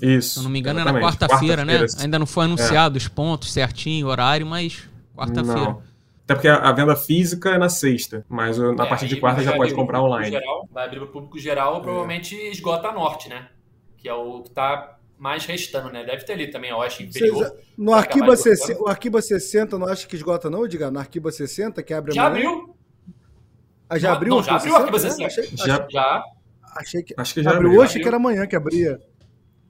Isso. 0.01 0.35
Se 0.35 0.39
eu 0.39 0.43
não 0.45 0.51
me 0.51 0.59
engano, 0.59 0.81
exatamente. 0.81 1.03
é 1.03 1.05
na 1.05 1.11
quarta-feira, 1.11 1.65
quarta 1.65 1.87
né? 1.87 2.03
Ainda 2.03 2.19
não 2.19 2.27
foi 2.27 2.45
anunciado 2.45 2.97
é. 2.97 2.99
os 2.99 3.09
pontos 3.09 3.53
certinho, 3.53 4.07
horário, 4.07 4.47
mas 4.47 4.89
quarta-feira. 5.17 5.79
Até 6.25 6.35
porque 6.35 6.49
a, 6.49 6.71
venda 6.71 6.95
física 6.95 7.51
é 7.51 7.59
na 7.59 7.69
sexta, 7.69 8.25
mas 8.29 8.57
na 8.57 8.85
é, 8.85 8.89
partir 8.89 9.09
de 9.09 9.17
quarta 9.17 9.43
já 9.43 9.57
pode 9.57 9.75
comprar 9.75 10.01
online. 10.01 10.31
Geral, 10.31 10.69
vai 10.71 10.85
abrir 10.85 11.01
para 11.01 11.09
o 11.09 11.13
público 11.13 11.39
geral, 11.39 11.79
é. 11.79 11.81
provavelmente 11.81 12.37
esgota 12.37 12.89
a 12.89 12.93
norte, 12.93 13.29
né? 13.29 13.49
Que 13.97 14.09
é 14.09 14.15
o 14.15 14.43
que 14.43 14.49
está 14.49 14.97
mais 15.19 15.45
restando, 15.45 15.91
né? 15.91 16.05
Deve 16.05 16.25
ter 16.25 16.35
ali 16.35 16.49
também 16.49 16.71
a 16.71 16.77
oeste 16.79 17.03
inferior. 17.03 17.37
Vocês, 17.37 17.53
no 17.77 17.93
Arquiba, 17.93 18.37
60, 18.37 18.81
o 18.81 18.89
Arquiba 18.89 19.21
60, 19.21 19.79
não 19.79 19.87
acha 19.89 20.07
que 20.07 20.15
esgota 20.15 20.49
não, 20.49 20.67
Diga? 20.69 20.91
No 20.91 21.01
Arquiba 21.01 21.33
60, 21.33 21.83
que 21.83 21.93
abre 21.93 22.15
Já 22.15 22.29
abriu. 22.29 22.75
Ah, 23.89 23.99
já 23.99 24.13
abriu? 24.13 24.37
Não, 24.37 24.43
já 24.43 24.55
abriu 24.55 24.73
o 24.73 24.77
Arquiba 24.77 24.99
60. 25.01 25.27
Achei, 25.27 25.51
já. 25.53 25.87
já. 25.91 26.25
Achei 26.77 27.03
que, 27.03 27.15
Acho 27.17 27.35
que 27.35 27.43
já 27.43 27.51
abriu. 27.51 27.73
Hoje, 27.73 27.99
que 27.99 28.07
era 28.07 28.17
amanhã 28.17 28.47
que 28.47 28.55
abria. 28.55 29.01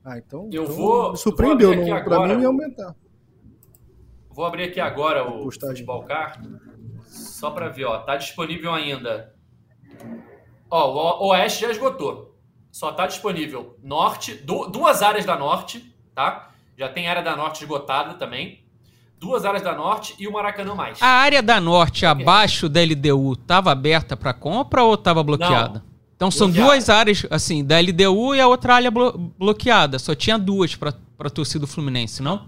Ah, 0.04 0.18
então. 0.18 0.48
Eu 0.52 0.64
então 0.64 0.76
vou. 0.76 1.10
Me 1.12 1.18
surpreendeu, 1.18 1.74
não, 1.74 2.04
pra 2.04 2.26
mim 2.26 2.40
ia 2.40 2.46
aumentar. 2.46 2.94
Vou 4.30 4.44
abrir 4.44 4.64
aqui 4.64 4.80
agora 4.80 5.28
o 5.28 5.50
Futebol 5.50 6.02
Car, 6.04 6.40
só 7.04 7.50
para 7.50 7.68
ver, 7.68 7.84
ó. 7.84 7.98
Tá 7.98 8.16
disponível 8.16 8.72
ainda. 8.72 9.34
Ó, 10.70 11.24
o 11.24 11.28
Oeste 11.30 11.62
já 11.62 11.70
esgotou. 11.70 12.38
Só 12.70 12.92
tá 12.92 13.06
disponível 13.06 13.76
Norte, 13.82 14.34
duas 14.34 15.02
áreas 15.02 15.24
da 15.26 15.36
Norte, 15.36 15.92
tá? 16.14 16.50
Já 16.76 16.88
tem 16.88 17.08
área 17.08 17.22
da 17.22 17.36
Norte 17.36 17.62
esgotada 17.64 18.14
também. 18.14 18.64
Duas 19.18 19.44
áreas 19.44 19.62
da 19.62 19.74
Norte 19.74 20.14
e 20.18 20.26
o 20.26 20.32
Maracanã 20.32 20.74
mais. 20.74 21.02
A 21.02 21.06
área 21.06 21.42
da 21.42 21.60
Norte 21.60 22.06
abaixo 22.06 22.70
da 22.70 22.80
LDU 22.80 23.36
tava 23.36 23.70
aberta 23.70 24.16
para 24.16 24.32
compra 24.32 24.82
ou 24.82 24.96
tava 24.96 25.22
bloqueada? 25.22 25.80
Não. 25.80 25.89
Então 26.20 26.30
são 26.30 26.50
duas 26.50 26.90
áreas, 26.90 27.24
assim, 27.30 27.64
da 27.64 27.80
LDU 27.80 28.34
e 28.34 28.40
a 28.42 28.46
outra 28.46 28.74
área 28.74 28.90
blo 28.90 29.32
bloqueada. 29.38 29.98
Só 29.98 30.14
tinha 30.14 30.38
duas 30.38 30.76
para 30.76 30.94
a 31.18 31.30
torcida 31.30 31.60
do 31.60 31.66
Fluminense, 31.66 32.22
não? 32.22 32.46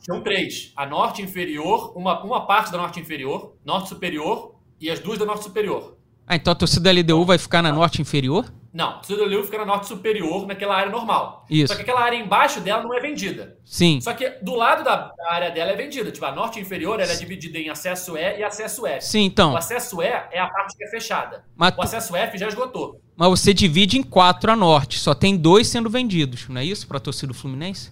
São 0.00 0.22
três. 0.22 0.70
A 0.76 0.84
norte 0.84 1.22
inferior, 1.22 1.96
uma, 1.96 2.22
uma 2.22 2.44
parte 2.44 2.70
da 2.70 2.76
norte 2.76 3.00
inferior, 3.00 3.54
norte 3.64 3.88
superior 3.88 4.54
e 4.78 4.90
as 4.90 5.00
duas 5.00 5.18
da 5.18 5.24
norte 5.24 5.44
superior. 5.44 5.96
Ah, 6.26 6.36
então 6.36 6.52
a 6.52 6.54
torcida 6.54 6.92
da 6.92 7.00
LDU 7.00 7.24
vai 7.24 7.38
ficar 7.38 7.62
na 7.62 7.72
norte 7.72 8.02
inferior? 8.02 8.52
Não, 8.72 9.00
da 9.00 9.24
LDU 9.24 9.42
fica 9.42 9.58
na 9.58 9.66
norte 9.66 9.88
superior, 9.88 10.46
naquela 10.46 10.76
área 10.76 10.92
normal. 10.92 11.44
Isso. 11.50 11.72
Só 11.72 11.74
que 11.74 11.82
aquela 11.82 12.00
área 12.00 12.16
embaixo 12.16 12.60
dela 12.60 12.82
não 12.82 12.94
é 12.94 13.00
vendida. 13.00 13.58
Sim. 13.64 14.00
Só 14.00 14.14
que 14.14 14.30
do 14.42 14.54
lado 14.54 14.84
da 14.84 15.12
área 15.28 15.50
dela 15.50 15.72
é 15.72 15.76
vendida. 15.76 16.12
Tipo, 16.12 16.26
a 16.26 16.32
norte 16.32 16.60
inferior 16.60 17.00
ela 17.00 17.12
é 17.12 17.16
dividida 17.16 17.58
em 17.58 17.68
acesso 17.68 18.16
E 18.16 18.38
e 18.38 18.44
acesso 18.44 18.86
F. 18.86 19.04
Sim, 19.04 19.24
então. 19.24 19.54
O 19.54 19.56
acesso 19.56 20.00
E 20.00 20.06
é 20.06 20.38
a 20.38 20.46
parte 20.46 20.76
que 20.76 20.84
é 20.84 20.88
fechada. 20.88 21.44
Mas 21.56 21.76
o 21.76 21.82
acesso 21.82 22.14
F 22.14 22.38
já 22.38 22.46
esgotou. 22.46 23.00
Mas 23.16 23.28
você 23.28 23.52
divide 23.52 23.98
em 23.98 24.04
quatro 24.04 24.52
a 24.52 24.56
norte. 24.56 25.00
Só 25.00 25.14
tem 25.14 25.36
dois 25.36 25.66
sendo 25.66 25.90
vendidos, 25.90 26.48
não 26.48 26.60
é 26.60 26.64
isso? 26.64 26.86
Para 26.86 26.98
a 26.98 27.00
torcida 27.00 27.26
do 27.26 27.34
Fluminense? 27.34 27.90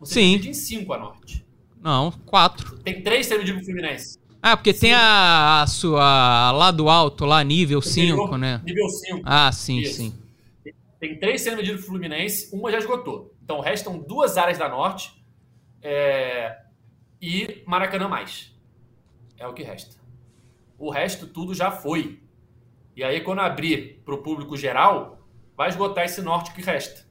Você 0.00 0.14
Sim. 0.14 0.30
divide 0.32 0.50
em 0.50 0.54
cinco 0.54 0.92
a 0.92 0.98
norte. 0.98 1.46
Não, 1.80 2.10
quatro. 2.26 2.76
Tem 2.80 3.02
três 3.02 3.26
sendo 3.26 3.38
vendidos 3.38 3.62
pro 3.62 3.72
Fluminense. 3.72 4.18
Ah, 4.42 4.56
porque 4.56 4.72
sim. 4.72 4.80
tem 4.80 4.94
a, 4.94 5.62
a 5.62 5.66
sua 5.66 6.52
lá 6.52 6.70
do 6.70 6.88
alto, 6.88 7.24
lá 7.24 7.42
nível 7.42 7.82
5, 7.82 8.36
né? 8.36 8.60
Nível 8.64 8.88
5. 8.88 9.22
Ah, 9.24 9.50
sim, 9.52 9.80
Isso. 9.80 9.94
sim. 9.94 10.14
Tem 11.00 11.18
três 11.18 11.42
sendo 11.42 11.56
vendidos 11.56 11.80
pro 11.80 11.90
Fluminense, 11.90 12.54
uma 12.54 12.70
já 12.70 12.78
esgotou. 12.78 13.34
Então 13.42 13.60
restam 13.60 13.98
duas 13.98 14.36
áreas 14.36 14.58
da 14.58 14.68
Norte 14.68 15.12
é... 15.82 16.56
e 17.20 17.62
Maracanã 17.66 18.08
mais. 18.08 18.52
É 19.36 19.46
o 19.46 19.52
que 19.52 19.62
resta. 19.62 19.96
O 20.78 20.90
resto 20.90 21.26
tudo 21.26 21.54
já 21.54 21.70
foi. 21.70 22.20
E 22.96 23.04
aí, 23.04 23.20
quando 23.20 23.40
abrir 23.40 24.02
para 24.04 24.14
o 24.14 24.18
público 24.18 24.56
geral, 24.56 25.18
vai 25.56 25.68
esgotar 25.68 26.04
esse 26.04 26.20
norte 26.20 26.52
que 26.52 26.60
resta. 26.60 27.06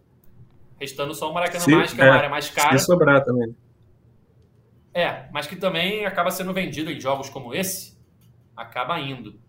Restando 0.80 1.16
só 1.16 1.32
o 1.32 1.34
Maracanã 1.34 1.64
se, 1.64 1.72
mais, 1.72 1.94
que 1.94 2.02
é, 2.02 2.06
é 2.06 2.10
uma 2.10 2.18
área 2.18 2.30
mais 2.30 2.50
cara. 2.50 2.78
Se 2.78 2.86
sobrar 2.86 3.24
também. 3.24 3.56
É, 4.98 5.26
mas 5.32 5.46
que 5.46 5.56
também 5.56 6.08
acaba 6.08 6.32
sendo 6.32 6.52
vendido 6.52 6.90
em 6.90 7.00
jogos 7.00 7.30
como 7.30 7.54
esse, 7.54 7.96
acaba 8.56 9.00
indo. 9.00 9.40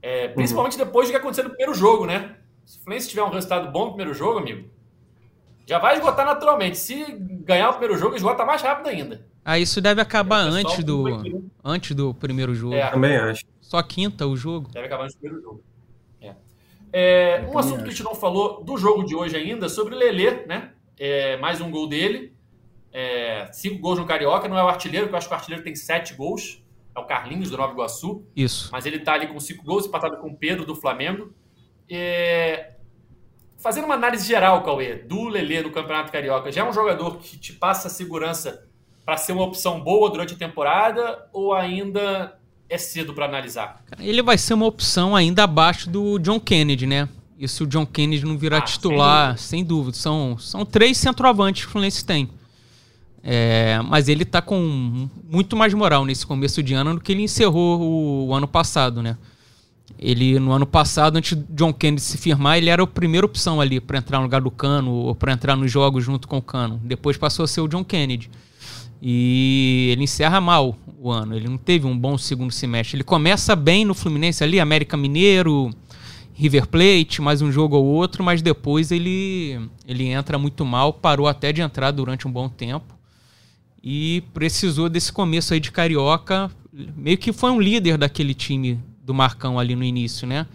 É, 0.00 0.28
principalmente 0.28 0.78
uhum. 0.78 0.86
depois 0.86 1.06
do 1.06 1.10
que 1.10 1.18
aconteceu 1.18 1.44
no 1.44 1.50
primeiro 1.50 1.74
jogo, 1.74 2.06
né? 2.06 2.36
Se 2.64 2.78
o 2.78 2.80
Fluminense 2.80 3.10
tiver 3.10 3.22
um 3.22 3.28
resultado 3.28 3.70
bom 3.70 3.84
no 3.84 3.88
primeiro 3.88 4.14
jogo, 4.14 4.38
amigo, 4.38 4.66
já 5.66 5.78
vai 5.78 5.96
esgotar 5.96 6.24
naturalmente. 6.24 6.78
Se 6.78 7.04
ganhar 7.18 7.68
o 7.68 7.72
primeiro 7.74 7.98
jogo, 7.98 8.16
esgota 8.16 8.46
mais 8.46 8.62
rápido 8.62 8.88
ainda. 8.88 9.26
Ah, 9.44 9.58
isso 9.58 9.78
deve 9.78 10.00
acabar 10.00 10.38
antes 10.38 10.82
do, 10.82 11.04
antes 11.62 11.94
do 11.94 12.14
primeiro 12.14 12.54
jogo. 12.54 12.74
É. 12.74 12.90
Também 12.90 13.14
acho. 13.14 13.44
Só 13.60 13.82
quinta 13.82 14.26
o 14.26 14.34
jogo. 14.34 14.70
Deve 14.72 14.86
acabar 14.86 15.04
antes 15.04 15.16
do 15.16 15.20
primeiro 15.20 15.44
jogo. 15.44 15.62
É. 16.18 16.34
É, 16.94 17.46
um 17.52 17.58
assunto 17.58 17.74
acho. 17.74 17.84
que 17.84 17.90
a 17.90 17.92
gente 17.92 18.04
não 18.04 18.14
falou 18.14 18.64
do 18.64 18.78
jogo 18.78 19.04
de 19.04 19.14
hoje 19.14 19.36
ainda, 19.36 19.68
sobre 19.68 19.94
o 19.94 19.98
Lelê, 19.98 20.46
né? 20.46 20.70
É, 20.98 21.36
mais 21.36 21.60
um 21.60 21.70
gol 21.70 21.86
dele 21.86 22.33
é, 22.94 23.48
cinco 23.52 23.80
gols 23.80 23.98
no 23.98 24.06
Carioca, 24.06 24.46
não 24.48 24.56
é 24.56 24.62
o 24.62 24.68
artilheiro, 24.68 25.06
porque 25.06 25.16
eu 25.16 25.18
acho 25.18 25.26
que 25.26 25.34
o 25.34 25.36
artilheiro 25.36 25.64
tem 25.64 25.74
sete 25.74 26.14
gols. 26.14 26.62
É 26.96 27.00
o 27.00 27.04
Carlinhos 27.04 27.50
do 27.50 27.56
Nova 27.56 27.72
Iguaçu. 27.72 28.24
Isso. 28.36 28.68
Mas 28.70 28.86
ele 28.86 29.00
tá 29.00 29.14
ali 29.14 29.26
com 29.26 29.40
cinco 29.40 29.64
gols, 29.64 29.84
empatado 29.84 30.16
com 30.18 30.28
o 30.28 30.36
Pedro 30.36 30.64
do 30.64 30.76
Flamengo. 30.76 31.34
É... 31.90 32.74
Fazendo 33.58 33.86
uma 33.86 33.94
análise 33.94 34.28
geral, 34.28 34.62
Cauê, 34.62 34.94
do 34.94 35.24
Lelê 35.24 35.60
no 35.60 35.72
Campeonato 35.72 36.12
Carioca, 36.12 36.52
já 36.52 36.60
é 36.60 36.68
um 36.68 36.72
jogador 36.72 37.18
que 37.18 37.36
te 37.36 37.52
passa 37.52 37.88
segurança 37.88 38.68
para 39.04 39.16
ser 39.16 39.32
uma 39.32 39.42
opção 39.42 39.80
boa 39.80 40.08
durante 40.08 40.34
a 40.34 40.36
temporada 40.36 41.28
ou 41.32 41.52
ainda 41.52 42.38
é 42.68 42.78
cedo 42.78 43.12
para 43.12 43.24
analisar? 43.24 43.82
Ele 43.98 44.22
vai 44.22 44.38
ser 44.38 44.54
uma 44.54 44.66
opção 44.66 45.16
ainda 45.16 45.42
abaixo 45.42 45.90
do 45.90 46.18
John 46.20 46.38
Kennedy, 46.38 46.86
né? 46.86 47.08
E 47.36 47.48
se 47.48 47.62
o 47.64 47.66
John 47.66 47.84
Kennedy 47.84 48.24
não 48.24 48.38
virar 48.38 48.58
ah, 48.58 48.62
titular, 48.62 49.36
sem 49.36 49.64
dúvida. 49.64 49.96
sem 49.96 49.96
dúvida. 49.96 49.96
São, 49.96 50.38
são 50.38 50.64
três 50.64 50.96
centroavantes 50.96 51.64
que 51.64 51.68
o 51.68 51.72
Fluminense 51.72 52.04
tem. 52.04 52.30
É, 53.26 53.80
mas 53.88 54.06
ele 54.10 54.22
está 54.22 54.42
com 54.42 55.08
muito 55.30 55.56
mais 55.56 55.72
moral 55.72 56.04
nesse 56.04 56.26
começo 56.26 56.62
de 56.62 56.74
ano 56.74 56.94
do 56.94 57.00
que 57.00 57.10
ele 57.10 57.22
encerrou 57.22 57.80
o, 57.80 58.26
o, 58.28 58.34
ano 58.34 58.46
passado, 58.46 59.02
né? 59.02 59.16
Ele, 59.98 60.38
no 60.38 60.52
ano 60.52 60.66
passado, 60.66 61.16
antes 61.16 61.34
de 61.34 61.44
John 61.48 61.72
Kennedy 61.72 62.02
se 62.02 62.18
firmar, 62.18 62.58
ele 62.58 62.68
era 62.68 62.82
a 62.82 62.86
primeira 62.86 63.24
opção 63.24 63.62
ali 63.62 63.80
para 63.80 63.96
entrar 63.96 64.18
no 64.18 64.24
lugar 64.24 64.42
do 64.42 64.50
Cano 64.50 64.90
ou 64.92 65.14
para 65.14 65.32
entrar 65.32 65.56
nos 65.56 65.72
jogos 65.72 66.04
junto 66.04 66.28
com 66.28 66.36
o 66.36 66.42
Cano. 66.42 66.78
Depois 66.84 67.16
passou 67.16 67.44
a 67.44 67.48
ser 67.48 67.62
o 67.62 67.68
John 67.68 67.82
Kennedy. 67.82 68.30
E 69.00 69.88
ele 69.92 70.04
encerra 70.04 70.38
mal 70.38 70.76
o 71.00 71.10
ano. 71.10 71.34
Ele 71.34 71.48
não 71.48 71.56
teve 71.56 71.86
um 71.86 71.96
bom 71.96 72.18
segundo 72.18 72.52
semestre. 72.52 72.96
Ele 72.96 73.04
começa 73.04 73.56
bem 73.56 73.86
no 73.86 73.94
Fluminense 73.94 74.44
ali, 74.44 74.60
América 74.60 74.96
Mineiro, 74.98 75.70
River 76.34 76.66
Plate, 76.66 77.22
mais 77.22 77.40
um 77.40 77.50
jogo 77.50 77.76
ou 77.76 77.86
outro, 77.86 78.22
mas 78.22 78.42
depois 78.42 78.90
ele, 78.90 79.60
ele 79.86 80.08
entra 80.08 80.38
muito 80.38 80.64
mal, 80.64 80.92
parou 80.92 81.26
até 81.26 81.52
de 81.52 81.62
entrar 81.62 81.90
durante 81.90 82.28
um 82.28 82.30
bom 82.30 82.48
tempo 82.48 82.93
e 83.86 84.22
precisou 84.32 84.88
desse 84.88 85.12
começo 85.12 85.52
aí 85.52 85.60
de 85.60 85.70
Carioca. 85.70 86.50
Meio 86.72 87.18
que 87.18 87.34
foi 87.34 87.50
um 87.50 87.60
líder 87.60 87.98
daquele 87.98 88.32
time 88.32 88.82
do 89.02 89.12
Marcão 89.12 89.58
ali 89.58 89.76
no 89.76 89.84
início, 89.84 90.26
né? 90.26 90.46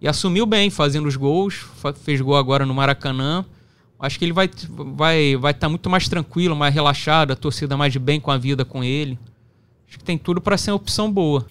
E 0.00 0.08
assumiu 0.08 0.46
bem, 0.46 0.70
fazendo 0.70 1.06
os 1.06 1.14
gols, 1.14 1.66
fez 2.02 2.22
gol 2.22 2.36
agora 2.36 2.64
no 2.64 2.72
Maracanã. 2.72 3.44
Acho 3.98 4.18
que 4.18 4.24
ele 4.24 4.32
vai 4.32 4.46
estar 4.46 4.66
vai, 4.70 5.36
vai 5.36 5.52
tá 5.52 5.68
muito 5.68 5.90
mais 5.90 6.08
tranquilo, 6.08 6.56
mais 6.56 6.72
relaxado, 6.72 7.32
a 7.32 7.36
torcida 7.36 7.76
mais 7.76 7.92
de 7.92 7.98
bem 7.98 8.18
com 8.18 8.30
a 8.30 8.38
vida 8.38 8.64
com 8.64 8.82
ele. 8.82 9.18
Acho 9.86 9.98
que 9.98 10.04
tem 10.04 10.16
tudo 10.16 10.40
para 10.40 10.56
ser 10.56 10.70
uma 10.70 10.76
opção 10.76 11.12
boa. 11.12 11.46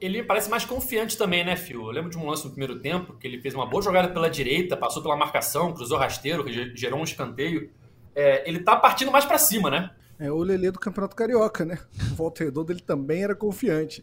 Ele 0.00 0.22
parece 0.22 0.50
mais 0.50 0.66
confiante 0.66 1.16
também, 1.16 1.44
né, 1.44 1.56
Fio? 1.56 1.86
Eu 1.86 1.92
lembro 1.92 2.10
de 2.10 2.18
um 2.18 2.28
lance 2.28 2.44
no 2.44 2.50
primeiro 2.50 2.78
tempo 2.78 3.14
que 3.14 3.26
ele 3.26 3.40
fez 3.40 3.54
uma 3.54 3.64
boa 3.64 3.82
jogada 3.82 4.08
pela 4.08 4.28
direita, 4.28 4.76
passou 4.76 5.02
pela 5.02 5.16
marcação, 5.16 5.72
cruzou 5.72 5.96
rasteiro, 5.96 6.44
gerou 6.74 7.00
um 7.00 7.04
escanteio. 7.04 7.70
É, 8.14 8.46
ele 8.46 8.60
tá 8.60 8.76
partindo 8.76 9.10
mais 9.10 9.24
para 9.24 9.38
cima, 9.38 9.70
né? 9.70 9.90
É 10.24 10.32
o 10.32 10.38
Lelê 10.38 10.70
do 10.70 10.80
Campeonato 10.80 11.14
Carioca, 11.14 11.66
né? 11.66 11.78
O 12.12 12.14
Walter 12.14 12.44
Redondo 12.44 12.72
ele 12.72 12.80
também 12.80 13.22
era 13.22 13.34
confiante. 13.34 14.02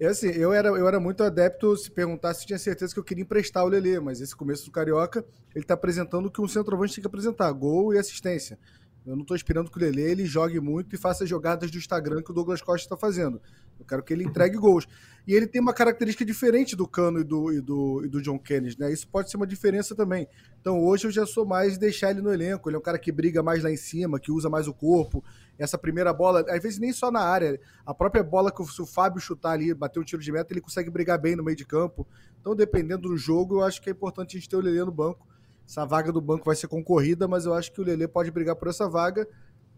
Eu, 0.00 0.10
assim, 0.10 0.26
eu, 0.28 0.52
era, 0.52 0.68
eu 0.70 0.88
era 0.88 0.98
muito 0.98 1.22
adepto 1.22 1.76
se 1.76 1.88
perguntasse 1.88 2.40
se 2.40 2.46
tinha 2.46 2.58
certeza 2.58 2.92
que 2.92 2.98
eu 2.98 3.04
queria 3.04 3.22
emprestar 3.22 3.64
o 3.64 3.68
Lelê, 3.68 4.00
mas 4.00 4.20
esse 4.20 4.34
começo 4.34 4.64
do 4.64 4.72
Carioca, 4.72 5.24
ele 5.54 5.64
tá 5.64 5.74
apresentando 5.74 6.26
o 6.26 6.30
que 6.30 6.40
um 6.40 6.48
centroavante 6.48 6.94
tem 6.94 7.02
que 7.02 7.06
apresentar, 7.06 7.52
gol 7.52 7.94
e 7.94 7.98
assistência. 7.98 8.58
Eu 9.06 9.14
não 9.14 9.22
estou 9.22 9.36
esperando 9.36 9.70
que 9.70 9.78
o 9.78 9.80
Lelê 9.80 10.10
ele 10.10 10.26
jogue 10.26 10.58
muito 10.58 10.92
e 10.96 10.98
faça 10.98 11.24
jogadas 11.24 11.70
do 11.70 11.78
Instagram 11.78 12.20
que 12.20 12.32
o 12.32 12.34
Douglas 12.34 12.60
Costa 12.60 12.86
está 12.86 12.96
fazendo. 12.96 13.40
Eu 13.78 13.86
quero 13.86 14.02
que 14.02 14.12
ele 14.12 14.24
entregue 14.24 14.56
gols. 14.56 14.88
E 15.26 15.34
ele 15.34 15.46
tem 15.46 15.60
uma 15.60 15.72
característica 15.72 16.24
diferente 16.24 16.74
do 16.74 16.88
Cano 16.88 17.20
e 17.20 17.24
do, 17.24 17.52
e 17.52 17.60
do, 17.60 18.04
e 18.04 18.08
do 18.08 18.22
John 18.22 18.38
Kennedy, 18.38 18.78
né? 18.78 18.92
Isso 18.92 19.06
pode 19.08 19.30
ser 19.30 19.36
uma 19.36 19.46
diferença 19.46 19.94
também. 19.94 20.26
Então 20.60 20.82
hoje 20.82 21.06
eu 21.06 21.10
já 21.10 21.26
sou 21.26 21.46
mais 21.46 21.78
deixar 21.78 22.10
ele 22.10 22.20
no 22.20 22.32
elenco. 22.32 22.68
Ele 22.68 22.76
é 22.76 22.78
um 22.78 22.82
cara 22.82 22.98
que 22.98 23.12
briga 23.12 23.42
mais 23.42 23.62
lá 23.62 23.70
em 23.70 23.76
cima, 23.76 24.18
que 24.18 24.32
usa 24.32 24.48
mais 24.48 24.66
o 24.66 24.74
corpo. 24.74 25.22
Essa 25.58 25.76
primeira 25.76 26.12
bola, 26.12 26.44
às 26.48 26.62
vezes 26.62 26.78
nem 26.78 26.92
só 26.92 27.10
na 27.10 27.20
área, 27.20 27.60
a 27.84 27.92
própria 27.92 28.22
bola 28.24 28.50
que 28.50 28.62
o 28.62 28.86
Fábio 28.86 29.20
chutar 29.20 29.52
ali, 29.52 29.74
bater 29.74 30.00
um 30.00 30.04
tiro 30.04 30.22
de 30.22 30.32
meta, 30.32 30.52
ele 30.52 30.60
consegue 30.60 30.90
brigar 30.90 31.18
bem 31.18 31.36
no 31.36 31.44
meio 31.44 31.56
de 31.56 31.66
campo. 31.66 32.06
Então, 32.40 32.56
dependendo 32.56 33.08
do 33.08 33.16
jogo, 33.16 33.56
eu 33.56 33.64
acho 33.64 33.80
que 33.82 33.90
é 33.90 33.92
importante 33.92 34.36
a 34.36 34.40
gente 34.40 34.48
ter 34.48 34.56
o 34.56 34.60
Lelê 34.60 34.82
no 34.82 34.90
banco. 34.90 35.28
Essa 35.68 35.84
vaga 35.84 36.10
do 36.10 36.20
banco 36.20 36.46
vai 36.46 36.56
ser 36.56 36.66
concorrida, 36.66 37.28
mas 37.28 37.44
eu 37.44 37.52
acho 37.52 37.70
que 37.72 37.80
o 37.80 37.84
Lelê 37.84 38.08
pode 38.08 38.30
brigar 38.30 38.56
por 38.56 38.68
essa 38.68 38.88
vaga. 38.88 39.28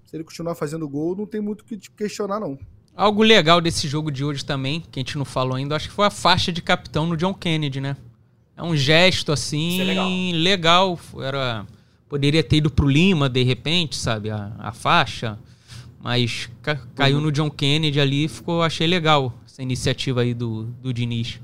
Se 0.04 0.16
ele 0.16 0.24
continuar 0.24 0.54
fazendo 0.54 0.88
gol, 0.88 1.16
não 1.16 1.26
tem 1.26 1.40
muito 1.40 1.62
o 1.62 1.64
que 1.64 1.76
questionar, 1.76 2.40
não. 2.40 2.58
Algo 2.94 3.22
legal 3.22 3.60
desse 3.60 3.88
jogo 3.88 4.10
de 4.10 4.24
hoje 4.24 4.44
também, 4.44 4.80
que 4.80 4.98
a 4.98 5.00
gente 5.00 5.16
não 5.16 5.24
falou 5.24 5.56
ainda, 5.56 5.74
acho 5.74 5.88
que 5.88 5.94
foi 5.94 6.06
a 6.06 6.10
faixa 6.10 6.52
de 6.52 6.60
capitão 6.60 7.06
no 7.06 7.16
John 7.16 7.32
Kennedy, 7.32 7.80
né? 7.80 7.96
É 8.56 8.62
um 8.62 8.76
gesto 8.76 9.32
assim 9.32 9.80
é 9.80 9.84
legal. 9.84 10.08
legal. 10.32 11.00
Era 11.22 11.66
poderia 12.08 12.44
ter 12.44 12.56
ido 12.56 12.70
pro 12.70 12.86
Lima 12.86 13.28
de 13.28 13.42
repente, 13.42 13.96
sabe, 13.96 14.30
a, 14.30 14.52
a 14.58 14.72
faixa, 14.72 15.38
mas 16.00 16.50
ca 16.60 16.76
caiu 16.94 17.16
uhum. 17.16 17.22
no 17.22 17.32
John 17.32 17.50
Kennedy 17.50 17.98
ali, 17.98 18.28
ficou 18.28 18.62
achei 18.62 18.86
legal 18.86 19.32
essa 19.46 19.62
iniciativa 19.62 20.20
aí 20.20 20.34
do 20.34 20.64
do 20.64 20.92
Diniz. 20.92 21.40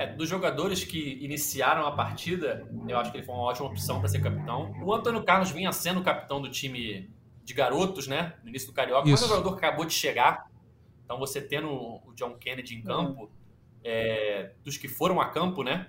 É, 0.00 0.06
dos 0.06 0.30
jogadores 0.30 0.82
que 0.82 1.18
iniciaram 1.20 1.86
a 1.86 1.92
partida, 1.92 2.66
eu 2.88 2.96
acho 2.96 3.12
que 3.12 3.18
ele 3.18 3.26
foi 3.26 3.34
uma 3.34 3.44
ótima 3.44 3.66
opção 3.66 4.00
para 4.00 4.08
ser 4.08 4.20
capitão. 4.22 4.74
O 4.82 4.94
Antônio 4.94 5.22
Carlos 5.22 5.50
vinha 5.50 5.70
sendo 5.72 6.00
capitão 6.00 6.40
do 6.40 6.48
time 6.48 7.10
de 7.44 7.52
garotos, 7.52 8.06
né? 8.06 8.32
No 8.42 8.48
início 8.48 8.68
do 8.68 8.72
Carioca. 8.72 9.06
Isso. 9.06 9.22
Mas 9.22 9.22
o 9.24 9.28
jogador 9.28 9.58
que 9.58 9.66
acabou 9.66 9.84
de 9.84 9.92
chegar, 9.92 10.46
então, 11.10 11.18
você 11.18 11.40
tendo 11.40 11.68
o 11.68 12.12
John 12.14 12.36
Kennedy 12.38 12.76
em 12.76 12.82
campo, 12.82 13.28
é, 13.82 14.50
dos 14.64 14.76
que 14.76 14.86
foram 14.86 15.20
a 15.20 15.24
campo, 15.24 15.64
né? 15.64 15.88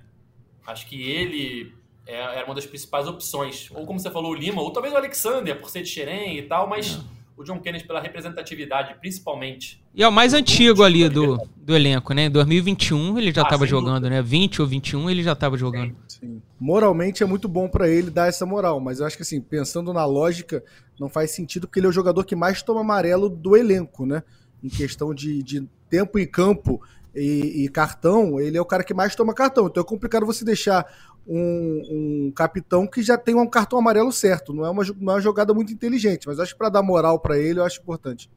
Acho 0.65 0.87
que 0.87 0.99
ele 0.99 1.75
é, 2.07 2.15
era 2.15 2.45
uma 2.45 2.55
das 2.55 2.65
principais 2.65 3.07
opções. 3.07 3.69
Ou 3.69 3.85
como 3.85 3.99
você 3.99 4.09
falou, 4.09 4.31
o 4.31 4.33
Lima, 4.33 4.63
ou 4.63 4.73
talvez 4.73 4.91
o 4.91 4.97
Alexander, 4.97 5.61
por 5.61 5.69
ser 5.69 5.83
de 5.83 5.89
Xerém 5.89 6.39
e 6.39 6.41
tal, 6.41 6.67
mas 6.67 6.99
o 7.37 7.43
John 7.43 7.59
Kennedy 7.59 7.85
pela 7.85 8.01
representatividade, 8.01 8.95
principalmente. 8.99 9.79
E 9.93 10.01
é 10.01 10.07
o 10.07 10.11
mais 10.11 10.33
antigo 10.33 10.81
ali 10.81 11.07
do, 11.07 11.37
do 11.55 11.75
elenco, 11.75 12.15
né? 12.15 12.25
Em 12.25 12.31
2021 12.31 13.19
ele 13.19 13.31
já 13.31 13.43
estava 13.43 13.65
ah, 13.65 13.67
jogando, 13.67 14.01
dúvida. 14.01 14.09
né? 14.09 14.21
20 14.23 14.63
ou 14.63 14.67
21 14.67 15.07
ele 15.07 15.21
já 15.21 15.33
estava 15.33 15.55
jogando. 15.55 15.95
Sim, 16.07 16.17
sim. 16.19 16.41
Moralmente 16.59 17.21
é 17.21 17.27
muito 17.27 17.47
bom 17.47 17.67
para 17.67 17.87
ele 17.87 18.09
dar 18.09 18.27
essa 18.27 18.43
moral, 18.43 18.79
mas 18.79 18.99
eu 18.99 19.05
acho 19.05 19.17
que 19.17 19.21
assim, 19.21 19.39
pensando 19.39 19.93
na 19.93 20.03
lógica, 20.03 20.63
não 20.99 21.09
faz 21.09 21.29
sentido 21.29 21.67
porque 21.67 21.79
ele 21.79 21.85
é 21.85 21.89
o 21.89 21.93
jogador 21.93 22.23
que 22.23 22.35
mais 22.35 22.63
toma 22.63 22.81
amarelo 22.81 23.29
do 23.29 23.55
elenco, 23.55 24.03
né? 24.03 24.23
Em 24.63 24.69
questão 24.69 25.13
de, 25.13 25.41
de 25.43 25.67
tempo 25.89 26.19
em 26.19 26.27
campo 26.27 26.81
e, 27.15 27.65
e, 27.65 27.69
cartão, 27.69 28.39
ele 28.39 28.57
é 28.57 28.61
o 28.61 28.65
cara 28.65 28.83
que 28.83 28.93
mais 28.93 29.15
toma 29.15 29.33
cartão. 29.33 29.67
Então 29.67 29.81
é 29.81 29.85
complicado 29.85 30.25
você 30.25 30.45
deixar 30.45 30.85
um, 31.27 32.27
um 32.27 32.31
capitão 32.31 32.87
que 32.87 33.03
já 33.03 33.17
tem 33.17 33.35
um 33.35 33.47
cartão 33.47 33.77
amarelo 33.77 34.11
certo. 34.11 34.53
Não 34.53 34.65
é 34.65 34.69
uma, 34.69 34.83
não 34.99 35.13
é 35.13 35.15
uma 35.15 35.21
jogada 35.21 35.53
muito 35.53 35.73
inteligente, 35.73 36.27
mas 36.27 36.39
acho 36.39 36.53
que 36.53 36.57
para 36.57 36.69
dar 36.69 36.83
moral 36.83 37.19
para 37.19 37.37
ele, 37.37 37.59
eu 37.59 37.65
acho 37.65 37.81
importante. 37.81 38.29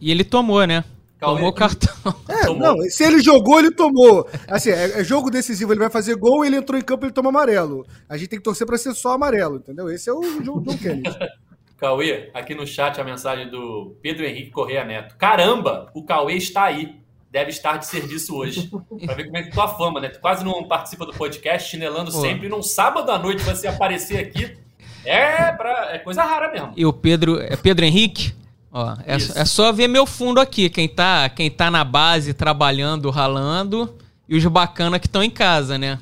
E 0.00 0.10
ele 0.10 0.24
tomou, 0.24 0.66
né? 0.66 0.84
Tomou 1.20 1.50
o 1.50 1.52
cartão. 1.52 1.92
É, 2.26 2.46
tomou. 2.46 2.76
não, 2.76 2.82
se 2.88 3.04
ele 3.04 3.20
jogou, 3.20 3.58
ele 3.58 3.70
tomou. 3.70 4.26
Assim, 4.48 4.70
é, 4.70 5.00
é, 5.00 5.04
jogo 5.04 5.30
decisivo, 5.30 5.72
ele 5.72 5.80
vai 5.80 5.90
fazer 5.90 6.16
gol, 6.16 6.42
ele 6.42 6.56
entrou 6.56 6.78
em 6.78 6.82
campo, 6.82 7.04
ele 7.04 7.12
toma 7.12 7.28
amarelo. 7.28 7.86
A 8.08 8.16
gente 8.16 8.28
tem 8.28 8.38
que 8.38 8.44
torcer 8.44 8.66
para 8.66 8.78
ser 8.78 8.94
só 8.94 9.12
amarelo, 9.12 9.56
entendeu? 9.56 9.90
Esse 9.90 10.08
é 10.08 10.12
o 10.14 10.40
John 10.40 10.62
Kennedy. 10.78 11.10
Cauê, 11.80 12.30
aqui 12.34 12.54
no 12.54 12.66
chat 12.66 13.00
a 13.00 13.04
mensagem 13.04 13.48
do 13.48 13.96
Pedro 14.02 14.24
Henrique 14.24 14.50
Correia 14.50 14.84
Neto. 14.84 15.16
Caramba, 15.16 15.90
o 15.94 16.04
Cauê 16.04 16.34
está 16.34 16.64
aí. 16.64 17.00
Deve 17.30 17.50
estar 17.50 17.78
de 17.78 17.86
serviço 17.86 18.36
hoje. 18.36 18.70
Pra 19.06 19.14
ver 19.14 19.24
como 19.24 19.36
é 19.38 19.42
que 19.44 19.50
tua 19.50 19.68
fama, 19.68 20.00
né? 20.00 20.08
Tu 20.08 20.20
quase 20.20 20.44
não 20.44 20.66
participa 20.68 21.06
do 21.06 21.12
podcast, 21.12 21.70
chinelando 21.70 22.12
Pô. 22.12 22.20
sempre. 22.20 22.48
Num 22.48 22.62
sábado 22.62 23.10
à 23.10 23.18
noite 23.18 23.42
você 23.42 23.66
aparecer 23.66 24.18
aqui 24.18 24.58
é, 25.04 25.52
pra, 25.52 25.94
é 25.94 25.98
coisa 25.98 26.22
rara 26.22 26.52
mesmo. 26.52 26.72
E 26.76 26.84
o 26.84 26.92
Pedro, 26.92 27.40
é 27.40 27.56
Pedro 27.56 27.84
Henrique? 27.84 28.34
Ó, 28.70 28.92
é, 29.06 29.14
é 29.14 29.44
só 29.44 29.72
ver 29.72 29.88
meu 29.88 30.06
fundo 30.06 30.40
aqui. 30.40 30.68
Quem 30.68 30.88
tá, 30.88 31.28
quem 31.30 31.50
tá 31.50 31.70
na 31.70 31.82
base, 31.82 32.34
trabalhando, 32.34 33.10
ralando, 33.10 33.96
e 34.28 34.36
os 34.36 34.44
bacana 34.46 34.98
que 34.98 35.06
estão 35.06 35.22
em 35.22 35.30
casa, 35.30 35.78
né? 35.78 35.98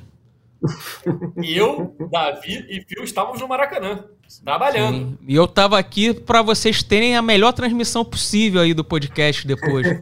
Eu, 1.36 1.94
Davi 2.10 2.66
e 2.68 2.82
Fio 2.82 3.04
estávamos 3.04 3.40
no 3.40 3.46
Maracanã. 3.46 4.04
Trabalhando. 4.44 5.10
Sim. 5.10 5.18
E 5.26 5.34
eu 5.34 5.48
tava 5.48 5.78
aqui 5.78 6.12
para 6.12 6.42
vocês 6.42 6.82
terem 6.82 7.16
a 7.16 7.22
melhor 7.22 7.52
transmissão 7.52 8.04
possível 8.04 8.60
aí 8.60 8.74
do 8.74 8.84
podcast 8.84 9.46
depois. 9.46 9.86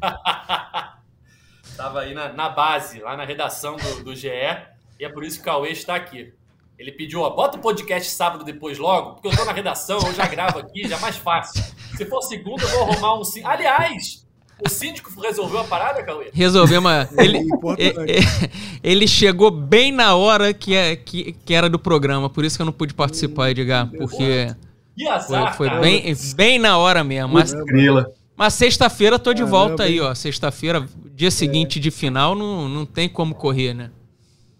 tava 1.76 2.00
aí 2.00 2.14
na, 2.14 2.32
na, 2.32 2.48
base, 2.48 3.00
lá 3.00 3.16
na 3.16 3.24
redação 3.24 3.76
do, 3.76 4.04
do 4.04 4.16
GE, 4.16 4.28
e 4.28 5.04
é 5.04 5.08
por 5.08 5.24
isso 5.24 5.36
que 5.36 5.42
o 5.42 5.44
Cauê 5.44 5.70
está 5.70 5.94
aqui. 5.94 6.32
Ele 6.78 6.90
pediu, 6.90 7.20
ó, 7.20 7.30
bota 7.30 7.56
o 7.56 7.60
podcast 7.60 8.10
sábado 8.10 8.44
depois 8.44 8.78
logo, 8.78 9.14
porque 9.14 9.28
eu 9.28 9.36
tô 9.36 9.44
na 9.44 9.52
redação, 9.52 9.98
eu 9.98 10.12
já 10.12 10.26
gravo 10.26 10.58
aqui, 10.58 10.88
já 10.88 10.96
é 10.96 11.00
mais 11.00 11.16
fácil. 11.16 11.62
Se 11.96 12.04
for 12.06 12.20
segunda, 12.22 12.62
eu 12.62 12.68
vou 12.68 12.82
arrumar 12.82 13.14
um... 13.14 13.22
Aliás, 13.44 14.23
o 14.60 14.68
síndico 14.68 15.10
resolveu 15.20 15.60
a 15.60 15.64
parada, 15.64 16.02
Cauê? 16.02 16.30
Resolveu, 16.32 16.80
mas 16.80 17.08
ele, 17.18 17.40
ele 18.82 19.08
chegou 19.08 19.50
bem 19.50 19.90
na 19.92 20.14
hora 20.14 20.54
que, 20.54 20.74
é, 20.74 20.96
que, 20.96 21.32
que 21.44 21.54
era 21.54 21.68
do 21.68 21.78
programa, 21.78 22.30
por 22.30 22.44
isso 22.44 22.56
que 22.56 22.62
eu 22.62 22.66
não 22.66 22.72
pude 22.72 22.94
participar, 22.94 23.50
Edgar, 23.50 23.90
porque 23.90 24.54
que 24.96 25.08
azar, 25.08 25.56
foi, 25.56 25.68
foi 25.68 25.80
bem, 25.80 26.16
bem 26.36 26.58
na 26.58 26.78
hora 26.78 27.02
mesmo. 27.02 27.34
Mas, 27.34 27.52
mas 28.36 28.54
sexta-feira 28.54 29.18
tô 29.18 29.34
de 29.34 29.42
volta 29.42 29.82
aí, 29.82 30.00
ó. 30.00 30.14
Sexta-feira, 30.14 30.86
dia 31.14 31.30
seguinte 31.30 31.80
de 31.80 31.90
final, 31.90 32.34
não, 32.34 32.68
não 32.68 32.86
tem 32.86 33.08
como 33.08 33.34
correr, 33.34 33.74
né? 33.74 33.90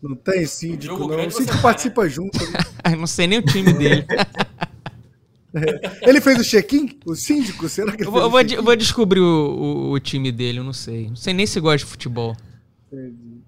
Não 0.03 0.15
tem 0.17 0.45
síndico, 0.45 0.99
não. 0.99 1.27
O 1.27 1.31
síndico 1.31 1.59
participa 1.63 2.03
né? 2.03 2.09
junto. 2.11 2.39
Né? 2.39 2.97
não 2.99 3.07
sei 3.07 3.27
nem 3.27 3.39
o 3.39 3.43
time 3.43 3.73
dele. 3.73 4.05
Ele 6.03 6.21
fez 6.21 6.39
o 6.39 6.45
check-in? 6.45 6.99
O 7.07 7.15
síndico? 7.15 7.69
Será 7.69 7.93
que 7.93 8.03
ele 8.03 8.09
eu 8.09 8.13
vou, 8.13 8.29
vou, 8.29 8.43
vou, 8.63 8.77
descobrir 8.77 9.21
o, 9.21 9.25
o, 9.25 9.91
o, 9.93 10.01
time 10.01 10.33
dele, 10.33 10.59
eu 10.59 10.65
não 10.65 10.73
sei. 10.73 11.09
Não 11.09 11.17
sei 11.17 11.33
nem 11.33 11.47
se 11.47 11.61
gosta 11.61 11.79
de 11.79 11.85
futebol. 11.85 12.37
Entendi. 12.93 13.41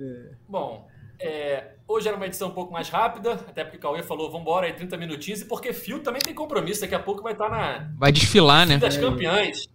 É. 0.00 0.30
Bom, 0.48 0.88
é, 1.20 1.72
hoje 1.86 2.08
era 2.08 2.16
uma 2.16 2.26
edição 2.26 2.48
um 2.48 2.52
pouco 2.52 2.72
mais 2.72 2.88
rápida, 2.88 3.32
até 3.32 3.64
porque 3.64 3.76
o 3.76 3.80
Cauê 3.80 4.02
falou, 4.02 4.30
vambora 4.30 4.66
aí 4.66 4.72
30 4.72 4.96
minutinhos, 4.96 5.40
e 5.40 5.44
porque 5.44 5.72
Fio 5.72 6.00
também 6.00 6.22
tem 6.22 6.34
compromisso, 6.34 6.80
daqui 6.80 6.94
a 6.94 7.00
pouco 7.00 7.22
vai 7.22 7.32
estar 7.32 7.48
na... 7.48 7.90
Vai 7.96 8.10
desfilar, 8.10 8.66
né? 8.66 8.78
Das 8.78 8.96
campeãs. 8.96 9.68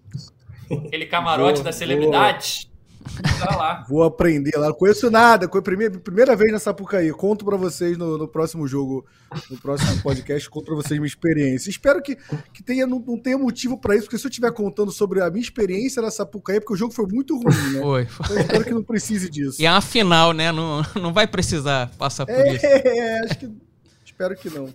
Aquele 0.69 1.05
camarote 1.05 1.55
boa, 1.55 1.63
das 1.65 1.75
celebridades. 1.75 2.69
Tá 3.39 3.55
lá. 3.55 3.85
Vou 3.87 4.03
aprender 4.03 4.55
lá. 4.57 4.67
Não 4.67 4.73
conheço 4.73 5.09
nada. 5.11 5.47
Primeira, 5.47 5.99
primeira 5.99 6.35
vez 6.35 6.51
na 6.51 6.59
Sapucaí. 6.59 7.11
Conto 7.11 7.43
para 7.45 7.57
vocês 7.57 7.97
no, 7.97 8.17
no, 8.17 8.27
próximo 8.27 8.67
jogo, 8.67 9.05
no 9.49 9.57
próximo 9.57 10.01
podcast, 10.01 10.49
conto 10.49 10.65
para 10.65 10.75
vocês 10.75 10.99
minha 10.99 11.07
experiência. 11.07 11.69
Espero 11.69 12.01
que, 12.01 12.17
que 12.53 12.63
tenha, 12.63 12.87
não, 12.87 12.99
não 12.99 13.17
tenha 13.17 13.37
motivo 13.37 13.77
para 13.77 13.95
isso, 13.95 14.05
porque 14.05 14.17
se 14.17 14.25
eu 14.25 14.29
estiver 14.29 14.51
contando 14.51 14.91
sobre 14.91 15.21
a 15.21 15.29
minha 15.29 15.41
experiência 15.41 16.01
na 16.01 16.11
Sapucaí, 16.11 16.57
é 16.57 16.59
porque 16.59 16.73
o 16.73 16.77
jogo 16.77 16.93
foi 16.93 17.05
muito 17.07 17.35
ruim, 17.35 17.73
né? 17.73 17.81
Foi. 17.81 18.03
Então, 18.03 18.39
espero 18.39 18.63
que 18.63 18.73
não 18.73 18.83
precise 18.83 19.29
disso. 19.29 19.61
E 19.61 19.65
é 19.65 19.71
uma 19.71 19.81
final, 19.81 20.33
né? 20.33 20.51
Não, 20.51 20.81
não 21.01 21.13
vai 21.13 21.27
precisar 21.27 21.91
passar 21.97 22.25
por 22.25 22.35
é, 22.35 22.53
isso. 22.53 22.65
É, 22.65 23.19
acho 23.25 23.39
que. 23.39 23.51
Espero 24.05 24.35
que 24.35 24.49
não. 24.49 24.73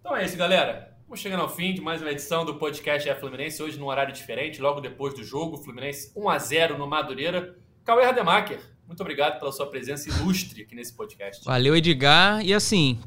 Então 0.00 0.16
é 0.16 0.24
isso, 0.24 0.36
galera. 0.36 0.93
Chegando 1.16 1.42
ao 1.42 1.48
fim 1.48 1.72
de 1.72 1.80
mais 1.80 2.02
uma 2.02 2.10
edição 2.10 2.44
do 2.44 2.56
podcast 2.56 3.08
é 3.08 3.14
Fluminense, 3.14 3.62
hoje 3.62 3.78
num 3.78 3.86
horário 3.86 4.12
diferente, 4.12 4.60
logo 4.60 4.80
depois 4.80 5.14
do 5.14 5.22
jogo, 5.22 5.56
Fluminense 5.56 6.10
1 6.16 6.28
a 6.28 6.38
0 6.38 6.76
no 6.76 6.88
Madureira. 6.88 7.54
Cauê 7.84 8.04
Rademacher, 8.04 8.58
muito 8.86 9.00
obrigado 9.00 9.38
pela 9.38 9.52
sua 9.52 9.66
presença 9.66 10.08
ilustre 10.08 10.62
aqui 10.62 10.74
nesse 10.74 10.92
podcast. 10.92 11.44
Valeu, 11.44 11.76
Edgar. 11.76 12.44
E 12.44 12.52
assim, 12.52 12.98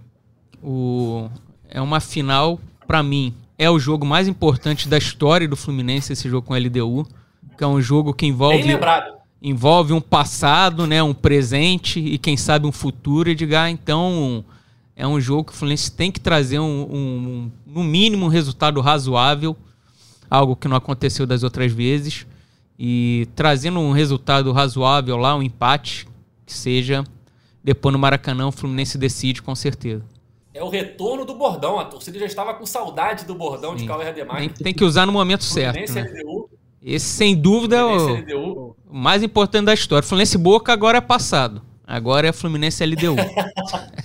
o... 0.63 1.29
é 1.67 1.81
uma 1.81 1.99
final 1.99 2.59
para 2.87 3.03
mim 3.03 3.35
é 3.57 3.69
o 3.69 3.77
jogo 3.77 4.05
mais 4.05 4.25
importante 4.27 4.87
da 4.87 4.97
história 4.97 5.47
do 5.47 5.57
Fluminense, 5.57 6.13
esse 6.13 6.29
jogo 6.29 6.47
com 6.47 6.53
a 6.53 6.57
LDU, 6.57 7.05
que 7.57 7.63
é 7.63 7.67
um 7.67 7.81
jogo 7.81 8.13
que 8.13 8.25
envolve 8.25 8.59
Bem 8.59 8.67
lembrado. 8.67 9.17
envolve 9.41 9.91
um 9.91 10.01
passado, 10.01 10.87
né, 10.87 11.03
um 11.03 11.13
presente 11.13 11.99
e 11.99 12.17
quem 12.17 12.37
sabe 12.37 12.67
um 12.67 12.71
futuro, 12.71 13.29
Edgar. 13.29 13.69
Então, 13.69 14.45
é 14.97 15.07
um 15.07 15.21
jogo 15.21 15.45
que 15.45 15.53
o 15.53 15.55
Fluminense 15.55 15.91
tem 15.91 16.11
que 16.11 16.19
trazer 16.19 16.57
um, 16.57 16.63
um, 16.63 16.97
um 16.97 17.51
no 17.67 17.83
mínimo 17.83 18.25
um 18.25 18.29
resultado 18.29 18.81
razoável, 18.81 19.55
algo 20.27 20.55
que 20.55 20.67
não 20.67 20.75
aconteceu 20.75 21.27
das 21.27 21.43
outras 21.43 21.71
vezes. 21.71 22.25
E 22.79 23.27
trazendo 23.35 23.79
um 23.79 23.91
resultado 23.91 24.51
razoável 24.51 25.15
lá, 25.15 25.35
um 25.35 25.43
empate, 25.43 26.07
que 26.43 26.51
seja, 26.51 27.03
depois 27.63 27.93
no 27.93 27.99
Maracanã 27.99 28.47
o 28.47 28.51
Fluminense 28.51 28.97
decide 28.97 29.39
com 29.39 29.53
certeza. 29.53 30.03
É 30.51 30.63
o 30.63 30.69
retorno 30.69 31.25
do 31.25 31.35
bordão. 31.35 31.77
A 31.79 31.85
torcida 31.85 32.17
já 32.17 32.25
estava 32.25 32.55
com 32.55 32.65
saudade 32.65 33.23
do 33.23 33.35
bordão 33.35 33.73
Sim. 33.73 33.83
de 33.83 33.85
Cauê 33.85 34.03
Rademar. 34.03 34.37
Tem, 34.39 34.49
tem 34.49 34.73
que 34.73 34.83
usar 34.83 35.05
no 35.05 35.11
momento 35.11 35.43
certo. 35.43 35.93
Né? 35.93 36.01
LDU. 36.01 36.49
Esse, 36.81 37.05
sem 37.05 37.35
dúvida, 37.35 37.75
é 37.75 37.83
o, 38.35 38.75
o 38.89 38.97
mais 38.97 39.21
importante 39.21 39.65
da 39.65 39.75
história. 39.75 40.07
Fluminense 40.07 40.39
Boca 40.39 40.73
agora 40.73 40.97
é 40.97 41.01
passado. 41.01 41.61
Agora 41.85 42.27
é 42.27 42.31
Fluminense 42.33 42.83
LDU. 42.83 43.15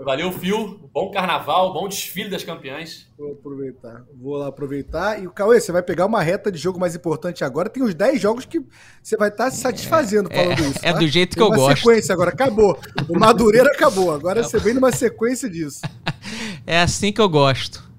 Valeu, 0.00 0.32
Fio. 0.32 0.80
Bom 0.92 1.10
carnaval, 1.10 1.72
bom 1.72 1.88
desfile 1.88 2.30
das 2.30 2.42
campeãs. 2.42 3.06
Vou 3.18 3.32
aproveitar. 3.32 4.04
Vou 4.20 4.36
lá 4.36 4.48
aproveitar. 4.48 5.22
E 5.22 5.26
o 5.26 5.30
Cauê, 5.30 5.60
você 5.60 5.70
vai 5.70 5.82
pegar 5.82 6.06
uma 6.06 6.22
reta 6.22 6.50
de 6.50 6.58
jogo 6.58 6.80
mais 6.80 6.94
importante 6.94 7.44
agora. 7.44 7.68
Tem 7.68 7.82
uns 7.82 7.94
10 7.94 8.20
jogos 8.20 8.44
que 8.46 8.60
você 9.02 9.16
vai 9.16 9.28
estar 9.28 9.50
se 9.50 9.58
satisfazendo 9.58 10.30
falando 10.32 10.60
isso. 10.60 10.78
é 10.82 10.92
tá? 10.92 10.98
do 10.98 11.06
jeito 11.06 11.36
Tem 11.36 11.36
que 11.36 11.42
eu 11.42 11.48
uma 11.48 11.56
gosto. 11.56 11.78
sequência 11.78 12.12
agora, 12.12 12.30
acabou. 12.30 12.78
O 13.08 13.18
Madureira 13.18 13.70
acabou. 13.70 14.12
Agora 14.12 14.42
você 14.42 14.58
vem 14.58 14.74
numa 14.74 14.92
sequência 14.92 15.48
disso. 15.48 15.80
é 16.66 16.80
assim 16.80 17.12
que 17.12 17.20
eu 17.20 17.28
gosto. 17.28 17.91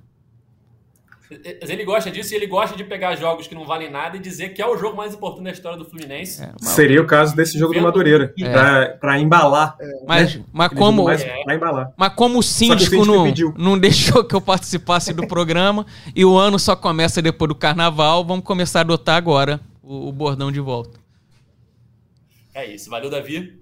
Mas 1.62 1.70
ele 1.70 1.84
gosta 1.84 2.10
disso 2.12 2.34
e 2.34 2.36
ele 2.38 2.48
gosta 2.48 2.76
de 2.76 2.84
pegar 2.84 3.16
jogos 3.16 3.48
que 3.48 3.56
não 3.56 3.66
valem 3.66 3.90
nada 3.90 4.18
e 4.18 4.20
dizer 4.20 4.50
que 4.50 4.62
é 4.62 4.68
o 4.68 4.78
jogo 4.78 4.96
mais 4.98 5.14
importante 5.14 5.44
da 5.46 5.52
história 5.52 5.78
do 5.78 5.86
Fluminense. 5.86 6.42
É, 6.44 6.52
mas, 6.62 6.70
Seria 6.70 7.02
o 7.02 7.06
caso 7.08 7.36
desse 7.36 7.58
jogo 7.58 7.74
do 7.74 7.82
Madureira, 7.82 8.34
É. 8.40 8.52
pra, 8.52 8.90
pra 9.00 9.20
embalar. 9.20 9.78
mas, 10.08 10.40
mas 10.52 10.66
Aquele 10.68 10.82
como, 10.82 11.04
mais 11.06 11.22
É. 11.22 11.44
pra 11.44 11.56
embalar. 11.56 11.94
mas 11.98 12.14
como 12.14 12.36
o 12.36 12.40
que 12.42 12.46
o 12.46 12.50
síndico 12.50 13.04
síndico 13.06 13.54
não, 13.58 13.72
não 13.74 13.78
deixou 13.80 14.24
que 14.24 14.36
eu 14.36 14.42
participasse 14.42 15.14
do 15.14 15.28
programa 15.28 15.86
e 16.16 16.24
o 16.26 16.38
ano 16.38 16.58
só 16.60 16.76
começa 16.76 17.22
depois 17.22 17.50
do 17.50 17.56
carnaval, 17.56 18.24
vamos 18.26 18.44
começar 18.46 18.80
a 18.80 18.82
adotar 18.82 19.16
agora 19.16 19.60
o, 19.82 20.10
o 20.10 20.12
bordão 20.12 20.52
de 20.52 20.60
volta. 20.60 21.00
É 22.54 22.66
isso. 22.66 22.90
Valeu, 22.90 23.10
Davi. 23.10 23.60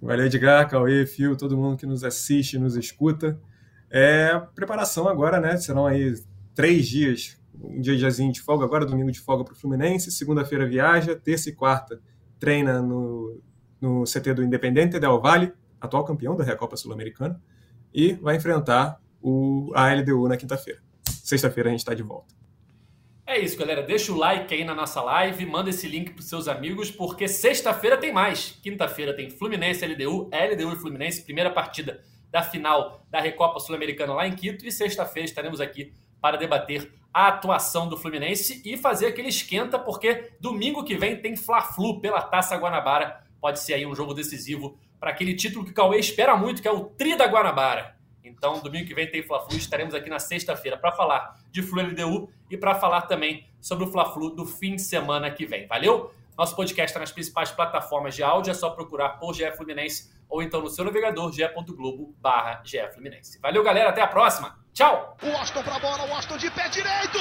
Valeu, 0.00 0.26
Edgar, 0.26 0.68
Cauê, 0.68 1.06
Fio, 1.06 1.36
todo 1.36 1.56
mundo 1.56 1.76
que 1.76 1.86
nos 1.86 2.04
assiste, 2.04 2.58
nos 2.58 2.76
escuta. 2.76 3.38
É 3.90 4.40
preparação 4.54 5.08
agora, 5.08 5.40
né? 5.40 5.56
Serão 5.56 5.86
aí 5.86 6.14
três 6.54 6.86
dias, 6.86 7.36
um 7.54 7.80
dia 7.80 7.96
diazinho 7.96 8.32
de 8.32 8.40
folga, 8.40 8.64
agora 8.64 8.86
domingo 8.86 9.10
de 9.10 9.20
folga 9.20 9.44
para 9.44 9.52
o 9.52 9.56
Fluminense, 9.56 10.10
segunda-feira 10.10 10.66
viaja, 10.66 11.14
terça 11.16 11.48
e 11.48 11.52
quarta 11.52 12.00
treina 12.38 12.82
no, 12.82 13.40
no 13.80 14.04
CT 14.04 14.34
do 14.34 14.42
Independente 14.42 14.98
Del 14.98 15.20
Valle, 15.20 15.52
atual 15.80 16.04
campeão 16.04 16.36
da 16.36 16.44
Recopa 16.44 16.76
Sul-Americana, 16.76 17.40
e 17.92 18.12
vai 18.14 18.36
enfrentar 18.36 19.00
o, 19.22 19.72
a 19.74 19.92
LDU 19.94 20.28
na 20.28 20.36
quinta-feira. 20.36 20.80
Sexta-feira 21.22 21.70
a 21.70 21.72
gente 21.72 21.80
está 21.80 21.94
de 21.94 22.02
volta. 22.02 22.34
É 23.26 23.38
isso, 23.38 23.56
galera. 23.56 23.82
Deixa 23.82 24.12
o 24.12 24.16
like 24.16 24.52
aí 24.52 24.64
na 24.64 24.74
nossa 24.74 25.00
live, 25.00 25.46
manda 25.46 25.70
esse 25.70 25.88
link 25.88 26.12
pros 26.12 26.28
seus 26.28 26.46
amigos, 26.46 26.90
porque 26.90 27.26
sexta-feira 27.26 27.96
tem 27.96 28.12
mais. 28.12 28.58
Quinta-feira 28.62 29.14
tem 29.16 29.30
Fluminense 29.30 29.86
LDU, 29.86 30.28
LDU 30.28 30.72
e 30.72 30.76
Fluminense, 30.76 31.22
primeira 31.22 31.50
partida 31.50 32.02
da 32.30 32.42
final 32.42 33.06
da 33.10 33.20
Recopa 33.20 33.58
Sul-Americana 33.60 34.12
lá 34.12 34.28
em 34.28 34.34
Quito. 34.34 34.66
E 34.66 34.70
sexta-feira 34.70 35.24
estaremos 35.24 35.60
aqui 35.60 35.94
para 36.24 36.38
debater 36.38 36.90
a 37.12 37.28
atuação 37.28 37.86
do 37.86 37.98
Fluminense 37.98 38.62
e 38.64 38.78
fazer 38.78 39.08
aquele 39.08 39.28
esquenta, 39.28 39.78
porque 39.78 40.32
domingo 40.40 40.82
que 40.82 40.96
vem 40.96 41.20
tem 41.20 41.36
Fla-Flu 41.36 42.00
pela 42.00 42.22
Taça 42.22 42.56
Guanabara. 42.56 43.22
Pode 43.38 43.60
ser 43.60 43.74
aí 43.74 43.84
um 43.84 43.94
jogo 43.94 44.14
decisivo 44.14 44.78
para 44.98 45.10
aquele 45.10 45.34
título 45.34 45.66
que 45.66 45.72
o 45.72 45.74
Cauê 45.74 45.98
espera 45.98 46.34
muito, 46.34 46.62
que 46.62 46.66
é 46.66 46.72
o 46.72 46.86
Tri 46.86 47.14
da 47.14 47.26
Guanabara. 47.26 47.94
Então, 48.24 48.58
domingo 48.60 48.86
que 48.86 48.94
vem 48.94 49.06
tem 49.06 49.22
Fla-Flu, 49.22 49.54
estaremos 49.58 49.94
aqui 49.94 50.08
na 50.08 50.18
sexta-feira 50.18 50.78
para 50.78 50.92
falar 50.92 51.38
de 51.52 51.60
Flu 51.60 51.82
LDU 51.82 52.30
e 52.50 52.56
para 52.56 52.74
falar 52.74 53.02
também 53.02 53.46
sobre 53.60 53.84
o 53.84 53.88
Fla-Flu 53.88 54.30
do 54.30 54.46
fim 54.46 54.76
de 54.76 54.82
semana 54.82 55.30
que 55.30 55.44
vem. 55.44 55.66
Valeu? 55.66 56.10
Nosso 56.38 56.56
podcast 56.56 56.88
está 56.88 57.00
nas 57.00 57.12
principais 57.12 57.50
plataformas 57.50 58.16
de 58.16 58.22
áudio, 58.22 58.50
é 58.50 58.54
só 58.54 58.70
procurar 58.70 59.18
por 59.18 59.34
GE 59.34 59.52
Fluminense 59.58 60.10
ou 60.26 60.42
então 60.42 60.62
no 60.62 60.70
seu 60.70 60.86
navegador 60.86 61.30
ge.globo 61.30 62.14
Fluminense. 62.94 63.38
Valeu, 63.42 63.62
galera, 63.62 63.90
até 63.90 64.00
a 64.00 64.06
próxima. 64.06 64.63
Tchau! 64.74 65.16
O 65.22 65.36
Austin 65.36 65.62
pra 65.62 65.78
bola, 65.78 66.04
o 66.04 66.12
Austin 66.12 66.36
de 66.36 66.50
pé 66.50 66.68
direito. 66.68 67.18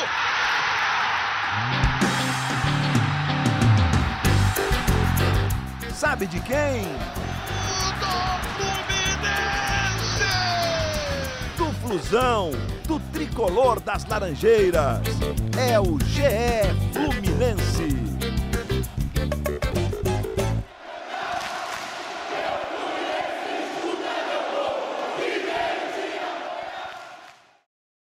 Sabe 5.93 6.26
de 6.26 6.39
quem? 6.39 6.82
Do 7.99 8.10
Fluminense! 8.58 10.26
Do 11.56 11.72
Flusão, 11.74 12.49
do 12.88 12.99
tricolor 13.12 13.80
das 13.80 14.04
Laranjeiras. 14.06 15.01
É 15.56 15.80
o 15.80 15.99
GE 15.99 16.74
Fluminense. 16.91 18.12